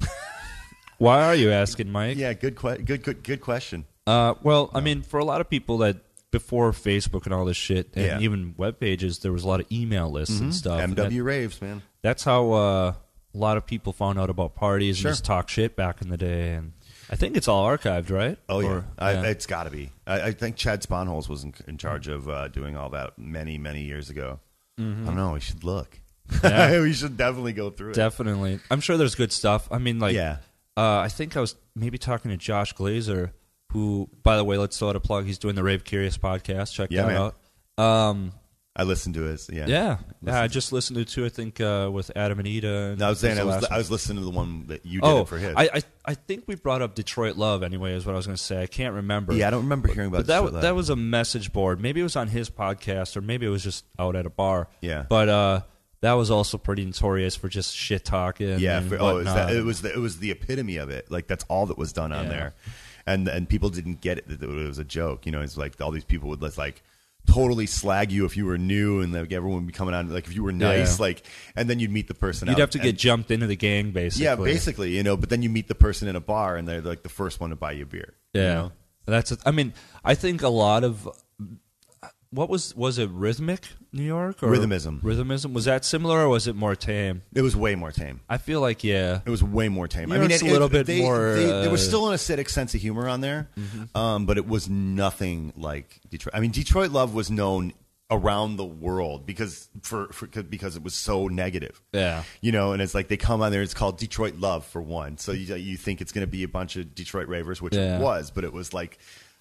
[0.98, 2.16] Why are you asking, Mike?
[2.16, 3.84] Yeah, good, que- good, good, good question.
[4.06, 5.96] Uh, well, I mean, for a lot of people that
[6.30, 8.20] before Facebook and all this shit, and Yeah.
[8.20, 10.80] even web pages, there was a lot of email lists and stuff.
[10.80, 11.82] and MW that- raves, man.
[12.02, 12.94] that's how uh,
[13.34, 15.08] a lot of people found out about parties Sure.
[15.08, 16.54] and just talk shit back in the day.
[16.54, 16.72] And
[17.08, 18.38] I think it's all archived, right?
[18.48, 19.22] Oh yeah, Or- I, yeah.
[19.24, 19.92] it's got to be.
[20.06, 23.56] I, I think Chad Sponholz was in, in charge of uh, doing all that many,
[23.58, 24.40] many years ago.
[24.78, 25.32] I don't know.
[25.32, 26.00] We should look.
[26.30, 26.46] Mm-hmm.
[26.46, 26.80] Yeah.
[26.82, 27.94] we should definitely go through it.
[27.94, 28.58] Definitely.
[28.70, 29.68] I'm sure there's good stuff.
[29.70, 30.38] I mean, like, Yeah.
[30.76, 33.30] uh, I think I was maybe talking to Josh Glazer,
[33.72, 35.26] who, by the way, let's throw out a plug.
[35.26, 36.72] He's doing the Rave Curious podcast.
[36.72, 37.32] Check Yeah, that man.
[37.78, 37.84] out.
[37.84, 38.32] Um,
[38.78, 39.48] I listened to his.
[39.50, 40.40] Yeah, Yeah, yeah.
[40.42, 41.24] I just listened to it too.
[41.24, 42.68] I think uh, with Adam and Ida.
[42.90, 45.00] And No, I was saying I was I was listening to the one that you
[45.00, 45.54] did Oh, it for his.
[45.56, 47.94] I, I I think we brought up Detroit Love anyway.
[47.94, 48.62] Is what I was going to say.
[48.62, 49.32] I can't remember.
[49.32, 50.62] yeah, I don't remember hearing about But that Love.
[50.62, 51.80] that was a message board.
[51.80, 54.68] Maybe it was on his podcast, or maybe it was just out at a bar.
[54.82, 55.06] Yeah.
[55.08, 55.60] But uh,
[56.02, 58.58] that was also pretty notorious for just shit talking.
[58.58, 60.90] Yeah, and for, oh, it was, that, it was the, it was the epitome of
[60.90, 61.10] it.
[61.10, 62.30] Like that's all that was done on Yeah.
[62.30, 62.54] there,
[63.06, 65.26] and and people didn't get it that it was a joke.
[65.26, 66.82] You know, it's like all these people would just like
[67.26, 70.26] totally slag you if you were new, and like everyone would be coming on like
[70.26, 71.02] if you were nice, Yeah.
[71.06, 71.22] like,
[71.56, 72.46] and then you'd meet the person.
[72.48, 74.24] You'd have to get jumped into the gang, basically.
[74.24, 75.16] yeah, basically, you know.
[75.16, 77.50] But then you meet the person in a bar, and they're like the first one
[77.50, 78.14] to buy you a beer.
[78.32, 78.72] you Yeah, know?
[79.06, 79.32] that's.
[79.32, 79.72] A, I mean,
[80.04, 81.08] I think a lot of
[82.30, 85.00] what was was it rhythmic New York or Rhythmism.
[85.02, 87.22] Rhythmism was that similar or was it more tame?
[87.34, 88.20] it was way more tame.
[88.28, 89.20] I feel like yeah.
[89.24, 90.08] It was way more tame.
[90.10, 91.84] New I mean, York's it, a little it- bit they, more, They, there was uh,
[91.84, 91.88] Mm-hmm.
[91.88, 93.48] still an acidic sense of humor on there,
[93.94, 96.34] um, but it was nothing like Detroit.
[96.34, 97.72] I mean, Detroit Love was known
[98.08, 101.82] around the world because for, for because it was so negative.
[101.92, 102.22] Yeah.
[102.40, 103.62] you know, and it's like they come on there.
[103.62, 106.48] It's called Detroit Love for one, so you you think it's going to be a
[106.48, 107.98] bunch of Detroit ravers, which Yeah.
[107.98, 108.98] it was, but it was like.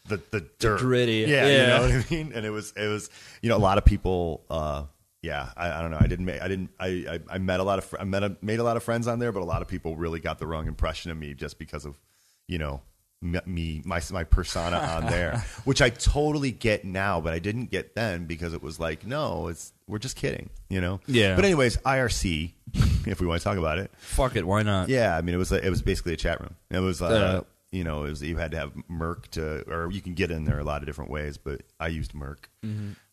[0.07, 2.31] The, the dirt, gritty, yeah, you know what I mean.
[2.33, 3.09] And it was, it was,
[3.41, 4.83] you know, a lot of people, uh,
[5.21, 5.97] yeah, I, I don't know.
[5.99, 6.87] I didn't, make, I didn't, I,
[7.29, 9.17] I, I met a lot of, I met, a, made a lot of friends on
[9.19, 11.85] there, but a lot of people really got the wrong impression of me just because
[11.85, 11.99] of,
[12.47, 12.81] you know,
[13.21, 17.95] me, my, my persona on there, which I totally get now, but I didn't get
[17.95, 20.99] then because it was like, no, it's, we're just kidding, you know?
[21.07, 21.35] Yeah.
[21.35, 22.51] But anyways, IRC,
[23.07, 24.89] if we want to talk about it, Fuck it, why not?
[24.89, 26.55] yeah, I mean, it was it was basically a chat room.
[26.69, 27.41] It was, uh, Yeah.
[27.75, 30.45] You know, it was you had to have mIRC to, or you can get in
[30.45, 32.45] there a lot of different ways, but I used mIRC.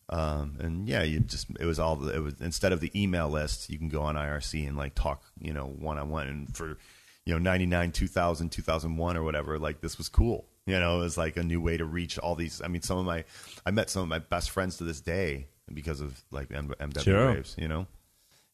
[0.09, 3.69] Um, and yeah, you just it was all it was instead of the email list,
[3.69, 6.27] you can go on IRC and like talk, you know, one on one.
[6.27, 6.77] And for
[7.25, 10.45] you know, ninety nine, 2000, 2001 or whatever, like this was cool.
[10.65, 12.61] You know, it was like a new way to reach all these.
[12.63, 13.23] I mean, some of my,
[13.65, 17.03] I met some of my best friends to this day because of like M- MW
[17.03, 17.33] Sure.
[17.33, 17.55] Waves.
[17.57, 17.87] You know,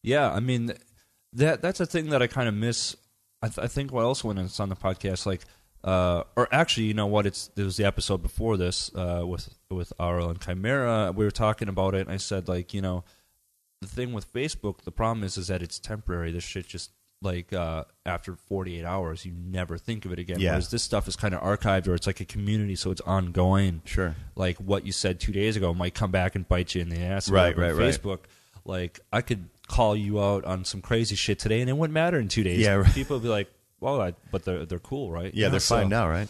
[0.01, 0.73] Yeah, I mean
[1.33, 2.95] that that's a thing that I kind of miss.
[3.41, 5.41] I, th- I think what else when it's on the podcast, like,
[5.83, 7.25] uh, or actually, you know what?
[7.25, 11.11] It's it was the episode before this uh, with with Arl and Chimera.
[11.15, 13.03] We were talking about it, and I said like, you know,
[13.81, 16.31] the thing with Facebook, the problem is is that it's temporary.
[16.31, 20.39] This shit just like uh, after 48 hours, you never think of it again.
[20.39, 20.51] Yeah.
[20.51, 23.81] Whereas this stuff is kind of archived, or it's like a community, so it's ongoing.
[23.85, 24.15] Sure.
[24.35, 26.99] Like what you said two days ago might come back and bite you in the
[26.99, 27.29] ass.
[27.29, 27.93] Right, right, right.
[27.93, 28.19] Facebook,
[28.65, 32.19] like I could call you out on some crazy shit today, and it wouldn't matter
[32.19, 32.59] in two days.
[32.59, 32.93] Yeah, right.
[32.93, 33.49] People would be like,
[33.79, 36.27] "Well, I, but they're they're cool, right?" yeah, know, they're so- fine now, right?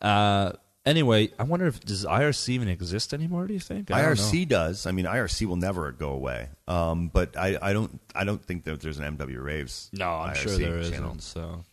[0.00, 0.52] Uh,
[0.84, 3.46] anyway, I wonder if does IRC even exist anymore?
[3.46, 4.02] Do you think I.
[4.02, 4.86] IRC does.
[4.86, 6.48] I mean, IRC will never go away.
[6.66, 9.90] Um, but I, I don't I don't think that there's an MW Raves.
[9.92, 11.16] No, I'm sure IRC there channel.
[11.16, 11.22] isn't.
[11.22, 11.64] So,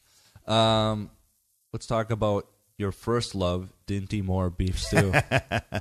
[0.52, 1.10] um,
[1.74, 2.47] let's talk about
[2.78, 5.14] your first love, Dinty Moore beef stew.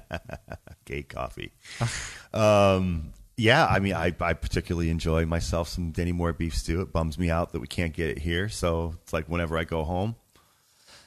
[0.84, 1.52] Gay coffee.
[2.32, 6.80] um, yeah, I mean, I, I particularly enjoy myself some Dinty Moore beef stew.
[6.82, 9.64] It bums me out that we can't get it here, so it's like whenever I
[9.64, 10.16] go home,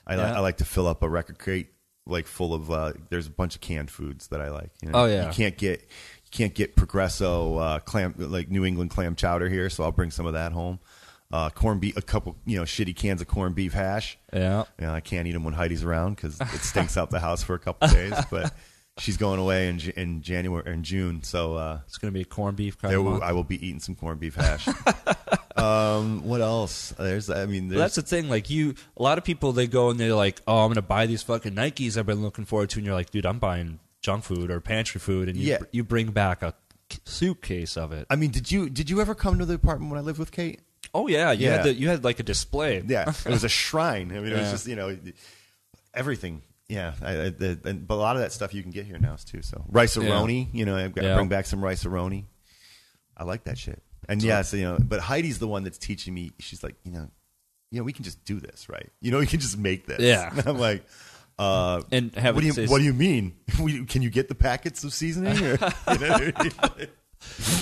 [0.08, 0.38] I, Yeah.
[0.38, 1.68] I like to fill up a record crate
[2.08, 2.72] like full of.
[2.72, 4.72] Uh, there's a bunch of canned foods that I like.
[4.82, 5.00] You know?
[5.04, 5.28] Oh, yeah.
[5.28, 9.70] you can't get you can't get Progresso uh, clam like New England clam chowder here,
[9.70, 10.80] so I'll bring some of that home.
[11.34, 14.18] Uh, corned beef, a couple you know shitty cans of corned beef hash.
[14.34, 17.20] yeah, You know, I can't eat them when Heidi's around because it stinks out the
[17.22, 18.14] house for a couple days.
[18.30, 18.54] But
[18.98, 22.58] she's going away in in January in June, so uh, it's gonna be a corned
[22.58, 23.24] beef kind there of will, month.
[23.24, 24.68] I will be eating some corned beef hash.
[25.58, 26.94] um, what else?
[26.98, 28.30] There's, I mean, there's, that's the thing.
[28.30, 31.06] Like you, a lot of people they go and they're like, "Oh, I'm gonna buy
[31.06, 34.24] these fucking Nikes I've been looking forward to," and you're like, "Dude, I'm buying junk
[34.24, 35.58] food or pantry food," and you Yeah.
[35.72, 36.54] you bring back a
[37.06, 38.08] suitcase of it.
[38.10, 40.32] I mean, did you did you ever come to the apartment when I lived with
[40.32, 40.60] Kate?
[40.94, 41.52] Oh yeah, you Yeah.
[41.58, 42.84] had the, you had like a display.
[42.86, 44.12] Yeah, it was a shrine.
[44.12, 44.98] I mean, it was just you know
[45.94, 46.42] everything.
[46.72, 48.98] Yeah, I, I, the, and, but a lot of that stuff you can get here
[48.98, 49.42] now too.
[49.42, 51.16] So Rice-A-Roni, you know, I've got Yeah.
[51.16, 52.24] bring back some Rice-A-Roni.
[53.18, 53.84] I like that shit.
[54.08, 56.32] And yeah, so you know, but Heidi's the one that's teaching me.
[56.40, 57.10] She's like, you know,
[57.72, 58.90] you know, we can just do this, right?
[59.02, 60.00] You know, we can just make this.
[60.00, 60.30] Yeah.
[60.34, 60.86] And I'm like,
[61.38, 63.34] uh, And have what do you What do you mean?
[63.88, 65.38] Can you get the packets of seasoning?
[65.44, 65.58] Or,
[65.92, 66.32] you know,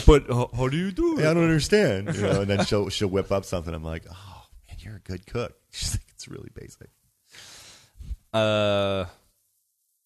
[0.05, 1.26] But how, how do you do it?
[1.26, 2.14] I don't understand.
[2.16, 3.74] You know, and then she'll she'll whip up something.
[3.74, 5.55] I'm like, oh man, you're a good cook.
[5.72, 6.89] She's like, it's really basic.
[8.34, 9.05] Uh,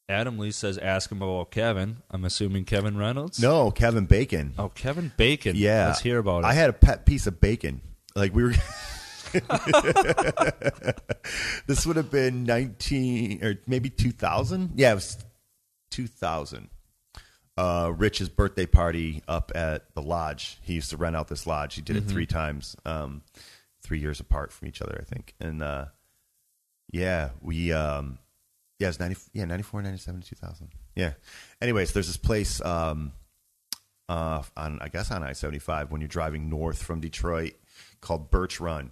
[0.09, 3.41] Adam Lee says, "Ask him about Kevin." I'm assuming Kevin Reynolds.
[3.41, 4.53] No, Kevin Bacon.
[4.57, 5.55] Oh, Kevin Bacon.
[5.55, 6.45] Yeah, let's hear about it.
[6.47, 7.82] I had a pet piece of bacon.
[8.15, 8.53] Like we were.
[11.67, 14.71] this would have been nineteen or maybe two thousand.
[14.76, 15.17] Yeah, it was
[15.89, 16.69] two thousand.
[17.55, 20.57] Uh, Rich's birthday party up at the lodge.
[20.63, 21.76] He used to rent out this lodge.
[21.76, 22.09] He did Mm-hmm.
[22.09, 23.21] it three times, um,
[23.84, 25.36] three years apart from each other, I think.
[25.39, 25.86] And uh,
[26.94, 28.18] yeah, we um,
[28.80, 30.70] yeah, it's ninety yeah 94, 97, 2000.
[30.96, 31.14] Yeah.
[31.62, 32.62] Anyways, there's this place.
[32.62, 33.12] Um,
[34.08, 37.54] uh, on I guess on I seventy five when you're driving north from Detroit,
[38.00, 38.91] called Birch Run.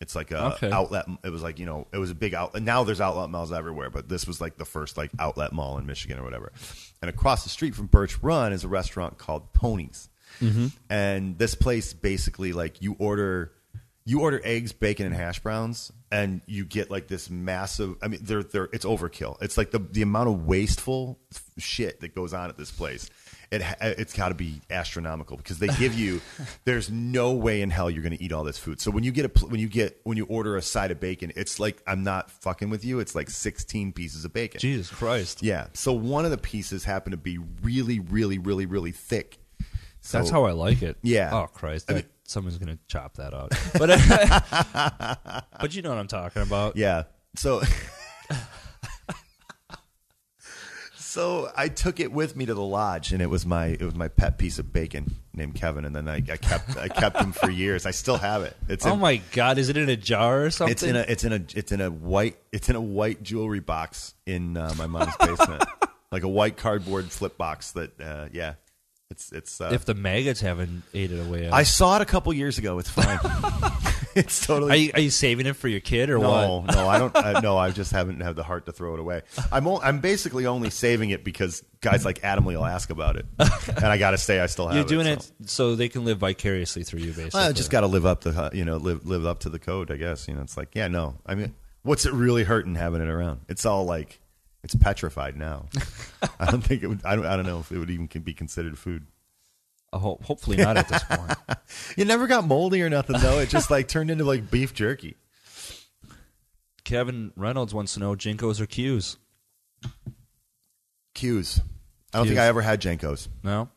[0.00, 0.70] It's like a Okay.
[0.70, 1.06] outlet.
[1.24, 2.62] It was like you know, it was a big outlet.
[2.62, 5.86] Now there's outlet malls everywhere, but this was like the first like outlet mall in
[5.86, 6.52] Michigan or whatever.
[7.02, 10.08] And across the street from Birch Run is a restaurant called Tony's,
[10.90, 13.52] and this place basically like you order
[14.08, 17.96] you order eggs, bacon, and hash browns, and you get like this massive.
[18.00, 19.36] I mean, they're they're it's overkill.
[19.42, 21.18] It's like the the amount of wasteful
[21.58, 23.10] shit that goes on at this place.
[23.50, 26.22] It it's got to be astronomical because they give you.
[26.64, 28.80] there's no way in hell you're going to eat all this food.
[28.80, 31.30] So when you get a when you get when you order a side of bacon,
[31.36, 33.00] it's like I'm not fucking with you.
[33.00, 34.58] It's like 16 pieces of bacon.
[34.58, 35.42] Jesus Christ.
[35.42, 35.66] Yeah.
[35.74, 39.36] So one of the pieces happened to be really, really, really, really thick.
[40.00, 40.96] So, That's how I like it.
[41.02, 41.28] Yeah.
[41.34, 41.90] Oh Christ!
[41.90, 43.52] I mean- someone's gonna chop that out.
[43.78, 46.76] But but you know what I'm talking about.
[46.76, 47.04] Yeah.
[47.34, 47.62] So
[50.96, 53.94] So I took it with me to the lodge and it was my it was
[53.94, 57.32] my pet piece of bacon named Kevin and then I, I kept I kept him
[57.32, 57.86] for years.
[57.86, 58.54] I still have it.
[58.68, 59.56] It's in, Oh my God!
[59.58, 60.72] Is it in a jar or something?
[60.72, 63.60] it's in a it's in a it's in a white it's in a white jewelry
[63.60, 65.64] box in uh, my mom's basement.
[66.12, 68.54] like a white cardboard flip box that uh, yeah.
[69.10, 71.48] It's it's uh, if the maggots haven't ate it away.
[71.48, 72.78] I saw it a couple years ago.
[72.78, 73.18] It's fine.
[74.14, 76.74] it's totally are you, are you saving it for your kid or No, what?
[76.74, 77.16] no, I don't.
[77.16, 79.22] I, no, I just haven't had the heart to throw it away.
[79.50, 83.16] I'm o- I'm basically only saving it because guys like Adam Lee will ask about
[83.16, 84.78] it, and I got to say I still have it.
[84.90, 85.12] You're doing so.
[85.40, 87.30] it so they can live vicariously through you, basically.
[87.38, 89.48] Well, I just got to live up to uh, you know live live up to
[89.48, 89.90] the code.
[89.90, 91.16] I guess you know it's like yeah, no.
[91.24, 93.40] I mean, what's it really hurting having it around?
[93.48, 94.20] It's all like
[94.62, 95.66] it's petrified now.
[96.40, 97.00] I don't think it would.
[97.04, 97.26] I don't.
[97.26, 99.06] I don't know if it would even be considered food.
[99.92, 101.32] Ho- hopefully not at this point.
[101.96, 103.38] It never got moldy or nothing though.
[103.40, 105.16] It just like turned into like beef jerky.
[106.84, 109.16] Kevin Reynolds wants to know JNCOs or Qs.
[111.14, 111.60] Q's.
[112.14, 113.28] I don't think I ever had JNCOs.
[113.42, 113.68] No,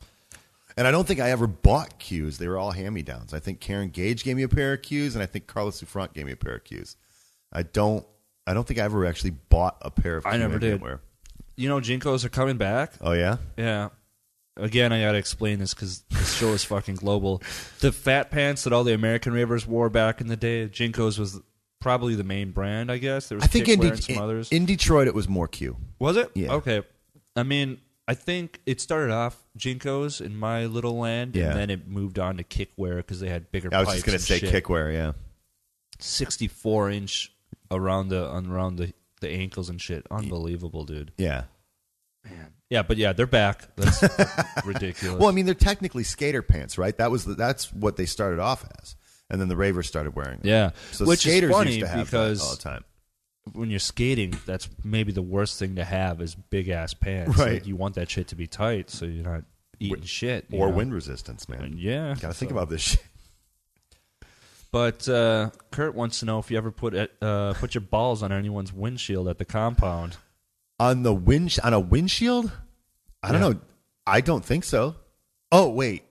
[0.77, 2.37] And I don't think I ever bought Qs.
[2.37, 3.33] They were all hand me downs.
[3.33, 6.13] I think Karen Gage gave me a pair of Qs, and I think Carlos Souffront
[6.13, 6.95] gave me a pair of Qs.
[7.51, 8.05] I don't.
[8.51, 10.25] I don't think I ever actually bought a pair of.
[10.25, 10.81] I never did.
[11.55, 12.91] You know JNCOs are coming back.
[13.01, 13.37] Oh yeah.
[13.57, 13.89] Yeah.
[14.57, 17.41] Again, I gotta explain this because this show is fucking global.
[17.79, 21.39] The fat pants that all the American ravers wore back in the day, JNCOs was
[21.79, 23.29] probably the main brand, I guess.
[23.29, 24.49] There was I think in, De- some others.
[24.51, 25.77] in Detroit it was more Q.
[25.99, 26.29] Was it?
[26.35, 26.51] Yeah.
[26.53, 26.81] Okay.
[27.35, 31.51] I mean, I think it started off JNCOs in my little land, Yeah.
[31.51, 33.69] and then it moved on to Kikwear because they had bigger.
[33.71, 34.53] I was just gonna say shit.
[34.63, 34.91] Kikwear.
[34.93, 35.13] Yeah.
[35.99, 37.31] sixty-four inch
[37.71, 40.05] around the around the the ankles and shit.
[40.11, 41.11] Unbelievable, dude.
[41.17, 41.43] Yeah.
[42.23, 42.53] Man.
[42.69, 43.67] Yeah, but yeah, they're back.
[43.75, 44.03] That's
[44.65, 45.19] ridiculous.
[45.19, 46.95] Well, I mean, they're technically skater pants, right?
[46.97, 48.95] That was the, that's what they started off as,
[49.29, 50.39] and then the ravers started wearing.
[50.39, 50.47] Them.
[50.47, 52.83] yeah, So which skaters is funny used to have because all the time.
[53.53, 57.37] when you're skating, that's maybe the worst thing to have is big ass pants.
[57.37, 57.53] Right.
[57.53, 59.43] Like, you want that shit to be tight so you're not
[59.79, 60.45] eating shit.
[60.53, 60.75] Or know?
[60.75, 61.75] wind resistance, man.
[61.77, 63.03] Yeah, Got to think about this shit.
[64.71, 68.23] But uh, Kurt wants to know if you ever put it, uh, put your balls
[68.23, 70.17] on anyone's windshield at the compound.
[70.79, 72.51] on the wind on a windshield.
[73.21, 73.49] I don't Yeah.
[73.49, 73.59] know.
[74.07, 74.95] I don't think so.
[75.51, 76.03] Oh wait.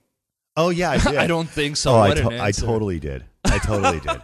[0.55, 1.15] Oh yeah, I did.
[1.17, 1.91] I don't think so.
[1.95, 3.25] Oh, I, What an I totally did.
[3.45, 4.21] I totally did.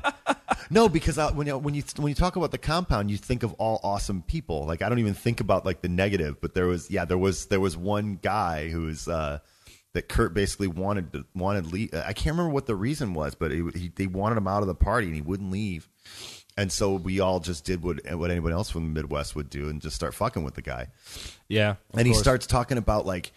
[0.69, 3.43] No, because I, when you, when you when you talk about the compound, you think
[3.43, 4.65] of all awesome people.
[4.65, 7.47] Like I don't even think about like the negative, but there was yeah, there was
[7.47, 9.39] there was one guy who was uh,
[9.93, 11.93] that Kurt basically wanted to, wanted leave.
[11.93, 14.67] I can't remember what the reason was, but he, he, they wanted him out of
[14.67, 15.87] the party and he wouldn't leave.
[16.57, 19.69] And so we all just did what what anyone else from the Midwest would do
[19.69, 20.87] and just start fucking with the guy
[21.47, 22.21] Yeah, and he course.
[22.23, 23.31] starts talking about like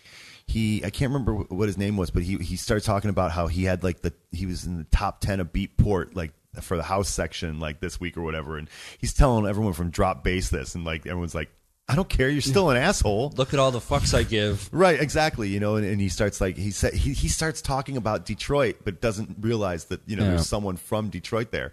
[0.46, 3.46] he I can't remember what his name was, but he he starts talking about how
[3.46, 6.32] he had like the he was in the top ten of Beatport like
[6.62, 10.24] for the house section like this week or whatever, and he's telling everyone from Drop
[10.24, 11.50] Bass this, and like everyone's like,
[11.90, 13.32] I don't care, you're still an asshole.
[13.36, 14.68] Look at all the fucks I give.
[14.72, 15.48] Right, exactly.
[15.48, 18.76] You know, and, and he starts like he said he, he starts talking about Detroit,
[18.84, 20.30] but doesn't realize that you know Yeah.
[20.30, 21.72] there's someone from Detroit there,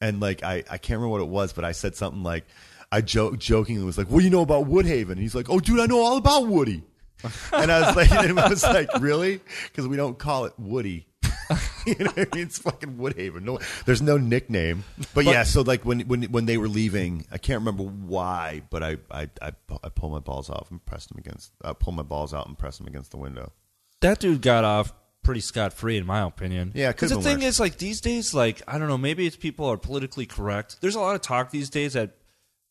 [0.00, 2.44] and like I I can't remember what it was, but I said something like
[2.92, 5.58] I joke jokingly was like, "What do you know about Woodhaven?" And he's like, "Oh,
[5.60, 6.84] dude, I know all about Woody."
[7.52, 9.40] and I was like, and I was like, really?
[9.64, 11.04] Because we don't call it Woody.
[11.86, 12.46] you know I mean?
[12.46, 13.42] It's fucking Woodhaven.
[13.42, 14.84] No, there's no nickname.
[15.14, 18.82] But, yeah, so like when when when they were leaving, I can't remember why, but
[18.82, 19.52] I I I,
[19.82, 21.52] I pulled my balls off and pressed them against.
[21.62, 23.52] I pulled my balls out and pressed them against the window.
[24.00, 24.92] That dude got off
[25.22, 26.72] pretty scot free, in my opinion.
[26.74, 27.44] Yeah, because the thing worse.
[27.44, 30.80] is, like these days, like I don't know, maybe it's people are politically correct.
[30.80, 32.16] There's a lot of talk these days that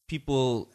[0.08, 0.72] people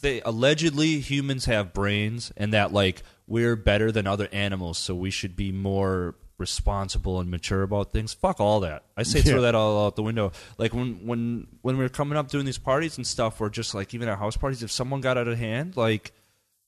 [0.00, 5.10] they allegedly humans have brains and that like we're better than other animals, so we
[5.10, 8.12] should be more responsible and mature about things.
[8.14, 8.84] Fuck all that.
[8.96, 9.32] I say Yeah.
[9.32, 10.32] throw that all out the window.
[10.58, 13.74] Like when when when we were coming up doing these parties and stuff, or just
[13.74, 16.12] like even at house parties, if someone got out of hand, like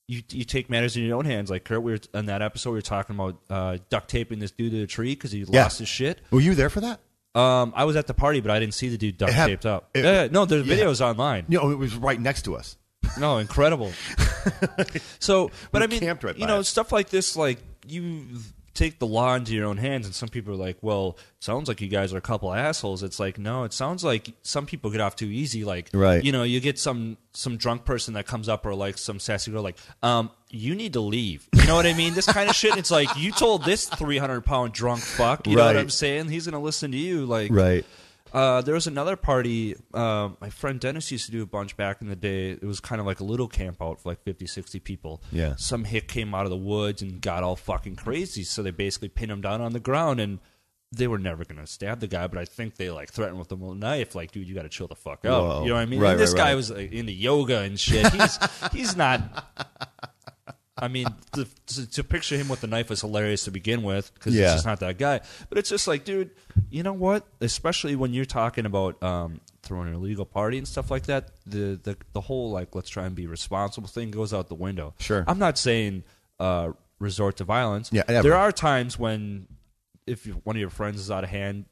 [0.09, 1.51] you you take matters in your own hands.
[1.51, 4.51] Like Kurt, we were in that episode we were talking about uh, duct taping this
[4.51, 5.63] dude to the tree because he Yeah.
[5.63, 6.21] lost his shit.
[6.31, 7.01] Were you there for that?
[7.35, 9.67] Um, I was at the party, but I didn't see the dude duct had- taped
[9.67, 9.91] up.
[9.95, 10.77] it- yeah, no, there's yeah.
[10.77, 11.47] videos online.
[11.49, 12.77] No, it was right next to us.
[13.19, 13.93] No, incredible.
[15.19, 16.65] so, but We I mean, right you know, it.
[16.65, 18.25] stuff like this, like you
[18.75, 21.69] take the law into your own hands, and some people are like, "Well, it sounds
[21.69, 24.91] like you guys are a couple assholes." It's like, no, it sounds like some people
[24.91, 25.65] get off too easy.
[25.65, 26.23] Like, Right.
[26.23, 29.51] You know, you get some some drunk person that comes up, or like some sassy
[29.51, 31.49] girl, like, um, you need to leave.
[31.55, 32.15] You know what I mean?
[32.15, 32.77] This kind of shit.
[32.77, 35.47] It's like you told this three hundred pound drunk fuck.
[35.47, 36.29] You know what I'm saying?
[36.29, 37.25] He's gonna listen to you.
[37.27, 37.87] Like, Right.
[38.35, 39.77] Uh, there was another party.
[39.95, 42.51] Uh, my friend Dennis used to do a bunch back in the day.
[42.51, 45.23] It was kind of like a little camp out for like 50, 60 people.
[45.31, 45.55] Yeah.
[45.57, 48.43] Some hick came out of the woods and got all fucking crazy.
[48.43, 50.41] So they basically pinned him down on the ground and
[50.91, 53.53] they were never going to stab the guy, but I think they like threatened with
[53.53, 54.15] a knife.
[54.15, 55.43] Like, dude, you got to chill the fuck out.
[55.43, 55.63] Whoa.
[55.63, 56.01] You know what I mean?
[56.01, 56.55] Right, and this right, guy right.
[56.55, 58.07] was like, into yoga and shit.
[58.13, 58.39] He's,
[58.73, 59.23] he's not.
[60.77, 64.13] I mean, the, to, to picture him with the knife is hilarious to begin with
[64.15, 64.47] because Yeah.
[64.47, 65.21] it's just not that guy.
[65.49, 66.31] But it's just like, dude,
[66.69, 67.25] you know what?
[67.41, 71.79] Especially when you're talking about um, throwing an illegal party and stuff like that, the,
[71.83, 74.95] the the whole like let's try and be responsible thing goes out the window.
[74.99, 75.25] Sure.
[75.29, 76.03] I'm not saying
[76.41, 77.91] uh, resort to violence.
[77.93, 78.29] Yeah, never.
[78.29, 79.47] there are times when
[80.09, 81.67] if one of your friends is out of hand.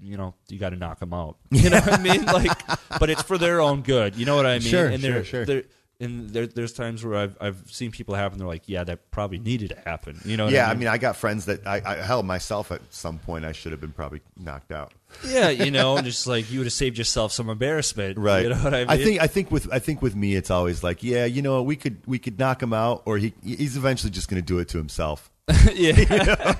[0.00, 1.38] You know, you got to knock them out.
[1.50, 2.24] You know what I mean?
[2.26, 2.56] Like,
[3.00, 4.14] but it's for their own good.
[4.14, 4.68] You know what I mean?
[4.68, 5.44] Sure, and sure, they're, sure.
[5.44, 5.64] they're
[6.00, 8.38] and there, there's times where I've I've seen people happen.
[8.38, 10.20] They're like, yeah, that probably needed to happen.
[10.24, 10.48] You know?
[10.48, 10.80] Yeah, I I mean?
[10.80, 13.80] mean, I got friends that I, I hell myself at some point I should have
[13.80, 14.92] been probably knocked out.
[15.26, 18.44] yeah, you know, just like you would have saved yourself some embarrassment, Right.
[18.44, 18.88] You know what I mean?
[18.90, 21.62] I think I think with I think with me it's always like, yeah, you know,
[21.62, 24.58] we could we could knock him out, or he he's eventually just going to do
[24.60, 25.30] it to himself.
[25.74, 26.54] yeah,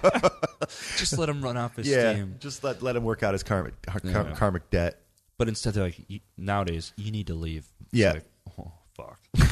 [0.96, 2.36] just let him run off his Yeah, steam.
[2.40, 4.34] just let let him work out his karmic kar- Yeah.
[4.34, 5.00] karmic debt.
[5.36, 6.00] But instead, they're like,
[6.36, 7.66] nowadays, you need to leave.
[7.80, 8.12] It's Yeah.
[8.14, 8.24] like,
[8.58, 9.20] oh fuck.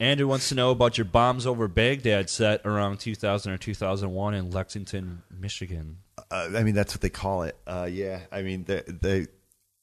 [0.00, 4.50] Andrew wants to know about your bombs over Baghdad set around 2000 or 2001 in
[4.50, 5.98] Lexington, Michigan.
[6.30, 7.56] Uh, I mean, that's what they call it.
[7.66, 9.26] Uh, yeah, I mean, they, they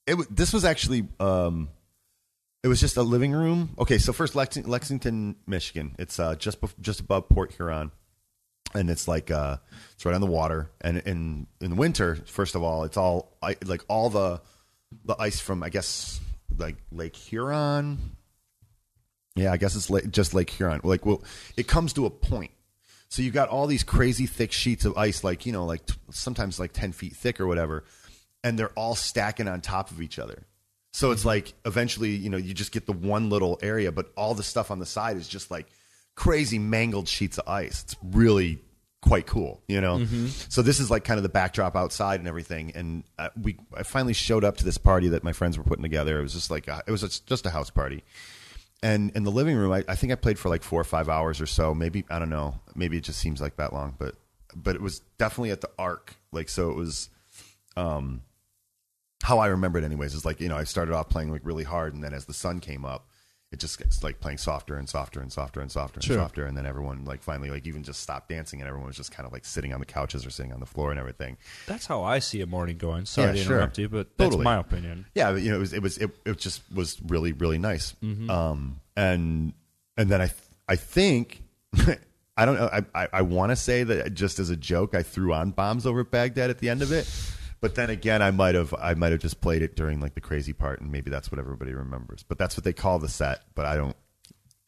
[0.06, 1.70] it this was actually um,
[2.64, 3.76] it was just a living room.
[3.80, 5.96] Okay, so first Lexington, Lexington Michigan.
[5.98, 7.92] It's uh, just bef- just above Port Huron,
[8.74, 9.58] and it's like uh,
[9.94, 10.70] it's right on the water.
[10.82, 14.42] And in in the winter, first of all, it's all like all the
[15.06, 16.20] the ice from I guess
[16.58, 17.98] like Lake Huron.
[19.36, 20.82] Yeah, I guess it's la- just Lake Huron.
[20.84, 21.24] Like, well,
[21.56, 22.52] it comes to a point.
[23.10, 25.96] So you've got all these crazy thick sheets of ice, like you know, like t-
[26.12, 27.84] sometimes like ten feet thick or whatever,
[28.44, 30.44] and they're all stacking on top of each other.
[30.94, 31.30] So it's mm-hmm.
[31.30, 34.72] like eventually, you know, you just get the one little area, but all the stuff
[34.72, 35.68] on the side is just like
[36.16, 37.84] crazy mangled sheets of ice.
[37.84, 38.60] It's really
[39.02, 39.98] quite cool, you know.
[40.50, 42.72] So this is like kind of the backdrop outside and everything.
[42.76, 45.84] And uh, we, I finally showed up to this party that my friends were putting
[45.84, 46.20] together.
[46.20, 48.04] It was just like a, it was just a house party
[48.84, 51.10] and in the living room I, I think i played for like four or five
[51.10, 54.16] hours or so maybe i don't know maybe it just seems like that long but
[54.56, 57.10] but it was definitely at the arc like so it was
[57.78, 58.22] um
[59.24, 61.64] how i remember it anyways is like you know i started off playing like really
[61.64, 63.08] hard and then as the sun came up
[63.52, 66.16] it just gets like playing softer and softer and softer and softer and Sure.
[66.18, 69.12] softer and then everyone like finally like even just stopped dancing and everyone was just
[69.12, 71.38] kind of like sitting on the couches or sitting on the floor and everything
[71.68, 73.06] That's how I see a morning going.
[73.06, 73.56] Sorry Yeah, to sure.
[73.58, 74.44] interrupt you, but that's Totally.
[74.46, 75.06] my opinion.
[75.16, 77.94] yeah, you know, it was it was it, it just was really really nice.
[78.04, 78.30] Mm-hmm.
[78.30, 79.54] Um, and
[79.98, 81.44] and then I th- I think
[82.38, 85.04] I don't know I I, I want to say that just as a joke I
[85.04, 87.06] threw on bombs over Baghdad at the end of it,
[87.62, 90.22] but then again I might have I might have just played it during like the
[90.22, 92.24] crazy part and maybe that's what everybody remembers.
[92.24, 93.42] But that's what they call the set.
[93.56, 93.96] But I don't.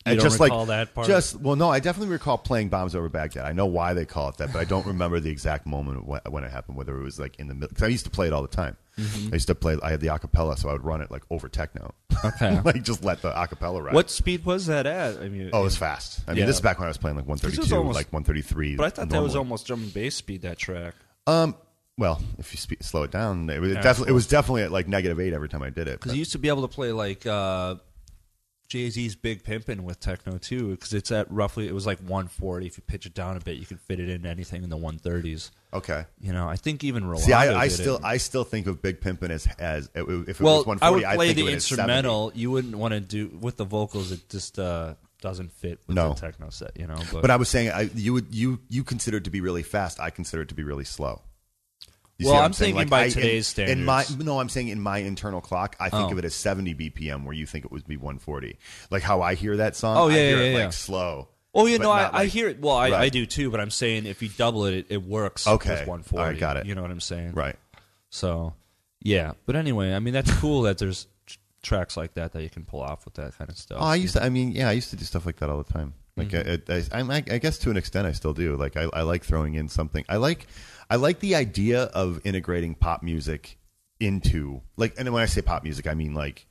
[0.06, 1.08] You I don't just recall like that part?
[1.08, 3.46] Just well, no, I definitely recall playing bombs over Baghdad.
[3.46, 6.20] I know why they call it that, but I don't remember the exact moment when,
[6.30, 6.76] when it happened.
[6.78, 8.50] Whether it was like in the middle, because I used to play it all the
[8.50, 8.76] time.
[8.98, 9.30] Mm-hmm.
[9.32, 9.78] I used to play.
[9.82, 11.94] I had the acapella, so I would run it like over techno.
[12.26, 12.60] Okay.
[12.66, 13.94] like just let the acapella ride.
[13.94, 15.22] What speed was that at?
[15.22, 16.20] I mean, Oh, it was fast.
[16.28, 16.46] I mean, Yeah.
[16.48, 18.76] this is back when I was playing like 132, almost- like 133.
[18.76, 20.42] but I thought that was almost drum and bass speed.
[20.42, 20.96] That track.
[21.28, 21.56] Um,
[21.98, 24.72] well, if you spe- slow it down, it was Yeah, definitely it was definitely at
[24.72, 26.00] like negative eight every time I did it.
[26.00, 27.76] Because you used to be able to play like uh,
[28.68, 30.72] Jay Z's Big Pimpin' with techno too.
[30.72, 32.66] Because it's at roughly it was like 140.
[32.66, 34.78] If you pitch it down a bit, you can fit it in anything in the
[34.78, 35.52] 130s.
[35.74, 36.06] okay.
[36.20, 38.04] You know, I think even Rolando See, I, I did still it.
[38.04, 41.16] I still think of Big Pimpin' as as if it well, was 140, I would
[41.18, 41.82] play think the of it as 70.
[41.84, 42.32] instrumental.
[42.34, 44.12] You wouldn't want to do with the vocals.
[44.12, 46.10] It just uh, doesn't fit with No.
[46.10, 46.72] the techno set.
[46.80, 49.30] You know, but, But I was saying, I, you would you you consider it to
[49.30, 50.00] be really fast.
[50.00, 51.22] I consider it to be really slow.
[52.24, 52.76] You Well, I'm saying?
[52.76, 54.26] thinking by I- in- today's In my standards.
[54.26, 56.12] no, I'm saying in my internal clock, I think Oh.
[56.14, 58.58] of it as 70 BPM, where you think it would be 140.
[58.90, 59.98] Like how I hear that song.
[59.98, 60.64] Oh, I yeah, hear yeah, it yeah.
[60.66, 61.28] like slow.
[61.56, 62.60] Oh, you but know, I, not I hear it.
[62.62, 63.02] Well, I, Right.
[63.02, 63.52] I do too.
[63.52, 65.46] But I'm saying if you double it, it, it works.
[65.48, 65.70] Okay.
[65.72, 66.18] with 140.
[66.24, 66.66] All right, got it.
[66.66, 67.34] You know what I'm saying?
[67.34, 67.56] Right.
[68.10, 68.54] So,
[69.02, 69.34] yeah.
[69.46, 71.08] But anyway, I mean, that's cool that there's
[71.62, 73.78] tracks like that that you can pull off with that kind of stuff.
[73.82, 74.24] Oh, I used to.
[74.24, 75.94] I mean, yeah, I used to do stuff like that all the time.
[76.16, 77.02] Like, Mm-hmm.
[77.02, 78.56] I, I, I, I guess to an extent, I still do.
[78.56, 80.06] Like, I, I like throwing in something.
[80.08, 80.46] I like,
[80.94, 83.58] I like the idea of integrating pop music
[84.00, 84.94] into like.
[85.00, 86.46] And when I say pop music, I mean like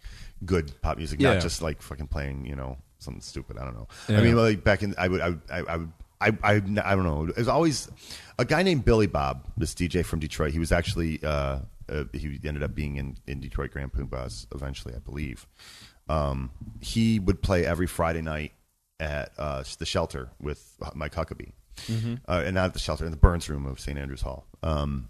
[0.44, 1.34] good pop music, Yeah.
[1.34, 3.56] not just like fucking playing, you know, something stupid.
[3.58, 3.88] I don't know.
[4.08, 5.92] I mean, like back in, I would, I, would- I, I would.
[6.20, 6.60] I, I, I
[6.94, 7.24] don't know.
[7.28, 7.88] It was always
[8.38, 10.52] a guy named Billy Bob, this DJ from Detroit.
[10.52, 11.58] He was actually uh,
[11.88, 15.46] uh, he ended up being in, in Detroit Grand Pubahs eventually, I believe
[16.08, 16.50] um,
[16.80, 18.52] he would play every Friday night
[19.00, 21.52] at uh, the shelter with Mike Huckaby,
[22.28, 24.46] uh, and not at the shelter in the Burns Room of St Andrews Hall.
[24.62, 25.08] Um,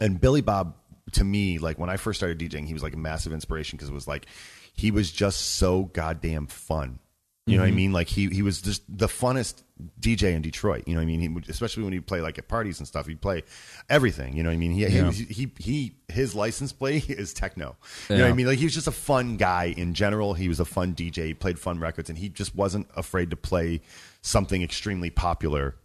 [0.00, 0.74] and Billy Bob,
[1.12, 3.88] to me, like when I first started DJing, he was like a massive inspiration because
[3.90, 4.26] it was like
[4.74, 6.98] he was just so goddamn fun.
[7.46, 7.92] You know what I mean?
[7.92, 9.64] Like he he was just the funnest
[9.98, 10.84] DJ in Detroit.
[10.86, 11.20] You know what I mean?
[11.20, 13.08] He would, especially when he'd play like at parties and stuff.
[13.08, 13.42] He'd play
[13.88, 14.36] everything.
[14.36, 14.70] You know what I mean?
[14.70, 15.10] He Yeah.
[15.10, 17.76] he, he he his license plate is techno.
[18.08, 18.46] You know what I mean?
[18.46, 20.34] Like he was just a fun guy in general.
[20.34, 21.26] He was a fun DJ.
[21.26, 23.80] He played fun records, and he just wasn't afraid to play
[24.22, 25.76] something extremely popular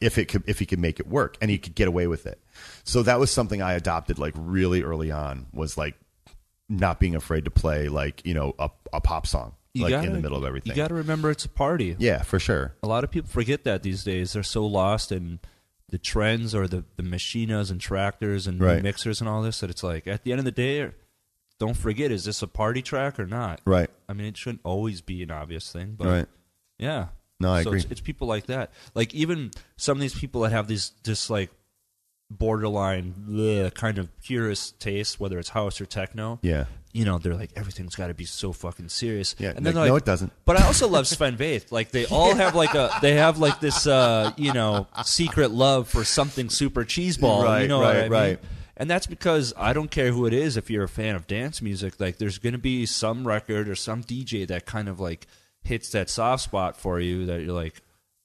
[0.00, 2.26] if it could if he could make it work and he could get away with
[2.26, 2.40] it.
[2.84, 5.46] So that was something I adopted like really early on.
[5.52, 5.94] Was like
[6.68, 10.20] not being afraid to play like you know a, a pop song like in the
[10.20, 10.70] middle of everything.
[10.70, 11.96] You got to remember it's a party.
[11.98, 12.74] yeah, for sure.
[12.82, 14.32] A lot of people forget that these days.
[14.32, 15.40] They're so lost in
[15.90, 18.82] the trends or the the Maschinas and Traktors and Right.
[18.82, 20.90] mixers and all this that it's like at the end of the day,
[21.58, 23.60] don't forget is this a party track or not?
[23.64, 23.90] Right.
[24.08, 26.26] I mean, it shouldn't always be an obvious thing, but Right.
[26.78, 27.08] yeah.
[27.40, 27.80] No, I so agree.
[27.80, 28.70] It's, it's people like that.
[28.94, 31.50] Like even some of these people that have these just like
[32.30, 36.38] borderline bleh, kind of purist taste, whether it's house or techno.
[36.42, 36.64] Yeah.
[36.92, 39.34] You know, they're like everything's got to be so fucking serious.
[39.38, 40.32] Yeah, and then they're no, like, it doesn't.
[40.44, 41.72] But I also love Sven Vath.
[41.72, 45.88] Like they all have like a they have like this uh, you know secret love
[45.88, 47.40] for something super cheeseball.
[47.40, 48.12] you Right, know what right, mean?
[48.12, 48.38] right.
[48.76, 50.56] And that's because I don't care who it is.
[50.56, 53.74] If you're a fan of dance music, like there's going to be some record or
[53.74, 55.26] some DJ that kind of like
[55.64, 57.80] hits that soft spot for you that you're like,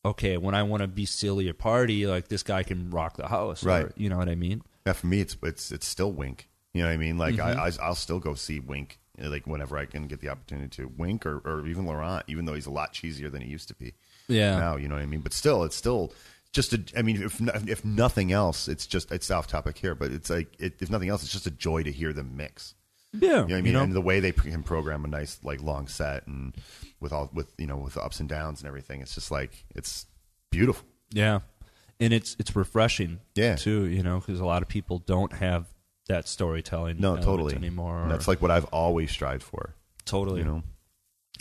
[0.06, 3.28] okay, when I want to be silly or party, like this guy can rock the
[3.28, 3.64] house.
[3.64, 3.92] or- Right.
[3.96, 4.62] you know what I mean?
[4.86, 6.50] Yeah, for me, it's it's it's still Wink.
[6.74, 7.18] You know what I mean?
[7.18, 7.60] Like Mm-hmm.
[7.60, 10.88] I, I I'll still go see Wink like whenever I can get the opportunity to
[10.98, 13.76] Wink or, or even Laurent, even though he's a lot cheesier than he used to
[13.76, 13.94] be.
[14.30, 14.58] Yeah.
[14.58, 15.20] Now you know what I mean.
[15.22, 16.14] But still, it's still
[16.54, 16.82] just a.
[16.98, 20.56] I mean, if if nothing else, it's just it's off topic here, but it's like
[20.60, 22.74] it, if nothing else, it's just a joy to hear them mix.
[23.14, 23.22] Yeah.
[23.22, 23.74] You know what I mean?
[23.74, 23.82] know?
[23.84, 26.56] And the way they can program a nice like long set and
[27.00, 29.66] with all with you know with the ups and downs and everything, it's just like
[29.76, 30.06] it's
[30.52, 30.86] beautiful.
[31.12, 31.40] Yeah,
[32.00, 33.20] and it's it's refreshing.
[33.36, 33.56] Yeah.
[33.56, 33.86] too.
[33.86, 35.68] You know, because a lot of people don't have
[36.08, 37.00] that storytelling.
[37.00, 38.02] No, totally anymore.
[38.04, 39.76] And that's like what I've always strived for.
[40.06, 40.40] totally.
[40.40, 40.64] You know.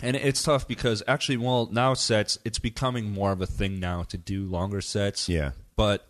[0.01, 4.03] and it's tough because actually, well, now sets it's becoming more of a thing now
[4.03, 5.27] to do longer sets.
[5.29, 5.51] Yeah.
[5.75, 6.07] but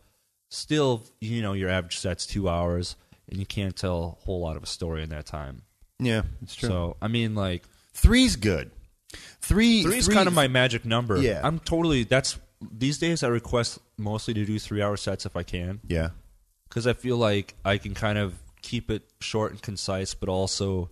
[0.49, 2.95] still, you know, your average set's two hours,
[3.30, 5.64] and you can't tell a whole lot of a story in that time.
[5.99, 6.69] Yeah, it's true.
[6.69, 8.72] So, I mean, like Three's good.
[9.41, 11.18] Three three's three- kind of my magic number.
[11.18, 11.41] Yeah.
[11.43, 12.03] I'm totally.
[12.03, 12.38] That's
[12.72, 15.80] these days I request mostly to do three hour sets if I can.
[15.88, 16.10] yeah.
[16.68, 20.91] because I feel like I can kind of keep it short and concise, but also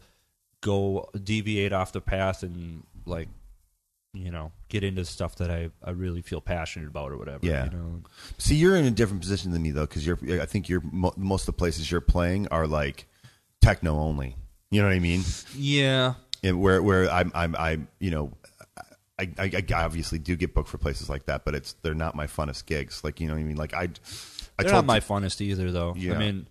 [0.62, 3.28] go deviate off the path and like
[4.18, 7.46] you know get into stuff that I, I really feel passionate about or whatever.
[7.46, 7.66] Yeah.
[7.66, 8.02] you know?
[8.38, 10.20] See, you're in a different position than me though, because you're.
[10.42, 13.08] I think you're mo- most of the places you're playing are like
[13.62, 14.36] techno only.
[14.72, 15.24] You know what I mean?
[15.56, 18.34] yeah, And where where I'm I'm I you know.
[19.20, 22.14] I, I, I obviously do get booked for places like that, but it's they're not
[22.14, 23.04] my funnest gigs.
[23.04, 23.56] Like you know what I mean?
[23.58, 23.90] Like I,
[24.60, 25.96] I they're not my funnest either, though.
[25.98, 26.14] Yeah.
[26.14, 26.48] I mean,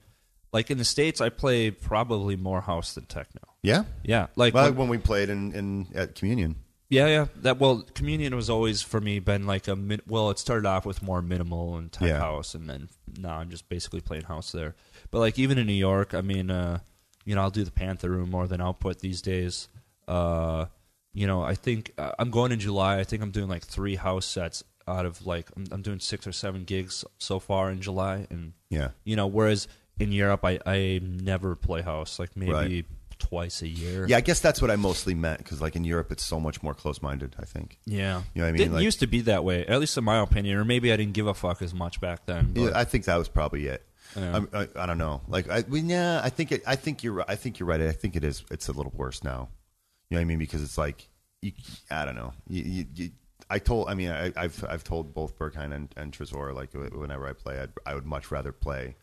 [0.53, 3.43] like in the states, I play probably more house than techno.
[3.63, 3.85] yeah.
[4.03, 6.57] Yeah, like Well, when- when we played in, in at communion,
[6.89, 7.27] yeah, yeah.
[7.43, 10.31] That well, communion was always for me been like a min- well.
[10.31, 12.19] It started off with more minimal and tech Yeah.
[12.21, 12.89] house, and then
[13.19, 14.75] now I'm just basically playing house there.
[15.11, 16.79] But like even in New York, I mean, uh,
[17.25, 19.69] you know, I'll do the Panther Room more than Output these days.
[20.07, 20.67] Uh,
[21.13, 22.99] you know, I think uh, I'm going in July.
[23.01, 26.27] I think I'm doing like three house sets out of like I'm, I'm doing six
[26.27, 29.67] or seven gigs so far in July, and yeah, you know, whereas
[29.99, 32.87] in Europe, I I never play house like maybe Right.
[33.19, 34.07] Twice a year.
[34.09, 34.17] yeah.
[34.17, 36.75] I guess that's what I mostly meant because like in Europe, it's so much more
[36.75, 37.35] close minded.
[37.39, 37.79] I think.
[37.87, 38.57] Yeah, You know what I mean?
[38.59, 40.97] Didn't Like- used to be that way, at least in my opinion, or maybe I
[40.97, 42.53] didn't give a fuck as much back then.
[42.53, 43.87] But, Yeah, I think that was probably it.
[44.17, 44.45] Yeah.
[44.53, 45.21] I, I, I don't know.
[45.29, 46.63] Like, I, yeah, I think it.
[46.67, 47.25] I think you're.
[47.29, 47.81] I think you're right.
[47.81, 48.45] I think it is.
[48.51, 49.49] It's a little worse now.
[50.09, 50.39] You know what I mean?
[50.39, 51.09] Because it's like,
[51.43, 51.53] you,
[51.91, 52.33] I don't know.
[52.49, 53.11] You, you, you,
[53.51, 53.89] I told.
[53.89, 57.61] I mean, I, I've I've told both Berghain and, and Tresor like whenever I play,
[57.61, 58.95] I'd, I would much rather play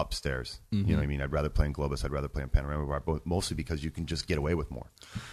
[0.00, 0.60] upstairs.
[0.70, 1.20] You know what I mean?
[1.20, 2.04] I'd rather play in Globus.
[2.04, 4.70] I'd rather play in Panorama Bar, bo- mostly because you can just get away with
[4.70, 4.86] more.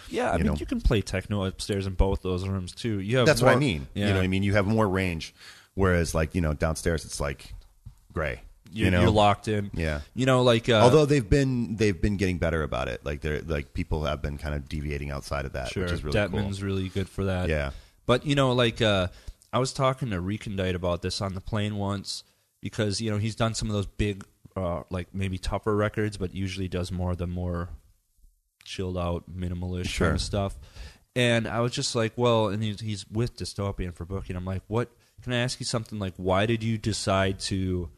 [0.08, 0.54] yeah, I you mean, know.
[0.58, 3.00] you can play techno upstairs in both those rooms too.
[3.00, 3.88] You have That's what I mean.
[3.94, 4.06] Yeah.
[4.06, 4.42] You know what I mean?
[4.42, 5.34] You have more range,
[5.74, 7.54] whereas like you know downstairs it's like
[8.12, 8.40] gray.
[8.72, 9.00] you're, You know?
[9.02, 9.70] you're locked in.
[9.74, 10.00] Yeah.
[10.14, 13.04] You know, like uh, Although they've been they've been getting better about it.
[13.04, 16.04] Like they're like people have been kind of deviating outside of that, sure, which is
[16.04, 17.48] really Dettmann's really good for that.
[17.48, 17.70] Yeah.
[18.06, 19.08] But you know, like uh,
[19.52, 22.24] I was talking to Recondite about this on the plane once
[22.60, 24.24] because you know he's done some of those big,
[24.58, 27.68] uh, like maybe tougher records, but usually does more the more
[28.64, 30.08] chilled out, minimalist Sure.
[30.08, 30.58] kind of stuff.
[31.16, 34.36] And I was just like, well, and he's, he's with Dystopian for booking.
[34.36, 34.90] I'm like, what?
[35.22, 35.98] Can I ask you something?
[35.98, 37.88] Like, why did you decide to?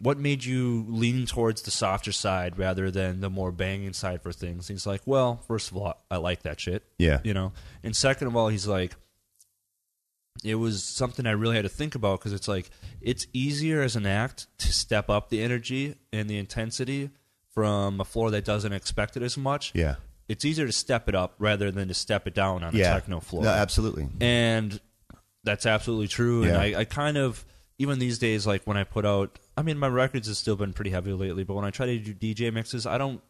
[0.00, 4.32] What made you lean towards the softer side rather than the more banging side for
[4.32, 4.68] things?
[4.68, 7.20] He's like, well, first of all, I like that shit Yeah.
[7.24, 7.52] you know
[7.82, 8.94] and second of all he's like
[10.44, 12.70] it was something i really had to think about because it's like
[13.00, 17.10] it's easier as an act to step up the energy and the intensity
[17.54, 19.96] from a floor that doesn't expect it as much Yeah.
[20.28, 22.92] it's easier to step it up rather than to step it down on Yeah.
[22.92, 24.08] a techno floor No, absolutely.
[24.20, 24.80] and
[25.44, 26.42] that's absolutely true.
[26.42, 27.44] And I, I kind of
[27.78, 30.72] even these days, like when I put out, I mean, my records have still been
[30.72, 31.44] pretty heavy lately.
[31.44, 33.22] But when I try to do DJ mixes, I don't.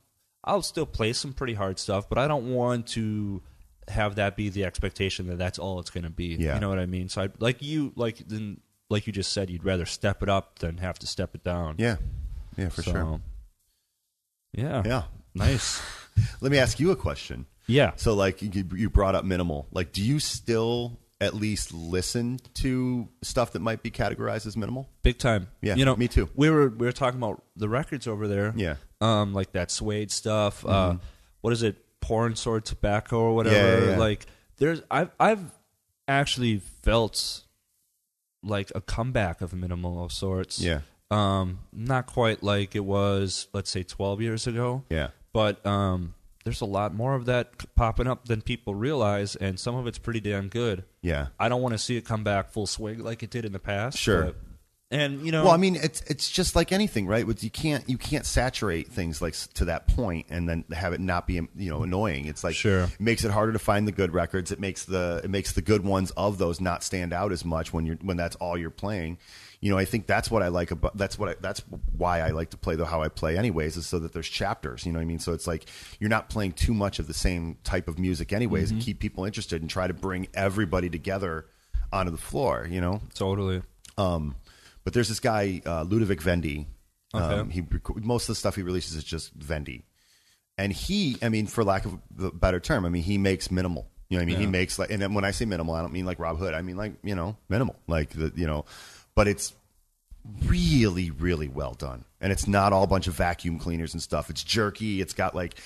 [0.42, 3.42] I'll still play some pretty hard stuff, but I don't want to
[3.90, 6.36] have that be the expectation that that's all it's going to be.
[6.38, 6.54] Yeah.
[6.54, 7.08] You know what I mean?
[7.08, 8.60] So I like you, like then,
[8.90, 11.76] like you just said, you'd rather step it up than have to step it down.
[11.78, 11.96] Yeah.
[12.56, 13.20] Yeah, for So, sure.
[14.52, 14.82] Yeah.
[14.84, 15.02] Yeah.
[15.34, 15.80] Nice.
[16.40, 17.46] Let me ask you a question.
[17.66, 17.92] Yeah.
[17.96, 19.68] So, like, you, you brought up minimal.
[19.70, 24.88] Like, do you still at least listen to stuff that might be categorized as minimal?
[25.02, 25.48] Big time.
[25.60, 26.28] Yeah, You know, me too.
[26.34, 28.52] We were we were talking about the records over there.
[28.56, 28.76] Yeah.
[29.00, 30.64] Um, like that suede stuff.
[30.64, 30.96] Uh,
[31.40, 31.76] what is it?
[32.00, 33.56] Porn sword tobacco or whatever.
[33.56, 33.98] Yeah, yeah, yeah.
[33.98, 34.26] Like
[34.58, 35.52] there's I've I've
[36.06, 37.42] actually felt
[38.42, 40.60] like a comeback of minimal of sorts.
[40.60, 40.80] Yeah.
[41.10, 44.84] Um, not quite like it was, let's say, twelve years ago.
[44.90, 45.08] Yeah.
[45.32, 46.14] But um,
[46.44, 49.98] there's a lot more of that popping up than people realize, and some of it's
[49.98, 50.84] pretty damn good.
[51.02, 51.28] Yeah.
[51.38, 53.58] I don't want to see it come back full swing like it did in the
[53.58, 53.98] past.
[53.98, 54.34] Sure.
[54.90, 57.26] And you know, Well, I mean, it's it's just like anything, right?
[57.26, 61.00] With you can't you can't saturate things like to that point and then have it
[61.00, 62.24] not be you know annoying.
[62.26, 62.84] It's like Sure.
[62.84, 64.50] it makes it harder to find the good records.
[64.50, 67.72] It makes the it makes the good ones of those not stand out as much
[67.72, 69.18] when you're when that's all you're playing.
[69.60, 71.60] You know, I think that's what I like about that's what I, that's
[71.96, 74.86] why I like to play the how I play anyways is so that there's chapters.
[74.86, 75.18] You know what I mean?
[75.18, 75.66] So it's like
[75.98, 78.76] you're not playing too much of the same type of music anyways, Mm-hmm.
[78.76, 81.44] and keep people interested and try to bring everybody together
[81.92, 82.66] onto the floor.
[82.70, 83.00] You know.
[83.14, 83.62] totally.
[83.98, 84.36] Um,
[84.88, 86.64] but there's this guy uh, Ludovic Vendy.
[87.12, 87.62] Um, he
[87.96, 89.82] most of the stuff he releases is just Vendy,
[90.56, 93.86] and he, I mean, for lack of a better term, I mean, he makes minimal.
[94.08, 95.82] You know, what I mean, he makes like, and then when I say minimal, I
[95.82, 96.54] don't mean like Rob Hood.
[96.54, 98.64] I mean like you know, minimal, like the you know,
[99.14, 99.52] but it's
[100.46, 104.30] really, really well done, and it's not all a bunch of vacuum cleaners and stuff.
[104.30, 105.02] It's jerky.
[105.02, 105.56] It's got like,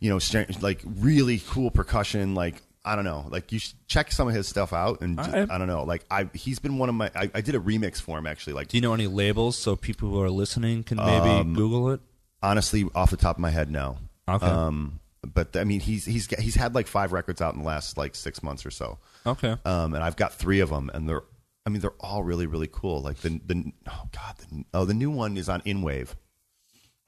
[0.00, 0.20] you know,
[0.60, 2.60] like really cool percussion, like.
[2.86, 3.26] I don't know.
[3.28, 5.82] Like you should check some of his stuff out, and just, I- I don't know.
[5.84, 7.10] Like I, he's been one of my.
[7.14, 8.52] I, I did a remix for him actually.
[8.54, 11.90] Like Do you know any labels so people who are listening can maybe Um, Google
[11.90, 12.00] it?
[12.42, 13.98] honestly, off the top of my head, no.
[14.28, 14.46] Okay.
[14.46, 17.98] Um, but I mean, he's he's he's had like five records out in the last
[17.98, 18.98] like six months or so.
[19.26, 19.56] Okay.
[19.64, 21.22] Um, and I've got three of them, and they're.
[21.64, 23.02] I mean, they're all really really cool.
[23.02, 26.14] Like the the oh god, the, oh the new one is on InWave,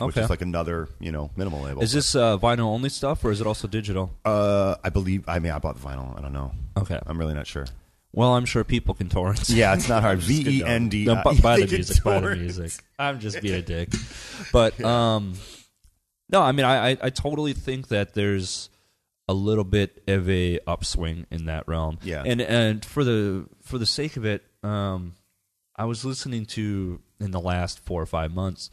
[0.06, 1.82] which is like another you know minimal label.
[1.82, 4.14] Is this uh, vinyl only stuff or is it also digital?
[4.24, 5.24] Uh, I believe.
[5.28, 6.16] I mean, I bought the vinyl.
[6.16, 6.52] I don't know.
[6.76, 6.98] Okay.
[7.06, 7.66] I'm really not sure.
[8.12, 9.48] Well, I'm sure people can torrent.
[9.50, 10.18] Yeah, it's not hard.
[10.20, 10.44] V E N D.
[10.44, 10.66] V kidding.
[10.68, 11.04] N D.
[11.04, 12.02] No, I- buy the music.
[12.04, 12.72] Buy the music.
[12.98, 13.90] I'm just being a dick.
[14.52, 15.34] But um,
[16.30, 18.70] no, I mean, I, I I totally think that there's
[19.28, 21.98] a little bit of a upswing in that realm.
[22.02, 22.22] Yeah.
[22.24, 25.16] And and for the for the sake of it, um,
[25.76, 28.70] I was listening to in the last four or five months.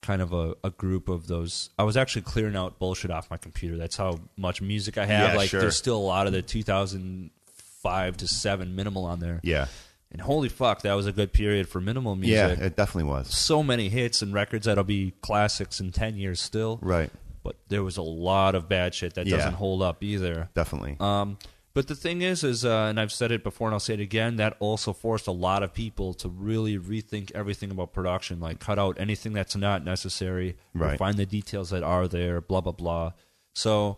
[0.00, 1.70] Kind of a, a group of those.
[1.78, 3.76] I was actually clearing out bullshit off my computer.
[3.76, 5.30] That's how much music I have.
[5.32, 5.60] Yeah, like, sure.
[5.60, 9.40] there's still a lot of the 2005 to seven minimal on there.
[9.42, 9.66] Yeah,
[10.12, 12.58] And holy fuck, that was a good period for minimal music.
[12.58, 13.34] yeah, it definitely was.
[13.36, 16.78] so many hits and records that'll be classics in 10 years still.
[16.80, 17.10] Right,
[17.42, 19.36] But there was a lot of bad shit that Yeah.
[19.38, 20.48] doesn't hold up either.
[20.54, 20.96] definitely.
[21.00, 21.38] Um,
[21.78, 24.00] but the thing is, is uh, and I've said it before and I'll say it
[24.00, 28.58] again, that also forced a lot of people to really rethink everything about production, like
[28.58, 30.98] cut out anything that's not necessary, Right.
[30.98, 33.12] find the details that are there, blah blah blah.
[33.54, 33.96] So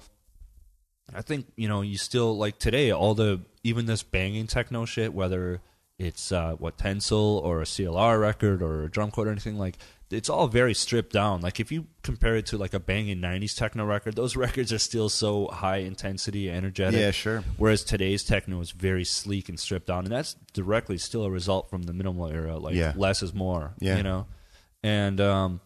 [1.14, 5.14] I think you know you still like today all the even this banging techno shit,
[5.14, 5.62] whether
[5.98, 9.78] it's uh, what Tensal or a CLR record or a Drumcode or anything like.
[10.10, 11.40] It's all very stripped down.
[11.40, 14.78] Like if you compare it to like a banging '90s techno record, those records are
[14.78, 16.98] still so high intensity, energetic.
[16.98, 17.44] Yeah, sure.
[17.56, 21.70] Whereas today's techno is very sleek and stripped down, and that's directly still a result
[21.70, 22.56] from the minimal era.
[22.58, 22.92] Like Yeah.
[22.96, 23.74] less is more.
[23.78, 23.96] Yeah.
[23.98, 24.26] You know,
[24.82, 25.60] and um,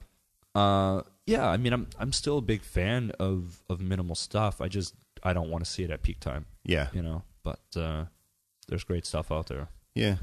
[0.54, 1.48] uh, yeah.
[1.48, 4.60] I mean, I'm I'm still a big fan of of minimal stuff.
[4.60, 6.44] I just I don't want to see it at peak time.
[6.64, 8.04] yeah, You know, but uh,
[8.68, 9.68] there's great stuff out there.
[9.94, 10.16] yeah.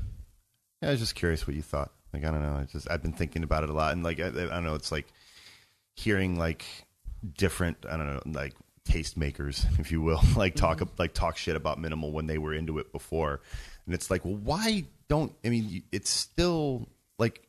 [0.82, 1.92] Yeah, I was just curious what you thought.
[2.14, 2.56] Like I don't know.
[2.56, 4.76] I just I've been thinking about it a lot, and like I, I don't know.
[4.76, 5.08] It's like
[5.96, 6.66] hearing like
[7.38, 7.86] different.
[7.90, 8.54] I don't know, like
[8.88, 10.96] tastemakers, if you will, like talk Mm-hmm.
[10.98, 13.42] like talk shit about minimal when they were into it before,
[13.86, 15.84] and it's like, well, why don't I mean?
[15.92, 17.48] It's still like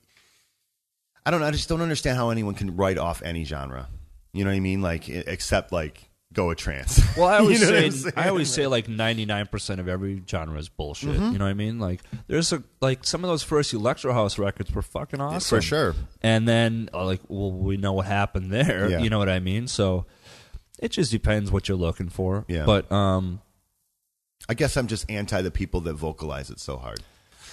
[1.25, 1.47] I don't know.
[1.47, 3.89] I just don't understand how anyone can write off any genre.
[4.33, 4.81] You know what I mean?
[4.83, 7.01] Like except like go a trance.
[7.17, 8.11] Well, I always You know say?
[8.17, 11.11] I always say like ninety nine percent of every genre is bullshit.
[11.11, 11.33] Mm-hmm.
[11.33, 11.79] You know what I mean?
[11.79, 15.63] Like there's a like some of those first Electro House records were fucking awesome for
[15.63, 15.95] sure.
[16.23, 18.89] And then uh, like, well, we know what happened there.
[18.89, 18.99] Yeah.
[19.01, 19.69] You know what I mean?
[19.69, 20.07] So
[20.79, 22.45] it just depends what you're looking for.
[22.49, 22.65] Yeah.
[22.65, 23.41] But um,
[24.49, 27.01] I guess I'm just anti the people that vocalize it so hard.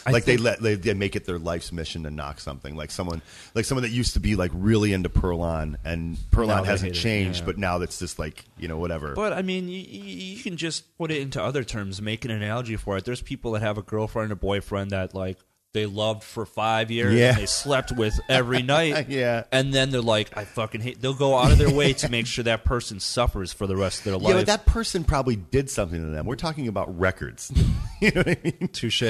[0.05, 2.75] I like they let they, they make it their life's mission to knock something.
[2.75, 3.21] Like someone
[3.55, 7.41] like someone that used to be like really into Perlon and Perlon hasn't it, changed,
[7.41, 7.45] yeah.
[7.45, 9.13] but now it's just like you know whatever.
[9.13, 12.75] But I mean, you, you can just put it into other terms, make an analogy
[12.75, 13.05] for it.
[13.05, 15.37] There's people that have a girlfriend or boyfriend that like
[15.73, 17.29] they loved for five years, Yeah.
[17.29, 19.43] and they slept with every night, Yeah.
[19.51, 20.99] and then they're like, I fucking hate.
[21.01, 23.99] They'll go out of their way to make sure that person suffers for the rest
[23.99, 24.29] of their life.
[24.29, 26.25] yeah, but that person probably did something to them.
[26.25, 27.51] We're talking about records.
[28.01, 28.67] you know what I mean?
[28.69, 29.03] Touche.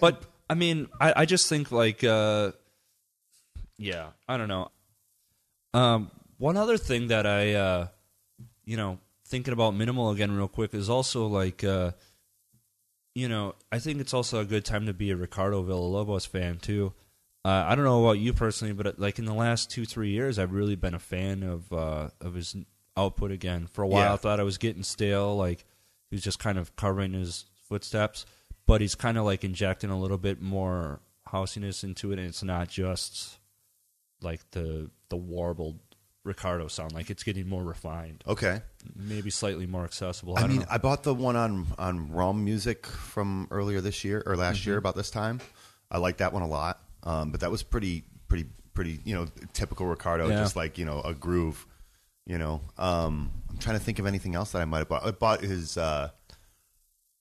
[0.00, 2.52] but I mean, I, I just think like, uh,
[3.78, 4.70] yeah, I don't know.
[5.74, 7.86] Um, one other thing that I, uh,
[8.64, 11.92] you know, thinking about minimal again real quick is also like, uh,
[13.20, 16.58] you know, I think it's also a good time to be a Ricardo Villalobos fan
[16.58, 16.92] too.
[17.44, 20.10] Uh, I don't know about you personally, but uh, like in the last two three
[20.10, 22.56] years, I've really been a fan of uh, of his
[22.96, 23.66] output again.
[23.66, 24.12] For a while, Yeah.
[24.14, 25.36] I thought I was getting stale.
[25.36, 25.64] Like
[26.10, 28.26] he was just kind of covering his footsteps,
[28.66, 32.42] but he's kind of like injecting a little bit more housiness into it, and it's
[32.42, 33.38] not just
[34.20, 35.78] like the the warbled
[36.24, 36.92] Ricardo sound.
[36.92, 38.60] Like it's getting more refined, Okay.
[38.94, 40.36] maybe slightly more accessible.
[40.38, 40.66] I, I mean, know.
[40.70, 44.70] I bought the one on on Realm Music from earlier this year or last Mm-hmm.
[44.70, 45.40] year about this time.
[45.90, 49.26] I like that one a lot, um, but that was pretty pretty pretty you know
[49.54, 50.36] typical Ricardo, Yeah.
[50.36, 51.66] just like you know a groove.
[52.26, 55.04] You know, um, I'm trying to think of anything else that I might have bought.
[55.04, 56.10] I bought his uh,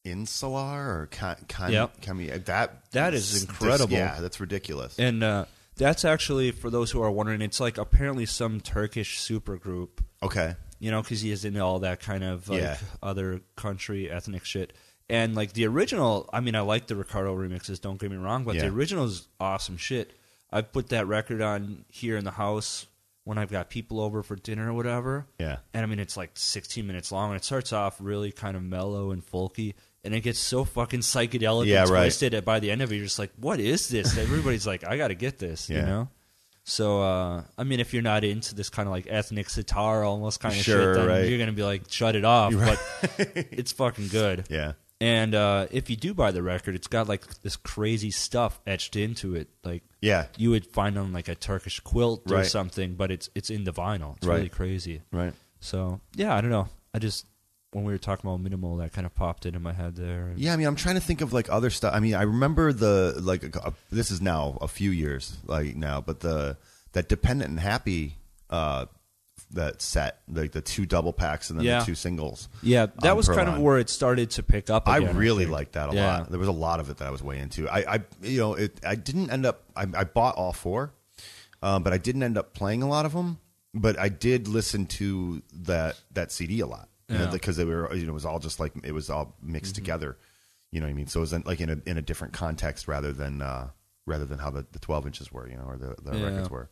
[0.05, 1.37] Insanlar or can,
[1.71, 2.45] Yep.
[2.45, 3.93] That That is this- incredible.
[3.93, 4.97] yeah, that's ridiculous.
[4.99, 5.45] And uh,
[5.79, 9.89] that's actually, for those who are wondering, it's like apparently some Turkish supergroup,
[10.21, 12.77] okay, you know, because he is into all that kind of like Yeah.
[13.01, 14.73] other country ethnic shit.
[15.09, 17.81] And like the original, I mean, I like the Ricardo remixes.
[17.81, 18.61] Don't get me wrong, but Yeah.
[18.63, 20.13] the original is awesome shit.
[20.51, 22.85] I put that record on here in the house
[23.23, 25.27] when I've got people over for dinner or whatever.
[25.39, 28.55] yeah, And I mean, it's like 16 minutes long, and it starts off really kind
[28.55, 29.73] of mellow and folky,
[30.03, 32.01] and it gets so fucking psychedelic Yeah, and right.
[32.03, 32.33] twisted.
[32.33, 34.97] That by the end of it, you're just like, "What is this?" Everybody's like, "I
[34.97, 36.09] got to get this," you know.
[36.65, 40.39] So, uh, I mean, if you're not into this kind of like ethnic sitar, almost
[40.39, 41.27] kind of Sure, shit, then right.
[41.27, 42.79] you're gonna be like, "Shut it off." But
[43.51, 44.45] it's fucking good.
[44.49, 48.59] yeah, And uh, if you do buy the record, it's got like this crazy stuff
[48.67, 52.93] etched into it, like yeah, you would find on like a Turkish quilt or something,
[52.95, 54.17] but it's it's in the vinyl.
[54.17, 54.35] It's Right.
[54.35, 55.01] really crazy.
[55.11, 55.33] right.
[55.59, 56.67] So yeah, I don't know.
[56.93, 57.25] I just
[57.71, 60.33] when we were talking about minimal, that kind of popped into my head there.
[60.35, 61.93] Yeah, I mean, I'm trying to think of like other stuff.
[61.93, 66.01] I mean, I remember the like uh, this is now a few years like now,
[66.01, 66.57] but the
[66.93, 68.15] that dependent and happy
[68.49, 68.85] uh
[69.51, 71.79] that set like the two double packs and then Yeah.
[71.79, 72.49] the two singles.
[72.61, 73.61] yeah, that on was kind of Perlon.
[73.61, 74.87] where it started to pick up.
[74.87, 75.53] I Again, really think.
[75.53, 76.17] liked that a Yeah.
[76.19, 76.29] lot.
[76.29, 77.67] There was a lot of it that I was way into.
[77.69, 78.79] I, I you know, it.
[78.85, 79.63] I didn't end up.
[79.75, 80.91] I, I bought all four,
[81.63, 83.37] um, but I didn't end up playing a lot of them.
[83.73, 87.31] But I did listen to that that CD a lot know, Yeah.
[87.31, 87.93] because they were.
[87.93, 89.83] You know, it was all just like it was all mixed Mm-hmm.
[89.83, 90.17] together.
[90.71, 91.07] You know what I mean?
[91.07, 93.69] So it was in, like in a in a different context rather than uh,
[94.05, 96.25] rather than how the, the twelve inches were, you know, or the, the Yeah.
[96.25, 96.69] records were.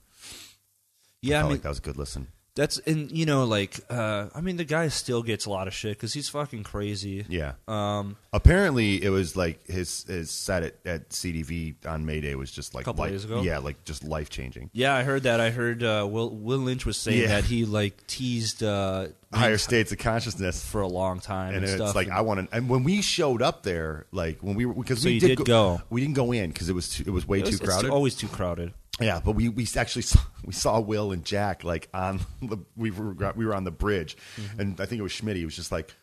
[1.21, 2.27] Yeah, I felt mean like that was a good listen.
[2.57, 5.73] That's and you know like uh, I mean the guy still gets a lot of
[5.73, 7.25] shit because he's fucking crazy.
[7.29, 7.53] Yeah.
[7.69, 12.75] Um, Apparently, it was like his his set at, at CDV on Mayday was just
[12.75, 13.41] like Couple life- days ago?
[13.41, 14.69] Yeah, like just life changing.
[14.73, 15.39] yeah, I heard that.
[15.39, 17.27] I heard uh, Will Will Lynch was saying Yeah.
[17.27, 20.63] that he like teased uh, Higher states of consciousness.
[20.63, 21.95] for a long time and, and it's stuff.
[21.95, 22.55] like I want to.
[22.55, 25.37] And when we showed up there, like when we were because So we you did,
[25.37, 25.81] did go.
[25.89, 27.73] we didn't go in because it was too, it was way It was- too it's
[27.73, 27.89] crowded.
[27.91, 28.73] always too crowded.
[28.99, 32.91] Yeah, but we we actually saw, we saw Will and Jack like on the we
[32.91, 34.59] were we were on the bridge, Mm-hmm.
[34.59, 35.35] and I think it was Schmidt.
[35.37, 35.93] He was just like,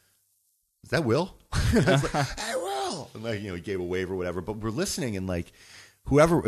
[0.84, 1.34] "Is that Will?"
[1.72, 4.16] And I was like, "Hey, Will!" And like you know, he gave a wave or
[4.16, 4.40] whatever.
[4.40, 5.52] But we're listening, and like
[6.06, 6.38] whoever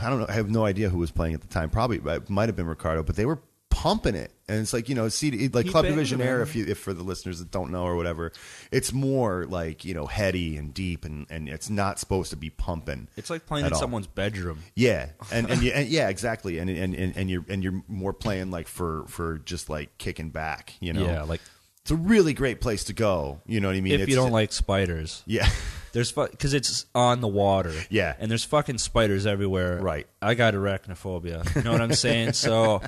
[0.00, 1.70] I don't know, I have no idea who was playing at the time.
[1.70, 3.40] Probably it might have been Ricardo, but they were
[3.76, 6.42] pumping it, and it's like you know, CD like He Club der Visionaere.
[6.42, 8.32] If you if for the listeners that don't know or whatever,
[8.72, 12.48] it's more like you know heady and deep, and and it's not supposed to be
[12.48, 13.08] pumping.
[13.18, 13.78] It's like playing in all.
[13.78, 14.60] someone's bedroom.
[14.74, 18.14] Yeah, and and, you, and yeah, exactly, and, and and and you're and you're more
[18.14, 21.04] playing like for for just like kicking back, you know.
[21.04, 21.42] Yeah, like
[21.82, 23.42] it's a really great place to go.
[23.46, 23.92] You know what I mean?
[23.92, 25.48] if It's- you don't like spiders, yeah,
[25.96, 27.72] there's because it's on the water.
[27.88, 28.14] Yeah.
[28.18, 29.80] and there's fucking spiders everywhere.
[29.80, 30.06] Right.
[30.20, 31.56] I got arachnophobia.
[31.56, 32.34] You know what I'm saying?
[32.34, 32.82] so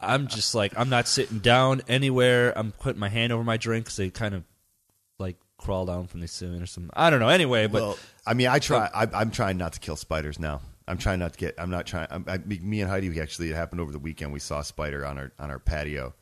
[0.00, 2.52] I'm just like I'm not sitting down anywhere.
[2.58, 4.42] I'm putting my hand over my drink because they kind of
[5.20, 6.90] like crawl down from the ceiling or something.
[6.94, 7.28] I don't know.
[7.28, 8.90] Anyway, but well, I mean, I try.
[8.92, 10.60] I, I'm trying not to kill spiders now.
[10.88, 11.54] I'm trying not to get.
[11.58, 12.08] I'm not trying.
[12.10, 14.32] I'm, I, me and Heidi, we actually it happened over the weekend.
[14.32, 16.12] We saw a spider on our on our patio,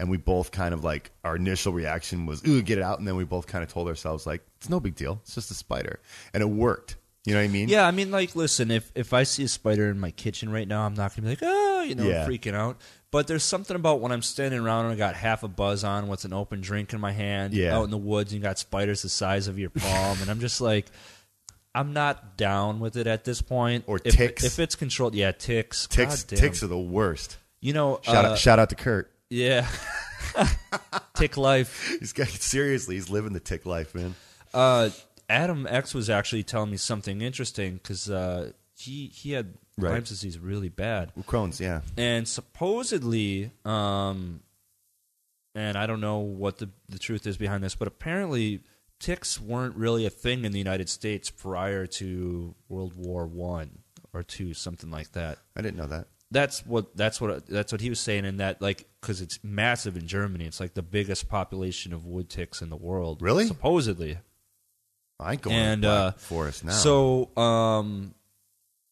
[0.00, 3.06] and we both kind of like our initial reaction was, "Ooh, get it out!" And
[3.06, 5.20] then we both kind of told ourselves like, "It's no big deal.
[5.22, 6.00] It's just a spider,"
[6.34, 6.96] and it worked.
[7.26, 7.68] You know what I mean?
[7.68, 10.66] Yeah, I mean, like, listen, if if I see a spider in my kitchen right
[10.66, 12.26] now, I'm not gonna be like, oh, you know, Yeah.
[12.26, 12.80] freaking out.
[13.10, 16.08] But there's something about when I'm standing around and I got half a buzz on,
[16.08, 17.76] what's an open drink in my hand, Yeah.
[17.76, 20.40] out in the woods, and you got spiders the size of your palm, and I'm
[20.40, 20.86] just like,
[21.74, 23.84] I'm not down with it at this point.
[23.86, 24.42] Or if, ticks.
[24.42, 25.86] If it's controlled, yeah, ticks.
[25.88, 26.24] Ticks.
[26.24, 27.36] Ticks are the worst.
[27.60, 28.38] You know, Shout uh, out!
[28.38, 29.12] Shout out to Kurt.
[29.30, 29.66] Yeah,
[31.14, 31.96] tick life.
[31.98, 32.96] He's got seriously.
[32.96, 34.14] He's living the tick life, man.
[34.52, 34.90] Uh,
[35.28, 39.92] Adam X was actually telling me something interesting because uh, he he had Right.
[39.92, 41.12] Lyme's disease really bad.
[41.22, 41.80] Crohn's, yeah.
[41.96, 44.40] and supposedly um
[45.54, 48.60] and i don't know what the, the truth is behind this but apparently
[48.98, 53.78] ticks weren't really a thing in the united states prior to world war one
[54.12, 56.06] or two something like that I didn't know that.
[56.30, 59.96] That's what that's what that's what he was saying in that like because it's massive
[59.96, 63.46] in germany it's like the biggest population of wood ticks in the world Really?
[63.46, 64.18] supposedly
[65.18, 66.72] I go And, uh, forest now.
[66.72, 68.14] So, um,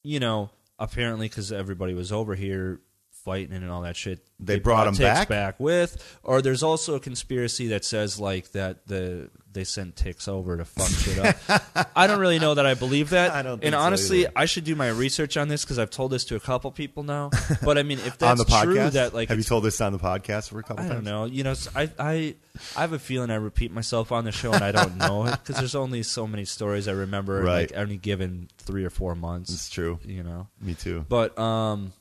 [0.05, 2.81] you know, apparently because everybody was over here
[3.29, 5.59] fighting and all that shit, They brought 'em ticks back?
[5.61, 5.91] with.
[6.23, 10.65] Or there's also a conspiracy that says like that the they sent ticks over to
[10.65, 11.91] fuck shit up.
[11.97, 13.31] I don't really know that I believe that.
[13.39, 14.33] I don't and so honestly, either.
[14.37, 17.03] I should do my research on this because I've told this to a couple people
[17.03, 17.31] now.
[17.65, 19.81] But I mean, if that's on the podcast, true, that like have you told this
[19.81, 21.05] on the podcast for a couple I times?
[21.05, 21.25] don't know.
[21.25, 22.35] You know, I I
[22.77, 25.33] I have a feeling I repeat myself on the show and I don't know it
[25.43, 27.71] because there's only so many stories I remember in Right.
[27.71, 29.53] like any given three or four months.
[29.53, 29.99] It's true.
[30.05, 31.05] You know, Me too.
[31.09, 31.93] but um,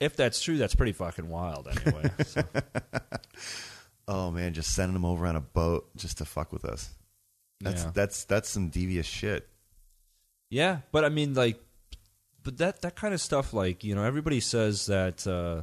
[0.00, 1.68] if that's true, that's pretty fucking wild.
[1.68, 2.42] Anyway, so,
[4.08, 6.90] Oh man, just sending them over on a boat just to fuck with us.
[7.60, 7.90] That's Yeah.
[7.94, 9.48] that's that's some devious shit.
[10.50, 10.78] yeah.
[10.90, 11.62] But I mean, like,
[12.42, 15.26] but that that kind of stuff, like you know, everybody says that.
[15.26, 15.62] uh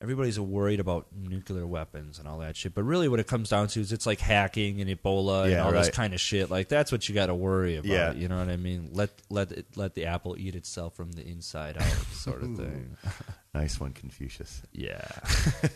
[0.00, 3.66] Everybody's worried about nuclear weapons and all that shit, but really, what it comes down
[3.68, 6.50] to is it's like hacking and Ebola and Yeah, all this kind of shit.
[6.50, 7.90] Like that's what you got to worry about.
[7.90, 8.12] Yeah.
[8.12, 8.90] You know what I mean?
[8.92, 12.96] Let let it, let the apple eat itself from the inside out, sort of thing.
[13.54, 14.62] Nice one, Confucius.
[14.72, 15.08] Yeah.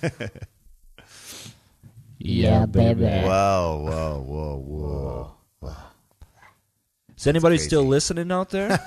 [2.24, 3.02] Yeah, baby.
[3.02, 5.76] Whoa, whoa, whoa, whoa.
[7.16, 7.66] Is anybody crazy.
[7.68, 8.78] still listening out there?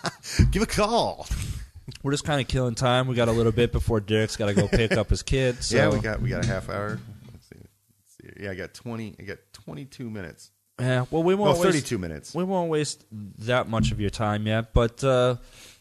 [0.52, 1.26] Give a call.
[2.04, 3.08] We're just kind of killing time.
[3.08, 5.54] We got a little bit before Derek's got to go pick up his kids.
[5.64, 5.76] So.
[5.76, 7.00] Yeah, we got we got a half hour.
[7.32, 7.56] Let's see.
[7.56, 8.44] Let's see.
[8.44, 9.16] Yeah, I got twenty.
[9.18, 10.50] I got twenty two minutes.
[10.78, 12.34] Yeah, well, we won't thirty waste, minutes.
[12.34, 14.74] we won't waste that much of your time yet.
[14.74, 15.36] But uh,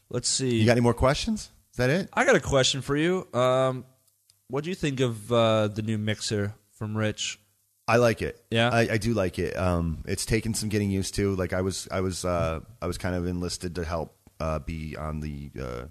[0.09, 0.55] let's see.
[0.59, 1.51] You got any more questions?
[1.71, 2.09] Is that it?
[2.13, 3.27] I got a question for you.
[3.33, 3.83] Um,
[4.47, 7.39] what do you think of uh, the new mixer from Rich?
[7.87, 8.41] I like it.
[8.49, 8.69] Yeah?
[8.69, 9.57] I, I do like it.
[9.57, 11.35] Um, it's taken some getting used to.
[11.35, 14.95] Like I was, I was, uh, I was kind of enlisted to help uh, be
[14.95, 15.51] on the.
[15.59, 15.85] Uh,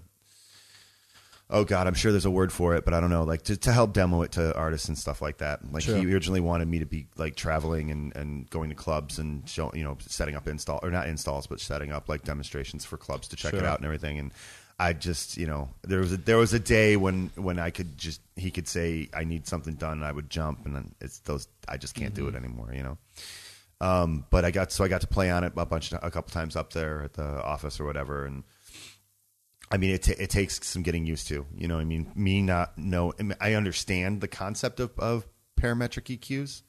[1.49, 3.23] oh God, I'm sure there's a word for it, but I don't know.
[3.23, 5.71] Like to, to help demo it to artists and stuff like that.
[5.71, 5.97] Like Sure.
[5.97, 9.71] he originally wanted me to be like traveling and, and going to clubs and show,
[9.73, 13.27] you know, setting up install or not installs, but setting up like demonstrations for clubs
[13.29, 14.17] to check it out and everything.
[14.19, 14.31] And
[14.79, 17.97] I just, you know, there was a, there was a day when when I could
[17.97, 21.19] just he could say I need something done and I would jump and then it's
[21.19, 22.97] those I just can't do it anymore, you know.
[23.79, 26.31] Um, but I got so I got to play on it a bunch a couple
[26.31, 28.43] times up there at the office or whatever and
[29.73, 31.47] I mean, it, ta it takes some getting used to.
[31.57, 33.11] You know, what I mean, me not know.
[33.41, 35.25] I, understand the concept of, of
[35.59, 36.61] parametric EQs,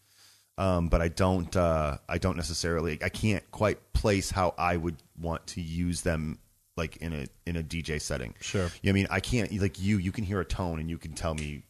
[0.57, 1.55] um, but I don't.
[1.55, 2.99] Uh, I don't necessarily.
[3.05, 6.39] I can't quite place how I would want to use them,
[6.79, 8.35] like in a in a DJ setting.
[8.41, 8.63] Sure.
[8.63, 9.61] You know what I mean, I can't.
[9.61, 11.65] Like you, you can hear a tone and you can tell me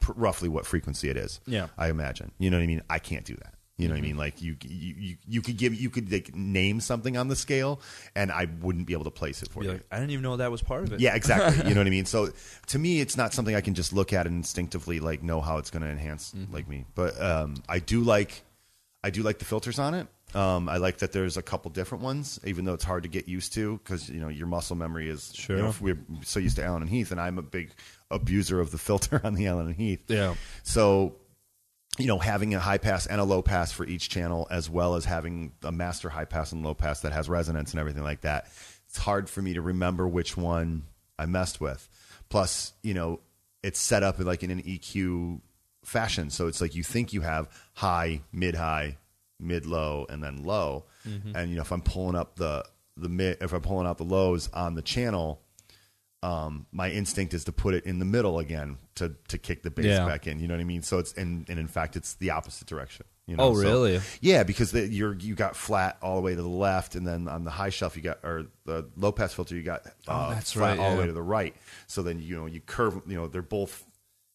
[0.00, 1.40] pr- roughly what frequency it is.
[1.46, 1.68] Yeah.
[1.76, 2.32] I imagine.
[2.38, 2.82] You know what I mean?
[2.88, 3.53] I can't do that.
[3.76, 4.16] You know what I mean?
[4.16, 7.80] Like you, you, you, you could give, you could like name something on the scale,
[8.14, 9.72] and I wouldn't be able to place it for Be you.
[9.72, 11.00] like, I didn't even know that was part of it.
[11.00, 11.56] Yeah, exactly.
[11.68, 12.06] you know what I mean?
[12.06, 12.28] So
[12.68, 15.58] to me, it's not something I can just look at and instinctively like know how
[15.58, 16.84] it's going to enhance like me.
[16.94, 18.44] But um, I do like,
[19.02, 20.06] I do like the filters on it.
[20.34, 23.28] Um, I like that there's a couple different ones, even though it's hard to get
[23.28, 25.32] used to because you know your muscle memory is.
[25.34, 25.56] Sure.
[25.56, 27.72] You know, if we're so used to Allen and Heath, and I'm a big
[28.10, 30.02] abuser of the filter on the Allen and Heath.
[30.08, 30.34] Yeah.
[30.64, 31.16] So,
[31.98, 34.94] you know, having a high pass and a low pass for each channel, as well
[34.96, 38.22] as having a master high pass and low pass that has resonance and everything like
[38.22, 38.46] that,
[38.88, 40.84] it's hard for me to remember which one
[41.18, 41.88] I messed with.
[42.28, 43.20] Plus, you know,
[43.62, 45.40] it's set up like in an EQ
[45.84, 48.98] fashion, so it's like you think you have high, mid high,
[49.38, 50.86] mid low, and then low.
[51.08, 51.36] Mm-hmm.
[51.36, 52.64] And you know, if I'm pulling up the
[52.96, 55.40] the mid, if I'm pulling out the lows on the channel,
[56.24, 59.70] um, my instinct is to put it in the middle again to to kick the
[59.70, 60.06] bass Yeah.
[60.06, 60.38] back in.
[60.40, 60.82] You know what I mean?
[60.82, 63.06] So it's and and in fact, it's the opposite direction.
[63.26, 63.44] You know?
[63.44, 64.00] Oh, So- really?
[64.20, 67.26] yeah, because the, you're you got flat all the way to the left, and then
[67.28, 70.30] on the high shelf you got or the low pass filter you got uh, Oh,
[70.30, 71.54] that's flat right, all the way to the right.
[71.86, 73.00] So then you know you curve.
[73.06, 73.84] You know they're both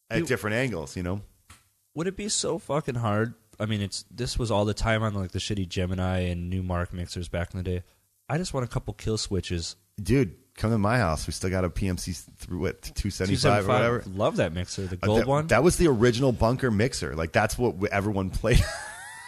[0.10, 0.96] at You- different angles.
[0.96, 1.22] You know.
[1.96, 3.34] Would it be so fucking hard?
[3.60, 6.94] I mean, it's this was all the time on like the shitty Gemini and Numark
[6.94, 7.84] mixers back in the day.
[8.30, 9.76] I just want a couple kill switches.
[10.02, 11.26] Dude, come to my house.
[11.26, 14.04] We still got a PMC through what two seventy five or whatever.
[14.14, 15.48] Love that mixer, the Uh, gold that, one.
[15.48, 17.16] That was the original bunker mixer.
[17.16, 18.64] Like that's what everyone played.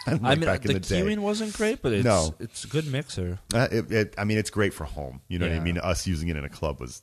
[0.06, 2.34] on, I mean, back the, in the wasn't great, but it's No.
[2.40, 3.38] it's a good mixer.
[3.54, 5.20] Uh, it, it, I mean, it's great for home.
[5.28, 5.78] You know what I mean?
[5.78, 7.02] Us using it in a club was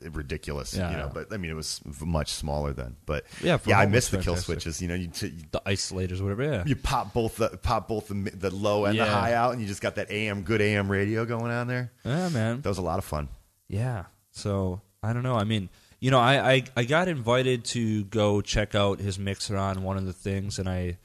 [0.00, 0.74] ridiculous.
[0.76, 0.90] Yeah.
[0.90, 2.96] You know, but I mean, it was much smaller then.
[3.06, 4.80] But Yeah, yeah, I miss the kill switches.
[4.80, 6.44] You know, you, t- The isolators, whatever.
[6.44, 9.60] Yeah, you pop both the pop both the the low and the high out, and
[9.60, 11.92] you just got that AM good AM radio going on there.
[12.04, 12.60] yeah, man.
[12.60, 13.28] That was a lot of fun.
[13.68, 14.04] Yeah.
[14.30, 15.34] So I don't know.
[15.36, 15.68] I mean,
[16.00, 19.96] you know, I, I I got invited to go check out his mixer on one
[19.96, 20.98] of the things, and I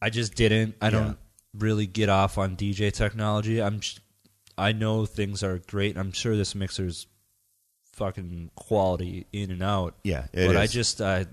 [0.00, 0.74] I just didn't.
[0.80, 1.18] I don't
[1.56, 3.60] really get off on DJ technology.
[3.62, 3.80] I'm
[4.58, 5.96] I know things are great.
[5.96, 7.06] I'm sure this mixer's
[7.92, 9.94] fucking quality in and out.
[10.04, 11.24] Yeah, but I just uh,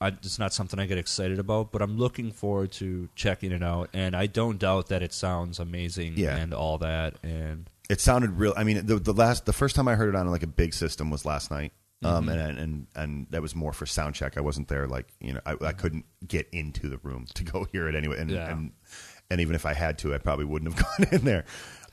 [0.00, 1.72] I, it's not something I get excited about.
[1.72, 5.58] But I'm looking forward to checking it out, and I don't doubt that it sounds
[5.58, 6.36] amazing Yeah.
[6.36, 7.14] and all that.
[7.22, 8.52] And It sounded real.
[8.56, 10.74] I mean, the the last the first time I heard it on like a big
[10.74, 11.72] system was last night.
[12.04, 12.38] Um, Mm-hmm.
[12.38, 14.36] and, and and that was more for sound check.
[14.36, 17.66] I wasn't there, like you know, I, I couldn't get into the room to go
[17.72, 18.18] hear it anyway.
[18.20, 18.50] And, Yeah.
[18.52, 18.72] and
[19.30, 21.44] and even if I had to, I probably wouldn't have gone in there.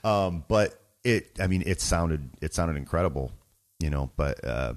[0.03, 3.31] Um, but it, I mean, it sounded it sounded incredible,
[3.79, 4.11] you know.
[4.15, 4.73] But uh,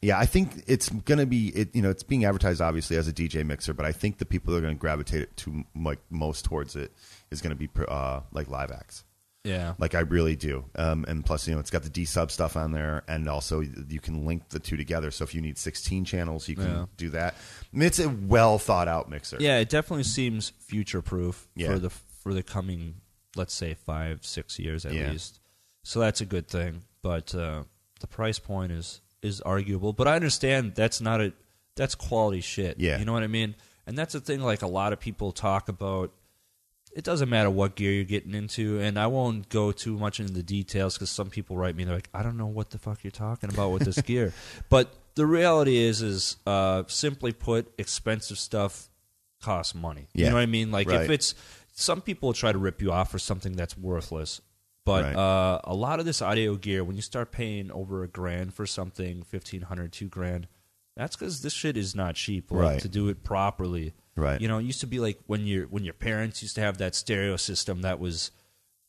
[0.00, 1.74] yeah, I think it's gonna be it.
[1.74, 4.52] You know, it's being advertised obviously as a DJ mixer, but I think the people
[4.54, 6.92] that are gonna gravitate it to like most towards it
[7.30, 9.04] is gonna be uh, like live acts.
[9.46, 10.64] Yeah, Like I really do.
[10.74, 13.60] Um, and plus, you know, it's got the D sub stuff on there, and also
[13.60, 15.10] you can link the two together.
[15.10, 16.86] So if you need 16 channels, you can Yeah.
[16.96, 17.34] do that.
[17.34, 19.36] I mean, it's a well thought out mixer.
[19.40, 21.68] Yeah, it definitely seems future proof Yeah.
[21.68, 22.96] for the for the coming,
[23.36, 25.10] let's say five six years at Yeah.
[25.12, 25.40] least.
[25.84, 26.82] So that's a good thing.
[27.02, 27.62] But uh,
[28.00, 29.92] the price point is is arguable.
[29.92, 31.32] But I understand that's not a
[31.76, 32.78] that's quality shit.
[32.80, 32.98] Yeah.
[32.98, 33.54] you know what I mean.
[33.86, 34.40] And that's the thing.
[34.40, 36.12] Like a lot of people talk about.
[36.96, 40.32] It doesn't matter what gear you're getting into, and I won't go too much into
[40.32, 41.84] the details because some people write me.
[41.84, 44.32] They're like, "I don't know what the fuck you're talking about with this gear,"
[44.70, 48.88] but the reality is, is uh, simply put, expensive stuff
[49.42, 50.08] costs money.
[50.14, 50.24] Yeah.
[50.24, 50.70] You know what I mean?
[50.72, 51.02] Like Right.
[51.02, 51.34] if it's
[51.74, 54.40] some people try to rip you off for something that's worthless,
[54.86, 55.14] but Right.
[55.16, 58.66] uh, a lot of this audio gear, when you start paying over a grand for
[58.66, 60.48] something, fifteen hundred, two grand,
[60.96, 62.50] that's because this shit is not cheap.
[62.50, 62.80] Like, Right.
[62.80, 64.40] To do it properly, Right.
[64.40, 66.78] You know, it used to be like when your when your parents used to have
[66.78, 68.30] that stereo system that was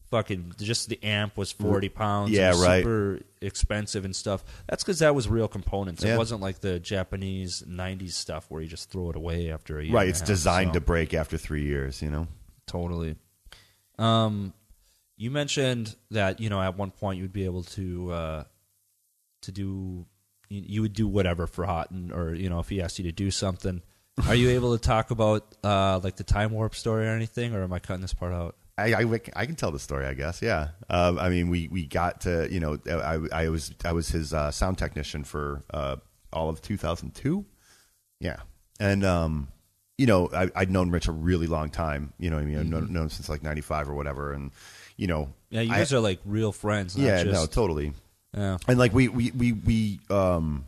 [0.09, 2.31] fucking just the amp was forty pounds.
[2.31, 2.83] Yeah, right.
[2.83, 4.43] Super expensive and stuff.
[4.67, 6.03] That's because that was real components.
[6.03, 9.83] It wasn't like the Japanese '90s stuff where you just throw it away after a
[9.83, 9.93] year.
[9.93, 10.07] right.
[10.07, 12.01] It's half, designed so- to break after three years.
[12.01, 12.27] You know.
[12.65, 13.15] Totally.
[13.99, 14.53] Um,
[15.17, 18.43] you mentioned that you know at one point you would be able to uh,
[19.41, 20.05] to do
[20.49, 23.11] you, you would do whatever for Hawtin, or you know if he asked you to
[23.11, 23.81] do something.
[24.27, 27.63] Are you able to talk about uh, like the time warp story or anything, or
[27.63, 28.55] am I cutting this part out?
[28.79, 30.41] I, I, I can tell the story, I guess.
[30.41, 30.69] Yeah.
[30.89, 34.33] Um, I mean, we, we got to, you know, I, I was I was his
[34.33, 35.95] uh, sound technician for uh,
[36.31, 37.43] all of 2002.
[38.19, 38.37] Yeah.
[38.79, 39.47] And, um,
[39.97, 42.13] you know, I, I'd known Rich a really long time.
[42.19, 42.59] You know what I mean?
[42.59, 44.33] I've known, known him since like 95 or whatever.
[44.33, 44.51] And,
[44.95, 45.33] you know.
[45.49, 46.95] Yeah, you I- guys are like real friends.
[46.95, 47.93] Not Yeah, just, no, totally.
[48.35, 48.57] Yeah.
[48.67, 50.67] And like we, we, we, we, um,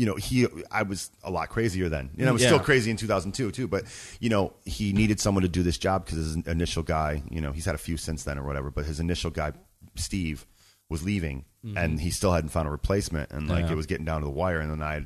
[0.00, 2.10] you know, he, I was a lot crazier then.
[2.16, 2.48] You know, I was Yeah.
[2.48, 3.84] still crazy in 2002 too, but
[4.18, 7.52] you know, he needed someone to do this job because his initial guy, you know,
[7.52, 9.52] he's had a few since then or whatever, but his initial guy,
[9.96, 10.46] Steve,
[10.88, 11.44] was leaving
[11.76, 13.66] and he still hadn't found a replacement and like Mm-hmm.
[13.66, 13.72] Yeah.
[13.72, 14.60] it was getting down to the wire.
[14.60, 15.04] And then I,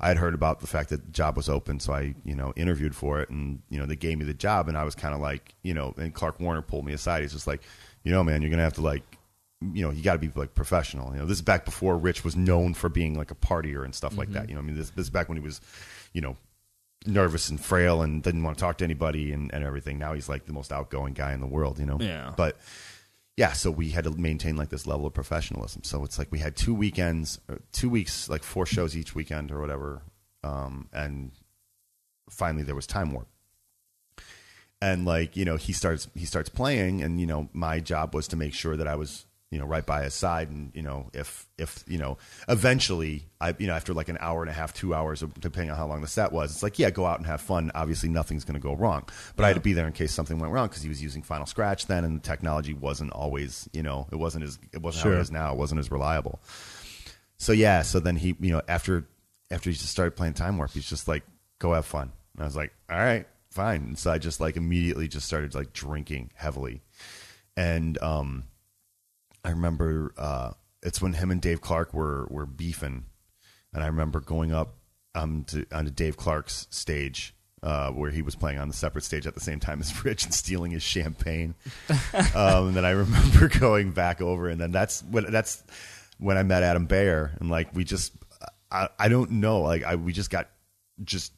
[0.00, 2.52] I had heard about the fact that the job was open, so I, you know,
[2.54, 5.12] interviewed for it, and you know, they gave me the job, and I was kind
[5.12, 7.22] of like, you know, and Clark Warner pulled me aside.
[7.22, 7.62] He's just like,
[8.04, 9.02] you know, man, you're gonna have to like,
[9.60, 11.12] you know, you got to be like professional.
[11.12, 13.94] You know, this is back before Rich was known for being like a partier and
[13.94, 14.48] stuff like that.
[14.48, 15.60] You know, I mean, this, this is back when he was,
[16.12, 16.36] you know,
[17.06, 19.98] nervous and frail and didn't want to talk to anybody and, and everything.
[19.98, 21.78] Now he's like the most outgoing guy in the world.
[21.80, 22.32] You know, Yeah.
[22.36, 22.56] but
[23.36, 25.82] yeah, so we had to maintain like this level of professionalism.
[25.84, 29.50] So it's like we had two weekends, uh, two weeks, like four shows each weekend
[29.52, 30.02] or whatever.
[30.44, 31.32] Um, and
[32.30, 33.28] finally there was time warp.
[34.80, 38.28] And like, you know, he starts he starts playing and you know, my job was
[38.28, 41.08] to make sure that I was you know, right by his side, and you know,
[41.14, 42.18] if if you know,
[42.48, 45.76] eventually, I you know, after like an hour and a half, two hours, depending on
[45.76, 47.70] how long the set was, it's like, yeah, go out and have fun.
[47.74, 50.38] Obviously, nothing's going to go wrong, but I had to be there in case something
[50.38, 53.82] went wrong because he was using Final Scratch then, and the technology wasn't always, you
[53.82, 55.52] know, it wasn't as it wasn't how it is now.
[55.52, 56.40] It wasn't as reliable.
[57.38, 59.06] So yeah, so then he, you know, after
[59.50, 61.22] after he just started playing Time Warp, he's just like,
[61.58, 64.56] "Go have fun." And I was like, "All right, fine." And so I just like
[64.56, 66.82] immediately just started like drinking heavily,
[67.56, 68.44] and um,
[69.48, 70.50] I remember uh,
[70.82, 73.06] it's when him and Dave Clarke were were beefing,
[73.72, 74.74] and I remember going up
[75.14, 77.34] um to onto Dave Clarke's stage.
[77.60, 80.24] Uh, where he was playing on the separate stage at the same time as Rich
[80.24, 81.56] and stealing his champagne,
[82.36, 85.64] um, and then I remember going back over, and then that's when that's
[86.18, 88.12] when I met Adam Beyer, and like we just,
[88.70, 90.48] I, I don't know, like I we just got
[91.02, 91.32] just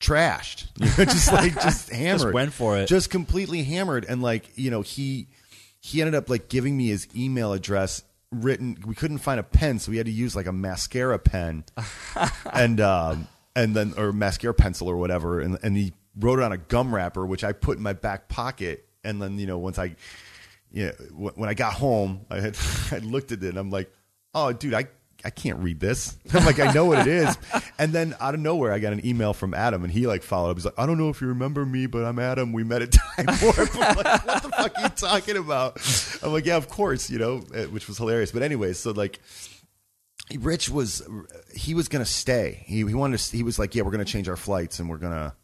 [0.00, 0.66] trashed,
[0.96, 2.86] just like just hammered, went for it.
[2.88, 5.28] just completely hammered, and like you know he
[5.80, 8.76] he ended up like giving me his email address written.
[8.86, 11.64] We couldn't find a pen, so we had to use like a mascara pen,
[12.52, 16.52] and um and then or mascara pencil or whatever, and and he wrote it on
[16.52, 19.78] a gum wrapper, which I put in my back pocket, and then you know once
[19.78, 19.96] I
[20.72, 22.56] yeah, wh- when I got home, I had
[22.92, 23.92] I looked at it and I'm like,
[24.34, 24.86] oh, dude, I
[25.24, 26.16] I can't read this.
[26.34, 27.36] I'm like, I know what it is.
[27.78, 30.50] And then out of nowhere, I got an email from Adam, and he like followed
[30.50, 30.56] up.
[30.56, 32.52] He's like, I don't know if you remember me, but I'm Adam.
[32.52, 33.58] We met at Time Warp.
[33.74, 36.20] I'm like, what the fuck are you talking about?
[36.22, 38.32] I'm like, yeah, of course, you know, eh, which was hilarious.
[38.32, 39.20] But anyways, so like.
[40.38, 41.02] Rich was
[41.52, 42.62] he was gonna stay.
[42.66, 44.98] He he wanted to, he was like, yeah, we're gonna change our flights and we're
[44.98, 45.34] gonna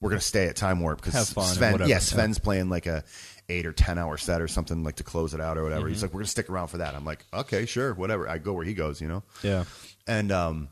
[0.00, 1.98] we're gonna stay at Time Warp because Sven, yeah, yeah.
[1.98, 3.04] Sven's playing like a
[3.48, 5.82] eight or ten hour set or something like to close it out or whatever.
[5.82, 5.90] Mm-hmm.
[5.90, 6.94] He's like, we're gonna stick around for that.
[6.94, 8.28] I'm like, okay, sure, whatever.
[8.28, 9.22] I go where he goes, you know.
[9.42, 9.64] Yeah.
[10.06, 10.68] And um,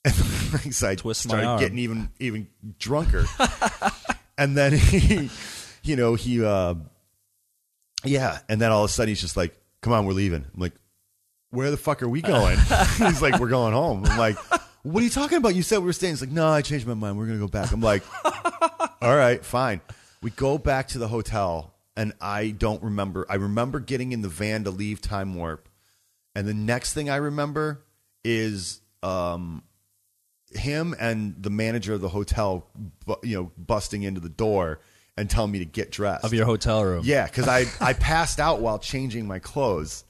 [0.04, 3.24] and so I Twist started getting even even drunker.
[4.38, 5.30] and then he,
[5.82, 6.74] you know, he, uh,
[8.04, 10.60] yeah, and then all of a sudden he's just like, "Come on, we're leaving." I'm
[10.60, 10.74] like,
[11.50, 12.58] "Where the fuck are we going?"
[12.98, 14.38] he's like, "We're going home." I'm like,
[14.82, 15.54] "What are you talking about?
[15.54, 17.18] You said we were staying." He's like, "No, I changed my mind.
[17.18, 18.04] We're gonna go back." I'm like,
[19.02, 19.80] "All right, fine."
[20.22, 23.26] We go back to the hotel, and I don't remember.
[23.28, 25.68] I remember getting in the van to leave Time Warp,
[26.34, 27.82] and the next thing I remember
[28.24, 29.64] is um,
[30.52, 32.68] him and the manager of the hotel,
[33.04, 34.78] bu- you know, busting into the door
[35.16, 36.24] and telling me to get dressed.
[36.24, 37.02] Of your hotel room.
[37.04, 40.04] Yeah, because I I passed out while changing my clothes,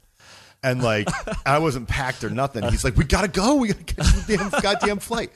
[0.63, 1.09] and like
[1.47, 2.65] I wasn't packed or nothing.
[2.65, 3.55] He's like, "We gotta go.
[3.57, 5.33] We gotta catch the damn goddamn flight."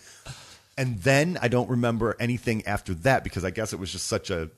[0.76, 4.28] And then I don't remember anything after that because I guess it was just such
[4.30, 4.50] a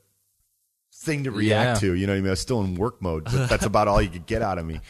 [1.05, 1.89] thing to react Yeah.
[1.91, 1.95] to.
[1.95, 2.29] You know what I mean?
[2.29, 4.67] I was still in work mode, but that's about all you could get out of
[4.67, 4.81] me.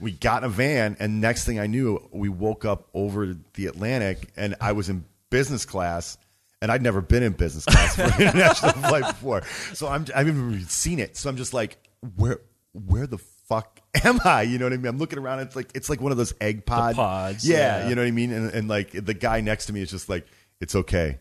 [0.00, 3.66] We got in a van, and next thing I knew, we woke up over the
[3.66, 6.16] Atlantic, and I was in business class.
[6.62, 9.42] And I'd never been in business class for an international flight before,
[9.74, 11.14] so I'm I haven't even seen it.
[11.14, 11.76] So I'm just like,
[12.16, 12.40] where
[12.72, 14.42] where the fuck am I?
[14.42, 14.86] You know what I mean?
[14.86, 15.40] I'm looking around.
[15.40, 17.88] It's like it's like one of those egg pod pods, Yeah, yeah.
[17.90, 18.32] you know what I mean.
[18.32, 20.26] And, and like the guy next to me is just like,
[20.64, 21.18] it's okay.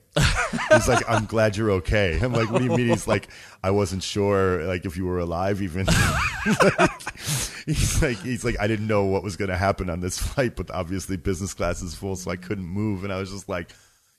[0.72, 2.18] He's like, I'm glad you're okay.
[2.22, 2.88] I'm like, what do you mean?
[2.88, 3.28] He's like,
[3.62, 5.86] I wasn't sure, like, if you were alive even.
[5.86, 7.12] Like,
[7.66, 10.56] he's like, he's like, I didn't know what was going to happen on this flight,
[10.56, 13.04] but obviously business class is full, so I couldn't move.
[13.04, 13.72] And I was just like,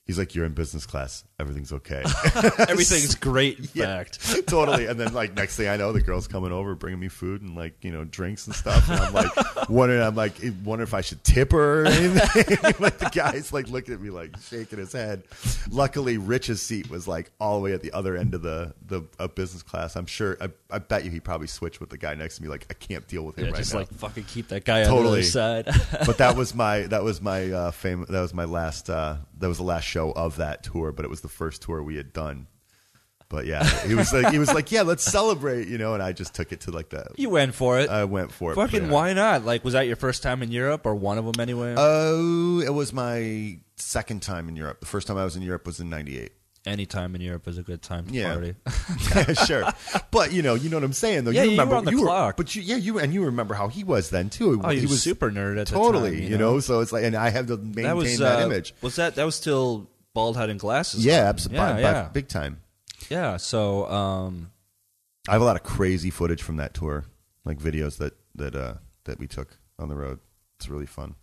[0.04, 1.24] he's like, you're in business class.
[1.40, 2.04] Everything's okay.
[2.68, 3.86] Everything's great, in Yeah.
[4.04, 4.46] fact.
[4.46, 4.86] totally.
[4.86, 7.56] And then like next thing I know, the girl's coming over, bringing me food and
[7.56, 8.88] like you know drinks and stuff.
[8.88, 10.34] And I'm like wondering, I'm like
[10.64, 12.74] wondering if I should tip her or anything.
[12.78, 15.24] like the guy's like looking at me like shaking his head.
[15.70, 19.02] Luckily, Rich's seat was like all the way at the other end of the the
[19.18, 19.96] uh, business class.
[19.96, 20.36] I'm sure.
[20.40, 22.48] I, I bet you he probably switched with the guy next to me.
[22.48, 23.80] Like I can't deal with him Yeah, right just now.
[23.80, 25.12] like fucking keep that guy on the Totally.
[25.14, 25.66] other side.
[26.06, 28.06] but that was my that was my uh, fame.
[28.08, 28.88] That was my last.
[28.88, 30.92] Uh, that was the last show of that tour.
[30.92, 32.46] But it was the first tour we had done.
[33.30, 35.94] But yeah, he was like he was like, yeah, let's celebrate, you know.
[35.94, 37.06] And I just took it to like the.
[37.16, 37.88] you went for it.
[37.88, 38.54] I went for it.
[38.54, 39.44] Fucking why not?
[39.44, 41.74] Like, was that your first time in Europe or one of them anyway?
[41.76, 44.80] Oh, it was my second time in Europe.
[44.80, 46.32] The first time I was in Europe was in '98.
[46.66, 48.32] Any time in Europe is a good time to Yeah.
[48.32, 48.54] party.
[49.14, 49.64] yeah, sure.
[50.10, 51.30] But you know, you know what I'm saying though.
[51.30, 52.36] Yeah, you you were remember on the you clock.
[52.38, 54.60] but you, yeah, you and you remember how he was then too.
[54.64, 56.30] Oh, he, was, super nerd at totally, the time.
[56.30, 56.60] you know?
[56.60, 58.74] So it's like, and I have to maintain that was that uh, image.
[58.80, 61.04] Was that that was still bald head and glasses?
[61.04, 62.08] Yeah, absolutely, Yeah, yeah.
[62.12, 62.60] big time.
[63.10, 63.36] yeah.
[63.36, 64.50] So, um,
[65.28, 67.04] I have a lot of crazy footage from that tour,
[67.44, 68.74] like videos that that uh,
[69.04, 70.20] that we took on the road.
[70.58, 71.14] It's really fun.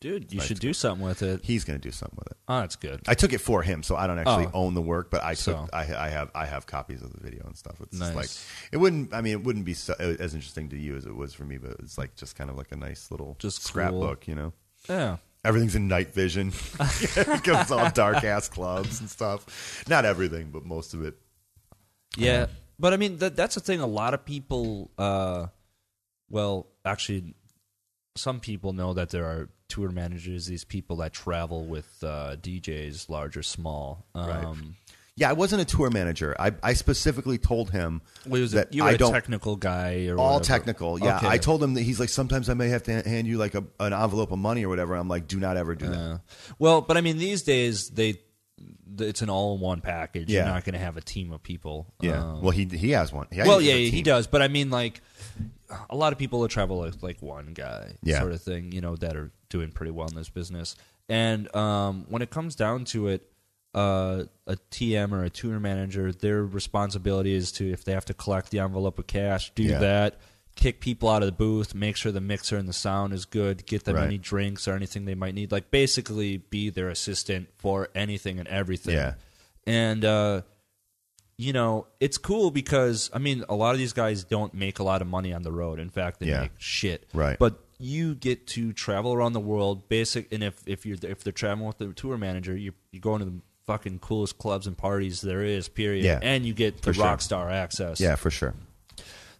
[0.00, 0.46] dude, you Nice.
[0.46, 1.40] should do something with it.
[1.44, 2.36] He's going to do something with it.
[2.46, 3.00] Oh, that's good.
[3.08, 4.50] I took it for him, so I don't actually Oh.
[4.66, 5.68] own the work, but I took So.
[5.72, 7.80] I, I have I have copies of the video and stuff.
[7.80, 8.14] It's Nice.
[8.14, 8.30] like
[8.72, 9.12] it wouldn't.
[9.12, 11.58] I mean, it wouldn't be so, as interesting to you as it was for me,
[11.58, 14.52] but it's like just kind of like a nice little Just scrapbook, you know.
[14.88, 15.16] Yeah.
[15.44, 16.52] Everything's in night vision.
[16.80, 19.84] it goes all dark ass clubs and stuff.
[19.88, 21.14] Not everything, but most of it.
[22.16, 22.46] Yeah,
[22.78, 23.80] but I mean that that's the thing.
[23.80, 25.46] A lot of people, uh,
[26.28, 27.34] well, actually,
[28.16, 33.08] some people know that there are tour managers, these people that travel with uh, DJs,
[33.08, 34.06] large or small.
[34.14, 34.44] Right.
[35.18, 36.34] Yeah, I wasn't a tour manager.
[36.38, 38.72] I, I specifically told him was that?
[38.72, 40.44] You were I a don't technical guy or all whatever.
[40.44, 40.98] technical.
[41.00, 41.28] Yeah, Okay.
[41.28, 43.64] I told him that he's like sometimes I may have to hand you like a,
[43.80, 44.94] an envelope of money or whatever.
[44.94, 45.98] I'm like, do not ever do that.
[45.98, 46.18] Uh,
[46.58, 48.20] well, but I mean, these days they
[48.98, 50.28] it's an all-in-one package.
[50.30, 50.44] Yeah.
[50.44, 51.92] You're not going to have a team of people.
[52.00, 52.20] Yeah.
[52.22, 53.26] Um, well, he he has one.
[53.30, 54.26] He well, yeah, he does.
[54.26, 55.00] But I mean, like
[55.90, 58.20] a lot of people that travel with like one guy, Yeah.
[58.20, 58.72] sort of thing.
[58.72, 60.76] You know, that are doing pretty well in this business.
[61.08, 63.26] And um, when it comes down to it,
[63.78, 68.14] uh, a TM or a tour manager, their responsibility is to if they have to
[68.14, 69.78] collect the envelope of cash, do Yeah.
[69.78, 70.20] that.
[70.56, 73.64] Kick people out of the booth, make sure the mixer and the sound is good,
[73.66, 74.06] get them Right.
[74.06, 75.52] any drinks or anything they might need.
[75.52, 78.94] Like basically, be their assistant for anything and everything.
[78.94, 79.14] Yeah.
[79.66, 80.42] And uh,
[81.36, 84.82] you know, it's cool because I mean, a lot of these guys don't make a
[84.82, 85.78] lot of money on the road.
[85.78, 86.40] In fact, they Yeah.
[86.42, 87.06] make shit.
[87.14, 87.38] Right.
[87.38, 90.32] But you get to travel around the world, basic.
[90.32, 93.26] And if if you're if they're traveling with the tour manager, you you're going to
[93.26, 95.68] the fucking coolest clubs and parties there is.
[95.68, 96.04] Period.
[96.04, 96.18] Yeah.
[96.22, 98.00] And you get the rock star access.
[98.00, 98.54] Yeah, for sure.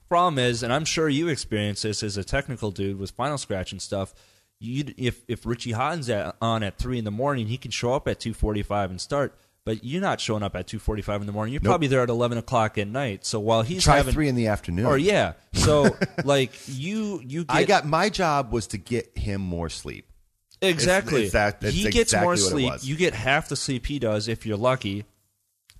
[0.09, 3.73] Problem is, and I'm sure you experience this as a technical dude with Final Scratch
[3.73, 4.15] and stuff.
[4.61, 7.93] You if if Richie Hawtin's at, on at three in the morning, he can show
[7.95, 9.37] up at two forty five and start.
[9.65, 11.53] But you're not showing up at two forty five in the morning.
[11.53, 11.71] You're Nope.
[11.73, 13.27] probably there at eleven o'clock at night.
[13.27, 14.87] So while he's Try having three in the afternoon.
[14.87, 15.95] or yeah, so
[16.25, 20.07] like you you get I got my job was to get him more sleep.
[20.61, 21.25] Exactly.
[21.25, 22.73] it's that- it's he gets exactly more sleep.
[22.83, 25.05] You get half the sleep he does if you're lucky.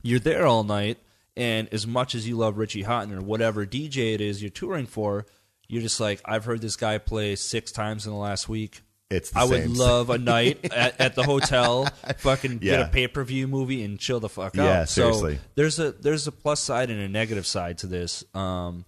[0.03, 0.99] You're there all night,
[1.37, 4.87] and as much as you love Richie Hawtin or whatever DJ it is you're touring
[4.87, 5.27] for,
[5.67, 8.81] you're just like, I've heard this guy play six times in the last week.
[9.11, 11.87] It's the I would love a night at, at the hotel,
[12.19, 14.65] fucking get a pay per view movie and chill the fuck out.
[14.65, 15.39] Yeah, So seriously.
[15.57, 18.23] there's a there's a plus side and a negative side to this.
[18.35, 18.85] Um,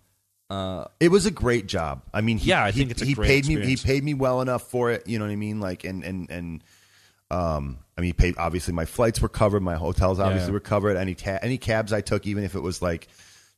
[0.51, 2.03] uh, It was a great job.
[2.13, 3.65] I mean, he, Yeah, I he- think it's he paid me.
[3.65, 5.07] He paid me well enough for it.
[5.07, 5.61] You know what I mean?
[5.61, 6.65] Like, and and and
[7.31, 8.35] um, I mean, he paid.
[8.39, 9.63] Obviously, my flights were covered.
[9.63, 10.55] My hotels obviously Yeah.
[10.55, 10.97] were covered.
[10.97, 13.09] Any ta- any cabs I took, even if it was like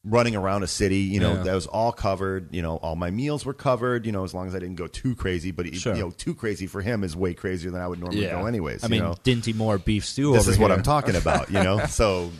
[0.05, 1.43] running around a city, you know, Yeah.
[1.45, 2.53] that was all covered.
[2.55, 4.05] You know, all my meals were covered.
[4.05, 5.53] You know, as long as I didn't go too crazy.
[5.53, 5.95] But Sure.
[5.95, 8.85] you know, too crazy for him is way crazier than I would normally go, anyways.
[8.85, 9.15] I mean, know?
[9.25, 10.33] Dinty Moore beef stew.
[10.35, 10.71] this is what.
[10.73, 11.87] I'm talking about, you know.
[11.89, 12.31] so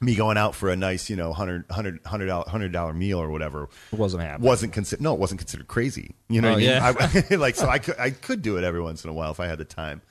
[0.00, 3.18] me going out for a nice, you know, hundred hundred hundred dollar hundred dollar meal
[3.18, 4.46] or whatever It wasn't happening.
[4.46, 5.02] wasn't considered.
[5.02, 6.14] No, it wasn't considered crazy.
[6.28, 6.68] You know Oh, what I mean?
[6.70, 7.30] yeah.
[7.30, 9.40] I, like so, I could I could do it every once in a while if
[9.40, 10.02] I had the time.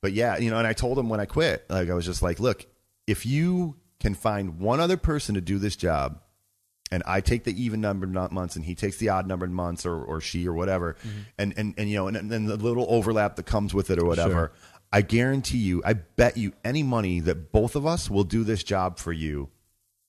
[0.00, 2.22] But yeah, you know, and I told him when I quit, like I was just
[2.22, 2.66] like, look,
[3.06, 6.20] if you can find one other person to do this job,
[6.92, 9.96] and I take the even numbered months, and he takes the odd numbered months, or,
[10.00, 11.18] or she, or whatever, Mm-hmm.
[11.38, 14.04] and, and and you know, and then the little overlap that comes with it, or
[14.04, 14.30] whatever.
[14.32, 14.52] Sure.
[14.92, 18.62] I guarantee you, I bet you any money that both of us will do this
[18.62, 19.50] job for you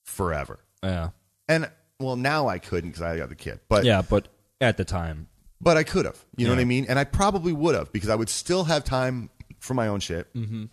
[0.04, 0.60] forever.
[0.82, 1.10] Yeah,
[1.48, 4.28] And well, now I couldn't because I got the kid, but yeah, but
[4.60, 5.28] at the time,
[5.60, 6.24] but I could have.
[6.36, 6.86] You know what I mean?
[6.88, 10.32] And I probably would have because I would still have time for my own shit.
[10.34, 10.66] Mm-hmm.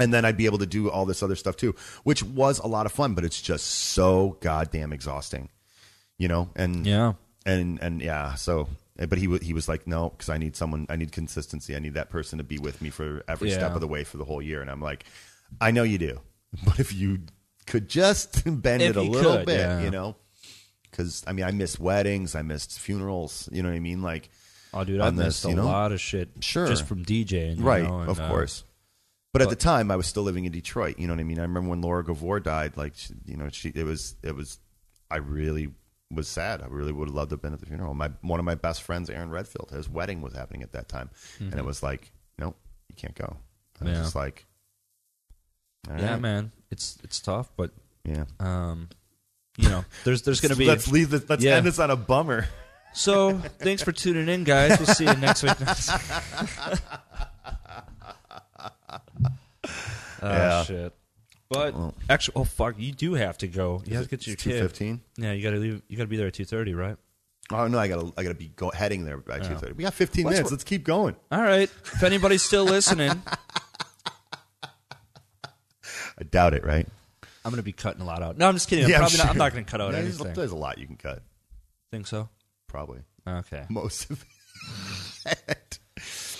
[0.00, 1.74] And then I'd be able to do all this other stuff too,
[2.04, 5.48] which was a lot of fun, but it's just so goddamn exhausting.
[6.18, 6.50] You know?
[6.54, 7.14] And yeah,
[7.44, 8.68] and and yeah, so
[9.06, 11.76] but he wa- he was like, "No, cuz I need someone I need consistency.
[11.76, 14.16] I need that person to be with me for every step of the way for
[14.16, 15.04] the whole year." And I'm like,
[15.60, 16.20] "I know you do.
[16.64, 17.20] But if you
[17.66, 19.82] could just bend If it a little could, bit, yeah.
[19.82, 20.16] you know?"
[20.92, 24.02] Cuz I mean, I missed weddings, I missed funerals, you know what I mean?
[24.02, 24.30] Like
[24.74, 25.66] oh, dude, I on this, missed a know?
[25.66, 26.30] lot of shit.
[26.40, 26.66] Sure.
[26.66, 28.64] just from DJing, you right, know, and, of uh, course.
[29.32, 30.98] But, at the time, I was still living in Detroit.
[30.98, 31.38] You know what I mean?
[31.38, 32.76] I remember when Laura Gavor died.
[32.76, 32.94] Like,
[33.24, 34.58] you know, she it was it was.
[35.10, 35.68] I really
[36.10, 36.62] was sad.
[36.62, 37.92] I really would have loved to have been at the funeral.
[37.94, 41.10] My one of my best friends, Aaron Redfield, his wedding was happening at that time,
[41.38, 42.56] and it was like, nope,
[42.88, 43.36] you can't go.
[43.80, 43.94] I was Mm-hmm.
[43.96, 44.02] Yeah.
[44.02, 44.46] just like,
[45.88, 46.20] Yeah, right.
[46.20, 47.70] man, it's it's tough, but
[48.04, 48.24] yeah.
[48.40, 48.88] um,
[49.56, 50.66] you know, there's there's gonna be.
[50.66, 51.28] Let's leave this.
[51.28, 51.56] Let's Yeah.
[51.56, 52.46] end this on a bummer.
[52.94, 54.78] So thanks for tuning in, guys.
[54.78, 55.52] We'll see you next week.
[59.62, 59.62] oh
[60.22, 60.64] Yeah.
[60.64, 60.94] shit!
[61.50, 61.74] But
[62.10, 63.82] actually, oh fuck, you do have to go.
[63.86, 64.60] You have to get to your Two kid.
[64.62, 65.00] fifteen.
[65.16, 65.80] Yeah, you gotta leave.
[65.88, 66.96] You gotta be there at two thirty, right?
[67.50, 69.72] Oh no, I gotta I gotta be go, heading there by two thirty.
[69.72, 70.50] We got fifteen minutes.
[70.50, 71.16] Let's keep going.
[71.32, 71.70] All right.
[71.84, 73.22] If anybody's still listening,
[76.18, 76.64] I doubt it.
[76.64, 76.86] Right?
[77.44, 78.36] I'm gonna be cutting a lot out.
[78.36, 78.84] No, I'm just kidding.
[78.84, 79.26] I'm Yeah, I'm probably not.
[79.28, 79.38] I'm sure.
[79.38, 80.34] not gonna cut out There's, anything.
[80.34, 81.22] there's a lot you can cut.
[81.90, 82.28] Think so?
[82.66, 83.64] Probably Okay.
[83.70, 84.22] most of
[85.26, 85.78] it.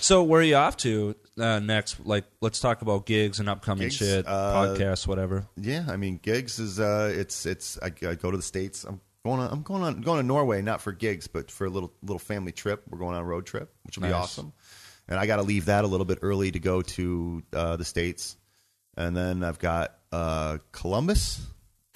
[0.00, 2.04] So where are you off to uh, next?
[2.04, 5.46] Like, let's talk about gigs and upcoming Gigs, shit, uh, podcasts, whatever.
[5.56, 8.84] Yeah, I mean, gigs is uh, it's it's I, I go to the states.
[8.84, 9.50] I'm going on.
[9.50, 12.52] I'm going on going to Norway, not for gigs, but for a little little family
[12.52, 12.82] trip.
[12.88, 14.22] We're going on a road trip, which will be Nice.
[14.24, 14.52] awesome.
[15.08, 17.84] And I got to leave that a little bit early to go to uh, the
[17.84, 18.36] states,
[18.96, 21.40] and then I've got uh, Columbus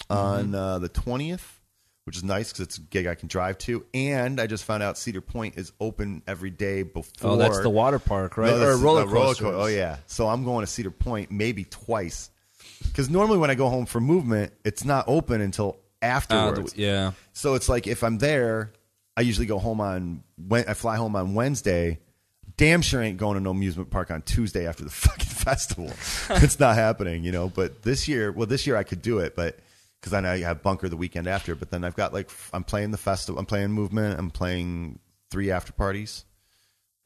[0.09, 0.17] Mm-hmm.
[0.21, 1.61] on uh, the twentieth,
[2.05, 3.85] which is nice because it's a gig I can drive to.
[3.93, 7.31] And I just found out Cedar Point is open every day before.
[7.31, 8.49] Oh, that's the water park, right?
[8.55, 9.47] No, or roller roller coaster.
[9.47, 9.97] Oh yeah.
[10.07, 12.29] So I'm going to Cedar Point maybe twice.
[12.83, 16.73] Because normally when I go home for movement, it's not open until Uh, afterwards.
[16.73, 17.11] the- yeah.
[17.31, 18.71] So it's like if I'm there,
[19.15, 21.99] I usually go home on when I fly home on Wednesday.
[22.55, 25.91] Damn sure ain't going to no amusement park on Tuesday after the fucking festival.
[26.29, 27.47] it's not happening, you know.
[27.49, 29.57] But this year, well, this year I could do it, but
[30.03, 31.55] because then I have bunker the weekend after.
[31.55, 34.99] But then I've got like I'm playing the festival, I'm playing movement, I'm playing
[35.31, 36.25] three after parties.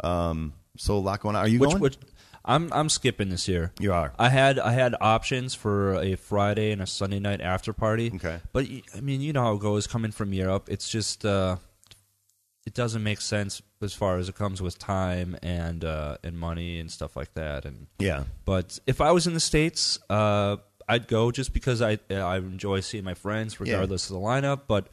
[0.04, 1.46] Um, so a lot going on.
[1.46, 1.82] Are you Which, going?
[1.82, 1.98] which
[2.44, 3.72] I'm I'm skipping this year.
[3.80, 4.14] You are.
[4.18, 8.12] I had I had options for a Friday and a Sunday night after party.
[8.16, 8.40] Okay.
[8.52, 8.66] But
[8.96, 10.68] I mean, you know how it goes coming from Europe.
[10.68, 11.58] It's just uh,
[12.66, 16.80] it doesn't make sense as far as it comes with time and uh, and money
[16.80, 17.64] and stuff like that.
[17.66, 18.24] And yeah.
[18.44, 20.58] but if I was in the states, uh,
[20.88, 24.62] I'd go just because I I enjoy seeing my friends regardless of the lineup.
[24.68, 24.90] But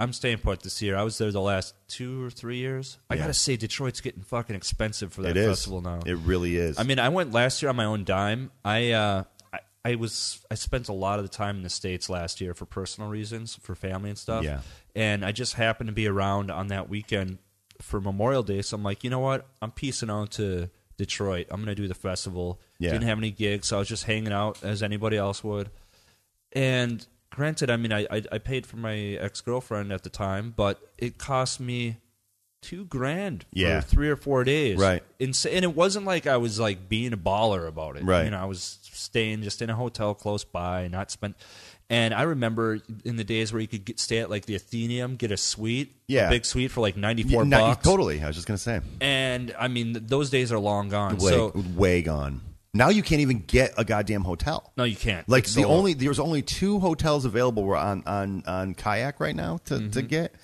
[0.00, 0.96] I'm staying put this year.
[0.96, 2.98] I was there the last two or three years.
[3.10, 3.22] I Yeah.
[3.22, 5.48] gotta say, Detroit's getting fucking expensive for that It is.
[5.48, 6.00] festival now.
[6.06, 6.78] It really is.
[6.78, 8.52] I mean, I went last year on my own dime.
[8.64, 12.08] I, uh, I I was I spent a lot of the time in the states
[12.08, 14.44] last year for personal reasons, for family and stuff.
[14.44, 14.60] Yeah.
[14.94, 17.38] And I just happened to be around on that weekend
[17.80, 19.46] for Memorial Day, so I'm like, you know what?
[19.62, 21.46] I'm piecing out to Detroit.
[21.50, 22.60] I'm gonna do the festival.
[22.78, 22.92] Yeah.
[22.92, 25.70] Didn't have any gigs, so I was just hanging out as anybody else would.
[26.52, 30.52] And granted, I mean, I I, I paid for my ex girlfriend at the time,
[30.56, 31.96] but it cost me
[32.60, 33.80] two grand Yeah.
[33.80, 34.78] for three or four days.
[34.78, 35.02] Right.
[35.20, 38.04] Insa- and it wasn't like I was like being a baller about it.
[38.04, 38.24] Right.
[38.24, 41.34] You know, I was staying just in a hotel close by, not spend.
[41.90, 45.16] And I remember in the days where you could get, stay at like the Athenaeum,
[45.16, 46.26] get a suite, Yeah.
[46.26, 47.84] a big suite for like ninety four Yeah, bucks.
[47.84, 48.20] totally.
[48.22, 48.80] I was just gonna say.
[49.00, 51.16] And I mean, th- those days are long gone.
[51.18, 52.40] way, So way gone.
[52.74, 54.72] Now you can't even get a goddamn hotel.
[54.76, 55.28] no, you can't.
[55.28, 59.20] Like It's the so- only there's only two hotels available were on on on kayak
[59.20, 60.06] right now to, to Mm-hmm.
[60.06, 60.34] get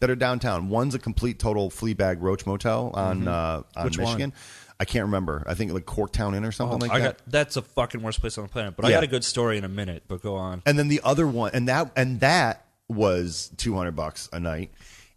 [0.00, 0.68] that are downtown.
[0.70, 3.84] One's a complete total flea bag Roach Motel on uh, on Mm-hmm.
[3.84, 4.04] Which one?
[4.06, 4.32] Michigan.
[4.80, 5.44] I can't remember.
[5.46, 7.18] I think like Corktown Inn or something like I that.
[7.18, 8.74] got that's a fucking worst place on the planet.
[8.76, 8.96] But I Yeah.
[8.96, 10.02] got a good story in a minute.
[10.08, 10.62] But go on.
[10.66, 14.72] and then the other one, and that and that was two hundred bucks a night.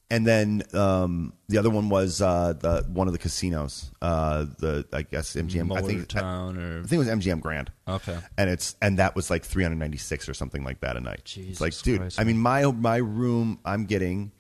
[0.10, 3.92] And then um, the other one was uh, the one of the casinos.
[4.02, 5.76] Uh, the I guess MGM.
[5.78, 7.72] I think Motortown or I think it was MGM Grand.
[7.90, 8.18] Okay.
[8.38, 11.20] and it's and that was like 396 or something like that a night.
[11.20, 14.32] it's Jesus like, dude, Christ, I mean, my my room I'm getting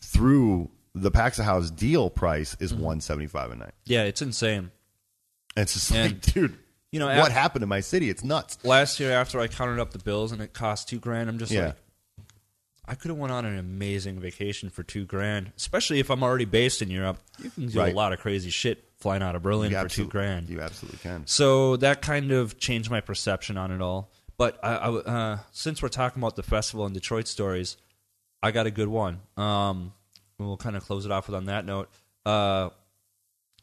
[0.00, 2.82] through the Paxahau deal price is Mm-hmm.
[2.82, 3.74] 175 a night.
[3.84, 4.70] yeah, it's insane.
[5.56, 6.58] And it's just And, like, dude,
[6.90, 8.10] you know, what af- happened to my city?
[8.10, 8.58] It's nuts.
[8.64, 11.52] last year after I counted up the bills and it cost two grand, I'm just
[11.52, 11.66] Yeah.
[11.66, 11.76] like,
[12.92, 15.50] I could have went on an amazing vacation for two grand.
[15.56, 17.90] Especially if I'm already based in Europe, you can do Right.
[17.90, 20.50] a lot of crazy shit flying out of Berlin You for two grand.
[20.50, 21.26] You absolutely can.
[21.26, 24.12] So that kind of changed my perception on it all.
[24.36, 27.78] But I, I, uh, since we're talking about the festival and Detroit stories,
[28.42, 29.20] I got a good one.
[29.38, 29.94] Um,
[30.38, 31.88] we'll kind of close it off with on that note.
[32.26, 32.68] Uh,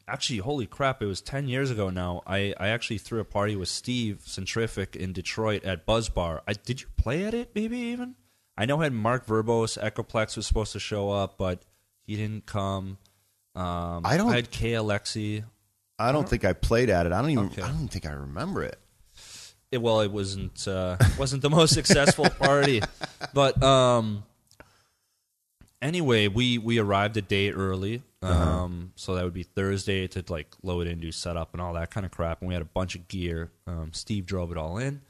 [0.08, 1.02] actually, holy crap!
[1.02, 2.22] It was ten years ago now.
[2.26, 6.42] I, I actually threw a party with Steve Centrific in Detroit at Buzz Bar.
[6.48, 7.52] I, did you play at it?
[7.54, 8.16] Maybe even.
[8.60, 11.62] I know had Mark Verbos Echoplex was supposed to show up, but
[12.06, 12.98] he didn't come.
[13.54, 15.44] Um, I don't- I had K Alexi.
[15.98, 17.12] I don't think I played at it.
[17.12, 17.46] I don't even.
[17.46, 17.62] Okay.
[17.62, 18.78] I don't think I remember it.
[19.70, 22.82] it, well, it wasn't uh, wasn't the most successful party,
[23.34, 24.24] but um,
[25.82, 30.54] anyway, we we arrived a day early, um, so that would be Thursday to like
[30.62, 32.40] load in, do setup, and all that kind of crap.
[32.40, 33.50] And we had a bunch of gear.
[33.66, 35.00] Um, Steve drove it all in.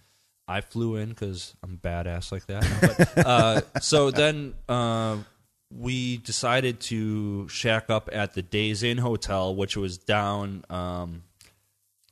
[0.50, 3.06] I flew in because I'm badass like that.
[3.14, 5.18] But, uh, so then uh,
[5.72, 11.22] we decided to shack up at the Days Inn Hotel, which was down um,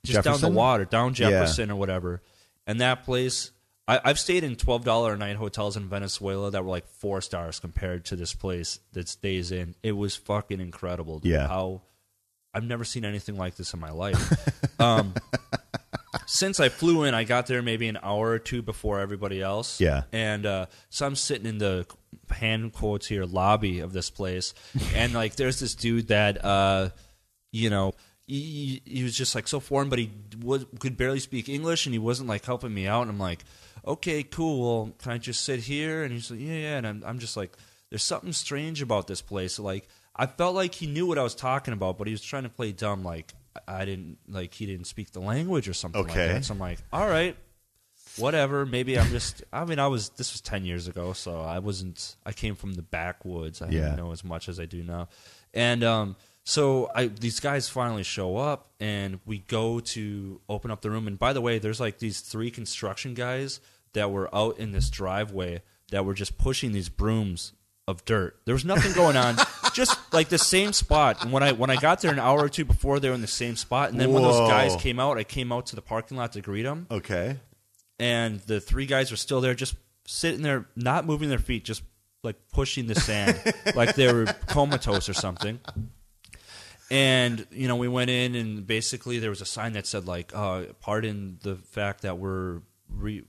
[0.04, 1.14] just down the water, down.
[1.14, 2.22] Jefferson or whatever.
[2.64, 3.50] And that place,
[3.88, 7.20] I, I've stayed in twelve dollar a night hotels in Venezuela that were like four
[7.20, 9.74] stars compared to this place that stays in.
[9.82, 11.18] It was fucking incredible.
[11.18, 11.32] dude.
[11.32, 11.48] Yeah.
[11.48, 11.82] how
[12.54, 14.80] I've never seen anything like this in my life.
[14.80, 15.14] um,
[16.28, 19.80] since I flew in, I got there maybe an hour or two before everybody else.
[19.80, 20.02] Yeah.
[20.12, 21.86] And uh, so I'm sitting in the
[22.30, 24.52] hand quotes here lobby of this place,
[24.94, 26.90] and like there's this dude that uh,
[27.50, 27.92] you know.
[28.30, 30.10] He, he was just like so foreign, but he
[30.42, 33.00] was, could barely speak English, and he wasn't like helping me out.
[33.00, 33.42] And I'm like,
[33.86, 34.60] okay, cool.
[34.60, 36.02] Well, can I just sit here?
[36.04, 36.76] And he's like, yeah, yeah.
[36.76, 37.56] And I'm, I'm just like,
[37.88, 39.58] there's something strange about this place.
[39.58, 42.42] Like, I felt like he knew what I was talking about, but he was trying
[42.42, 43.02] to play dumb.
[43.02, 43.32] Like,
[43.66, 46.44] I didn't like he didn't speak the language or something like that.
[46.44, 47.36] So I'm like, all right,
[48.16, 48.66] whatever.
[48.66, 49.42] Maybe I'm just.
[49.52, 50.10] I mean, I was.
[50.10, 52.16] This was ten years ago, so I wasn't.
[52.24, 53.62] I came from the backwoods.
[53.62, 53.80] I Yeah.
[53.82, 55.08] didn't know as much as I do now,
[55.54, 60.80] and um, so I these guys finally show up, and we go to open up
[60.82, 61.06] the room.
[61.06, 63.60] And by the way, there's like these three construction guys
[63.94, 67.52] that were out in this driveway that were just pushing these brooms
[67.88, 68.36] of dirt.
[68.44, 69.36] There was nothing going on,
[69.72, 71.22] just like the same spot.
[71.24, 73.22] And when I when I got there an hour or two before, they were in
[73.22, 73.90] the same spot.
[73.90, 76.42] And then when those guys came out, I came out to the parking lot to
[76.42, 77.38] greet them, Okay.
[77.98, 79.74] and the three guys were still there, just
[80.06, 81.82] sitting there, not moving their feet, just
[82.22, 83.40] like pushing the sand,
[83.74, 85.58] like they were comatose or something.
[86.90, 90.32] And you know, we went in, and basically there was a sign that said like,
[90.34, 92.60] uh, "Pardon the fact that we're,
[92.90, 93.24] re-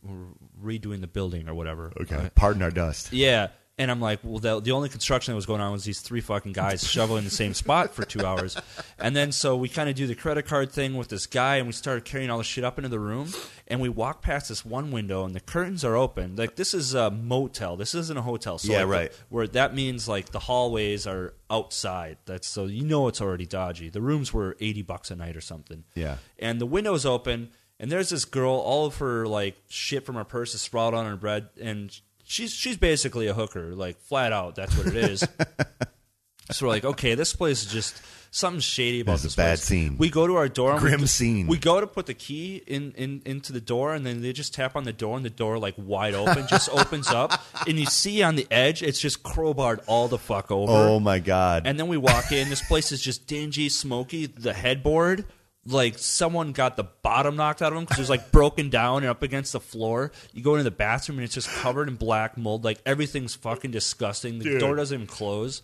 [0.63, 2.15] redoing the building or whatever." Okay.
[2.15, 3.11] Uh, Pardon our dust.
[3.11, 3.47] yeah.
[3.79, 6.19] And I'm like, well, the, the only construction that was going on was these three
[6.19, 8.57] fucking guys shoveling the same spot for two hours.
[8.99, 11.65] And then so we kind of do the credit card thing with this guy, and
[11.65, 13.29] we started carrying all the shit up into the room.
[13.67, 16.35] And we walk past this one window, and the curtains are open.
[16.35, 17.77] Like this is a motel.
[17.77, 18.57] This isn't a hotel.
[18.57, 19.11] So Yeah, like, the- right.
[19.29, 22.17] where that means like the hallways are outside.
[22.25, 23.87] That's so you know it's already dodgy.
[23.89, 25.85] The rooms were eighty bucks a night or something.
[25.95, 26.17] Yeah.
[26.37, 28.55] And the window's open, and there's this girl.
[28.55, 31.97] All of her like shit from her purse is sprawled on her bed, and
[32.29, 34.55] she's she's basically a hooker, like flat out.
[34.55, 35.19] That's what it is.
[36.51, 38.01] so we're like, okay, this place is just
[38.31, 39.63] something shady about This is this a bad place.
[39.63, 39.97] scene.
[39.97, 41.47] We go to our door, and we Grim do- scene.
[41.47, 44.53] We go to put the key in, in into the door, and then they just
[44.53, 47.33] tap on the door, and the door like wide open, just opens up,
[47.67, 50.71] and you see on the edge, it's just crowbarred all the fuck over.
[50.71, 51.63] Oh my god.
[51.65, 52.49] And then we walk in.
[52.49, 54.27] This place is just dingy, smoky.
[54.27, 55.25] The headboard,
[55.69, 58.97] like someone got the bottom knocked out of him because it was like broken down
[59.03, 60.11] and up against the floor.
[60.33, 62.63] You go into the bathroom and it's just covered in black mold.
[62.65, 64.39] Like everything's fucking disgusting.
[64.39, 64.59] The Dude.
[64.59, 65.61] door doesn't even close.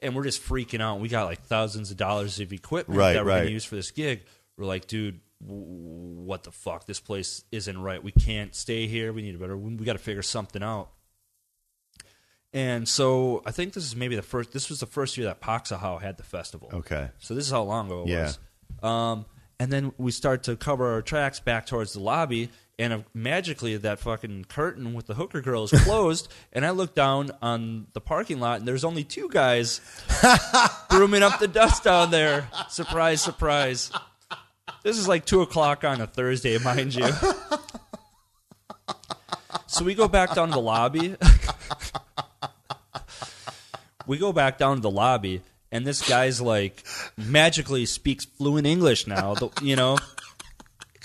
[0.00, 1.00] And we're just freaking out.
[1.00, 3.90] We got like thousands of dollars of equipment Right, that we're gonna use for this
[3.90, 4.22] gig.
[4.58, 6.86] We're like, dude, w- what the fuck?
[6.86, 8.02] This place isn't right.
[8.02, 9.12] We can't stay here.
[9.12, 9.56] We need a better.
[9.56, 10.90] We got to figure something out.
[12.52, 14.52] And so I think this is maybe the first.
[14.52, 16.70] This was the first year that Paxahau had the festival.
[16.72, 17.10] okay.
[17.18, 18.32] So this is how long ago it Yeah.
[18.82, 18.84] was.
[18.90, 19.26] Um,
[19.58, 23.76] and then we start to cover our tracks back towards the lobby, and uh, magically
[23.76, 26.28] that fucking curtain with the hooker girl is closed.
[26.52, 29.80] and I look down on the parking lot, and there's only two guys
[30.90, 32.48] brooming up the dust down there.
[32.68, 33.90] Surprise, surprise.
[34.82, 37.08] This is like two o'clock on a Thursday, mind you.
[39.76, 41.16] So we go back down to the lobby.
[44.06, 45.42] we go back down to the lobby,
[45.72, 46.84] and this guy's like
[47.16, 49.34] magically speaks fluent English now.
[49.34, 49.98] The, you know,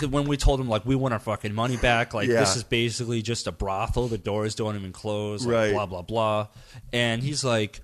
[0.10, 2.40] when we told him like we want our fucking money back, like Yeah.
[2.40, 4.08] this is basically just a brothel.
[4.08, 5.46] The doors don't even close.
[5.46, 5.74] Like, Right.
[5.74, 6.48] Blah blah blah.
[6.92, 7.82] And he's like,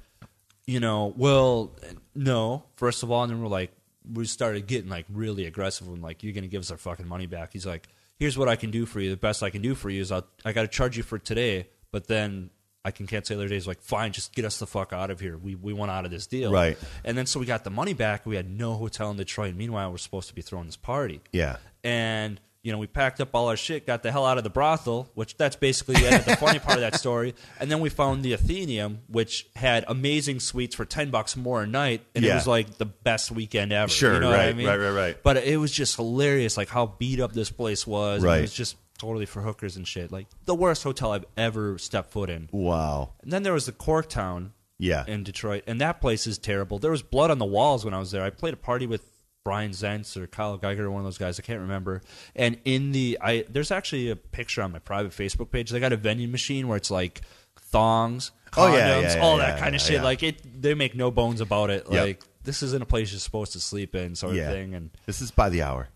[0.66, 1.76] you know, well,
[2.16, 2.64] no.
[2.76, 3.72] First of all, and then we're like,
[4.12, 5.88] we started getting like really aggressive.
[5.88, 7.54] And like, you're gonna give us our fucking money back.
[7.54, 7.88] He's like,
[8.20, 9.10] here's what I can do for you.
[9.12, 11.20] The best I can do for you is I'll, I got to charge you for
[11.20, 12.49] today, but then
[12.88, 13.68] I can cancel the other days.
[13.68, 15.38] Like, fine, just get us the fuck out of here.
[15.38, 16.51] We we want out of this deal.
[16.51, 16.77] Right.
[17.03, 18.26] And then so we got the money back.
[18.26, 19.55] We had no hotel in Detroit.
[19.55, 21.57] Meanwhile, we're supposed to be throwing this party Yeah.
[21.84, 24.49] and you know we packed up all our shit, got the hell out of the
[24.49, 27.34] brothel, which that's basically the, end the funny part of that story.
[27.61, 31.68] And then we found the Athenaeum, which had amazing suites for ten bucks more a
[31.68, 33.89] night, and it was like the best weekend ever.
[33.89, 34.68] Sure, you know what I right, mean?
[34.68, 35.18] right, right, right.
[35.23, 38.18] But it was just hilarious, like how beat up this place was.
[38.18, 38.39] and Right.
[38.39, 40.11] it was just totally for hookers and shit.
[40.11, 42.49] Like the worst hotel I've ever stepped foot in.
[42.52, 43.14] Wow.
[43.22, 45.03] And then there was the Corktown Yeah.
[45.07, 46.80] in Detroit, and that place is terrible.
[46.80, 48.24] There was blood on the walls when I was there.
[48.24, 49.03] I played a party with
[49.44, 51.40] Bryan Zentz or Kyle Geiger, one of those guys.
[51.40, 52.02] I can't remember.
[52.36, 55.69] And in the, I there's actually a picture on my private Facebook page.
[55.69, 57.22] They got a vending machine where it's like
[57.60, 60.03] thongs, condoms, Oh, yeah, yeah, yeah, all that kind of shit.
[60.03, 61.86] Like it, they make no bones about it.
[61.90, 62.06] Yep.
[62.06, 64.74] Like this isn't a place you're supposed to sleep in, sort of thing.
[64.74, 65.88] And This is by the hour.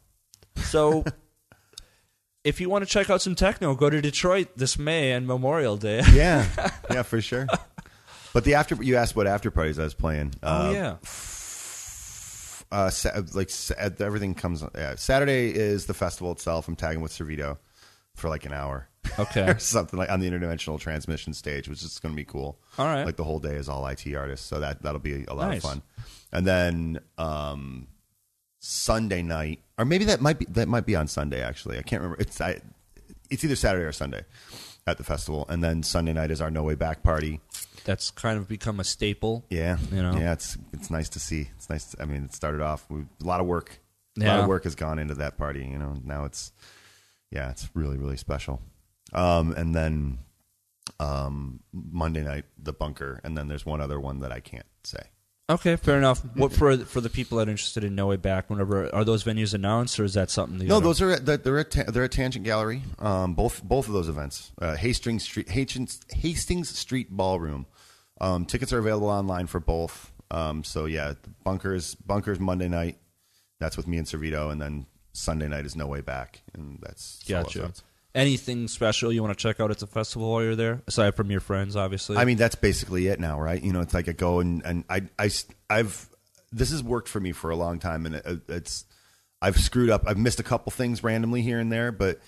[0.56, 1.04] so.
[2.44, 5.78] If you want to check out some techno, go to Detroit this May and Memorial
[5.78, 6.02] Day.
[6.14, 6.48] Yeah.
[6.92, 7.48] yeah, for sure.
[8.34, 10.34] But the after you asked what after parties I was playing.
[10.42, 10.96] oh Uh, yeah,
[12.72, 12.90] uh,
[13.34, 13.52] like
[14.00, 14.64] everything comes.
[14.76, 16.68] Yeah, Saturday is the festival itself.
[16.68, 17.58] I'm tagging with Servito
[18.16, 18.88] for like an hour
[19.20, 19.50] okay.
[19.52, 22.60] or something like on the interdimensional transmission stage, which is going to be cool.
[22.78, 23.06] All right.
[23.06, 25.64] like the whole day is all IT artists, so that that'll be a lot Nice.
[25.64, 25.82] of fun.
[26.32, 27.88] And then um,
[28.64, 31.42] Sunday night, or maybe that might be that might be on Sunday.
[31.42, 32.22] Actually, I can't remember.
[32.22, 32.62] It's I,
[33.32, 34.24] it's either Saturday or Sunday
[34.86, 37.42] at the festival, and then Sunday night is our No Way Back party.
[37.86, 39.44] That's kind of become a staple.
[39.50, 40.16] Yeah, You know?
[40.16, 41.50] yeah, it's it's nice to see.
[41.58, 41.86] It's nice.
[41.92, 43.80] To, I mean, it started off with a lot of work.
[44.18, 44.42] A lot Yeah.
[44.44, 45.66] of work has gone into that party.
[45.66, 46.52] You know, now it's
[47.32, 48.62] yeah, it's really really special.
[49.14, 50.20] Um, and then
[51.00, 55.02] um, Monday night, the bunker, and then there's one other one that I can't say.
[55.54, 56.20] Okay, fair enough.
[56.36, 58.50] What for for the people that are interested in No Way Back?
[58.50, 60.58] Whenever are those venues announced, or is that something?
[60.60, 62.84] That you No, those are at, they're- they're at Ta- they're at Tangent Gallery.
[63.00, 67.66] Um, both both of those events, uh, Hastings Street Hastings, Hastings Street Ballroom.
[68.20, 70.12] Um, tickets are available online for both.
[70.30, 71.14] Um, so yeah,
[71.44, 72.98] bunkers bunkers Monday night.
[73.60, 77.20] That's with me and Servito, and then Sunday night is No Way Back, and that's
[77.28, 77.74] Gotcha.
[78.14, 81.32] Anything special you want to check out at the festival while you're there, aside from
[81.32, 82.18] your friends, obviously?
[82.18, 83.62] I mean, that's basically it now, right?
[83.64, 85.30] You know, it's like I go and and I I
[85.70, 86.10] i've
[86.52, 88.84] this has worked for me for a long time, and it, it's
[89.42, 90.04] I've screwed up.
[90.08, 92.20] I've missed a couple things randomly here and there, but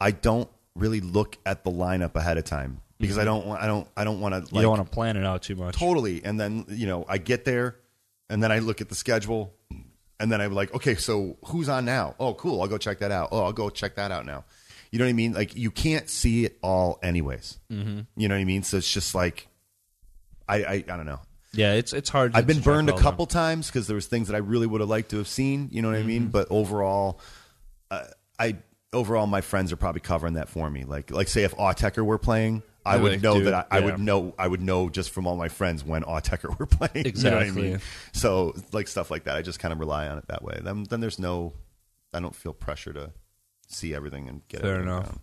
[0.00, 3.66] I don't really look at the lineup ahead of time because I don't want I
[3.66, 4.54] don't I don't want to Mm-hmm.
[4.56, 5.76] you don't want to plan it out too much.
[5.76, 6.24] totally.
[6.24, 7.74] And then you know I get there,
[8.30, 9.52] and then I look at the schedule,
[10.20, 12.14] and then I'm like, okay, so who's on now?
[12.20, 12.62] Oh, cool.
[12.62, 13.30] I'll go check that out.
[13.32, 14.44] Oh, I'll go check that out now.
[14.92, 15.32] You know what I mean?
[15.32, 17.58] Like you can't see it all, anyways.
[17.72, 18.00] Mm-hmm.
[18.16, 18.62] You know what I mean?
[18.62, 19.48] So it's just like
[20.48, 21.20] I I, I don't know.
[21.54, 22.32] Yeah, it's it's hard.
[22.32, 24.80] to- I've been burned a couple times because there was things that I really would
[24.80, 25.68] have liked to have seen.
[25.72, 26.08] You know what I Mm-hmm.
[26.08, 26.26] mean?
[26.28, 27.20] But overall,
[27.90, 28.04] uh,
[28.38, 28.56] I
[28.92, 30.84] overall my friends are probably covering that for me.
[30.84, 33.78] Like like say if Autechre were playing, I They're would like, know dude, that I,
[33.78, 37.06] I would know I would know just from all my friends when Autechre were playing.
[37.06, 37.62] You know what I Exactly.
[37.70, 37.80] mean?
[38.12, 40.58] So like stuff like that, I just kind of rely on it that way.
[40.62, 41.52] Then then there's no,
[42.12, 43.12] I don't feel pressure to
[43.72, 44.62] see everything and get it.
[44.62, 45.06] Fair everything enough.
[45.06, 45.20] down.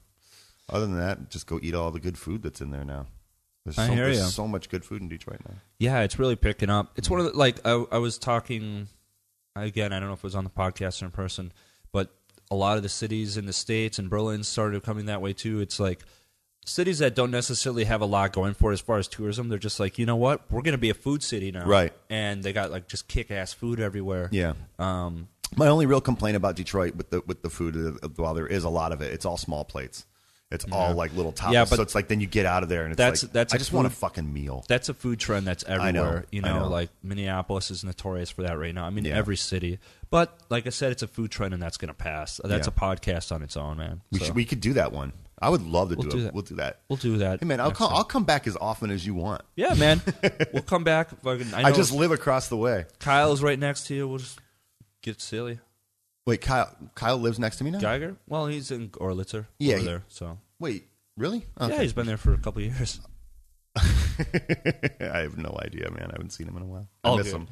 [0.69, 3.07] Other than that, just go eat all the good food that's in there now.
[3.65, 4.25] There's, I so, hear there's ya.
[4.25, 5.55] so much good food in Detroit now.
[5.79, 6.91] Yeah, it's really picking up.
[6.95, 8.87] It's one of the like I, I was talking
[9.55, 9.93] again.
[9.93, 11.51] I don't know if it was on the podcast or in person,
[11.91, 12.09] but
[12.51, 15.59] a lot of the cities in the states and Berlin started coming that way too.
[15.59, 16.03] It's like
[16.65, 19.49] cities that don't necessarily have a lot going for it as far as tourism.
[19.49, 21.93] They're just like, you know what, we're going to be a food city now, Right.
[22.09, 24.29] And they got like just kick ass food everywhere.
[24.31, 24.53] Yeah.
[24.77, 25.27] Um,
[25.57, 28.63] My only real complaint about Detroit with the with the food, uh, while there is
[28.63, 30.05] a lot of it, it's all small plates.
[30.51, 31.53] It's all like little tapas.
[31.53, 33.31] Yeah, but so it's like then you get out of there and it's that's- like
[33.33, 34.65] that's I just want a fucking meal.
[34.67, 36.25] that's a food trend that's know, everywhere.
[36.31, 36.69] You I know, know.
[36.69, 38.85] like Minneapolis is notorious for that right now.
[38.85, 39.15] I mean, Yeah.
[39.15, 39.77] every city.
[40.09, 42.41] But like I said, it's a food trend, and that's going to pass.
[42.43, 42.73] That's Yeah.
[42.75, 44.01] a podcast on its own, man.
[44.11, 45.13] We So, should we could do that one.
[45.39, 46.21] I would love to We'll do, do it.
[46.23, 46.33] that.
[46.33, 46.79] We'll do that.
[46.89, 47.41] we'll do that.
[47.41, 47.89] Hey man, I'll come.
[47.89, 47.97] time.
[47.97, 49.43] I'll come back as often as you want.
[49.55, 50.01] Yeah, man.
[50.51, 51.09] we'll come back.
[51.23, 52.85] I, know I just live across the way.
[52.99, 54.07] Kyle's right next to you.
[54.07, 54.39] We'll just
[55.01, 55.59] get silly.
[56.25, 56.75] Wait, Kyle.
[56.95, 57.79] Kyle lives next to me now.
[57.79, 58.15] Geiger?
[58.27, 59.47] Well, he's in Görlitzer.
[59.57, 60.03] Yeah, over he- there.
[60.09, 61.45] So Wait, really?
[61.59, 61.81] yeah, Okay.
[61.83, 62.99] he's been there for a couple of years.
[63.77, 66.05] I have no idea, man.
[66.09, 66.87] I haven't seen him in a while.
[67.03, 67.35] I All miss good.
[67.35, 67.47] him.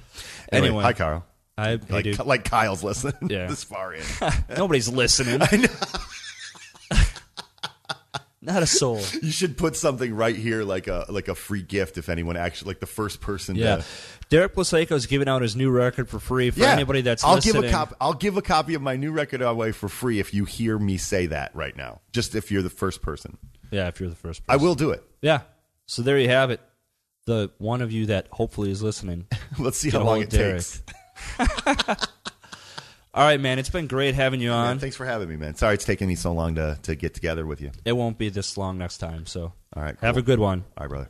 [0.52, 0.84] Anyway, Anyway.
[0.84, 1.26] hi, Carl.
[1.58, 3.48] I, Like, like Kyle's listening Yeah.
[3.50, 4.04] this far in.
[4.58, 5.40] nobody's listening.
[8.48, 9.02] Not a soul.
[9.22, 12.70] You should put something right here, like a like a free gift, if anyone actually
[12.70, 13.58] like the first person.
[13.58, 13.78] Yeah.
[13.78, 13.86] to,
[14.30, 17.64] Derek is giving out his new record for free for anybody that's I'll listening.
[17.64, 17.96] give a copy.
[18.00, 20.96] I'll give a copy of my new record away for free if you hear me
[20.96, 22.00] say that right now.
[22.14, 23.38] Just if you're the first person,
[23.70, 25.04] Yeah, if you're the first I will do it.
[25.22, 25.42] Yeah.
[25.86, 26.62] So there you have it.
[27.26, 29.28] The one of you that hopefully is listening.
[29.60, 30.64] Let's see how long it Derek.
[30.64, 30.82] takes.
[33.18, 33.58] All right, man.
[33.58, 34.78] It's been great having you on.
[34.78, 35.56] Thanks for having me, man.
[35.56, 37.72] Sorry it's taking me so long to to get together with you.
[37.84, 39.26] it won't be this long next time.
[39.26, 40.64] So All right, have a good one.
[40.78, 41.10] All right, brother.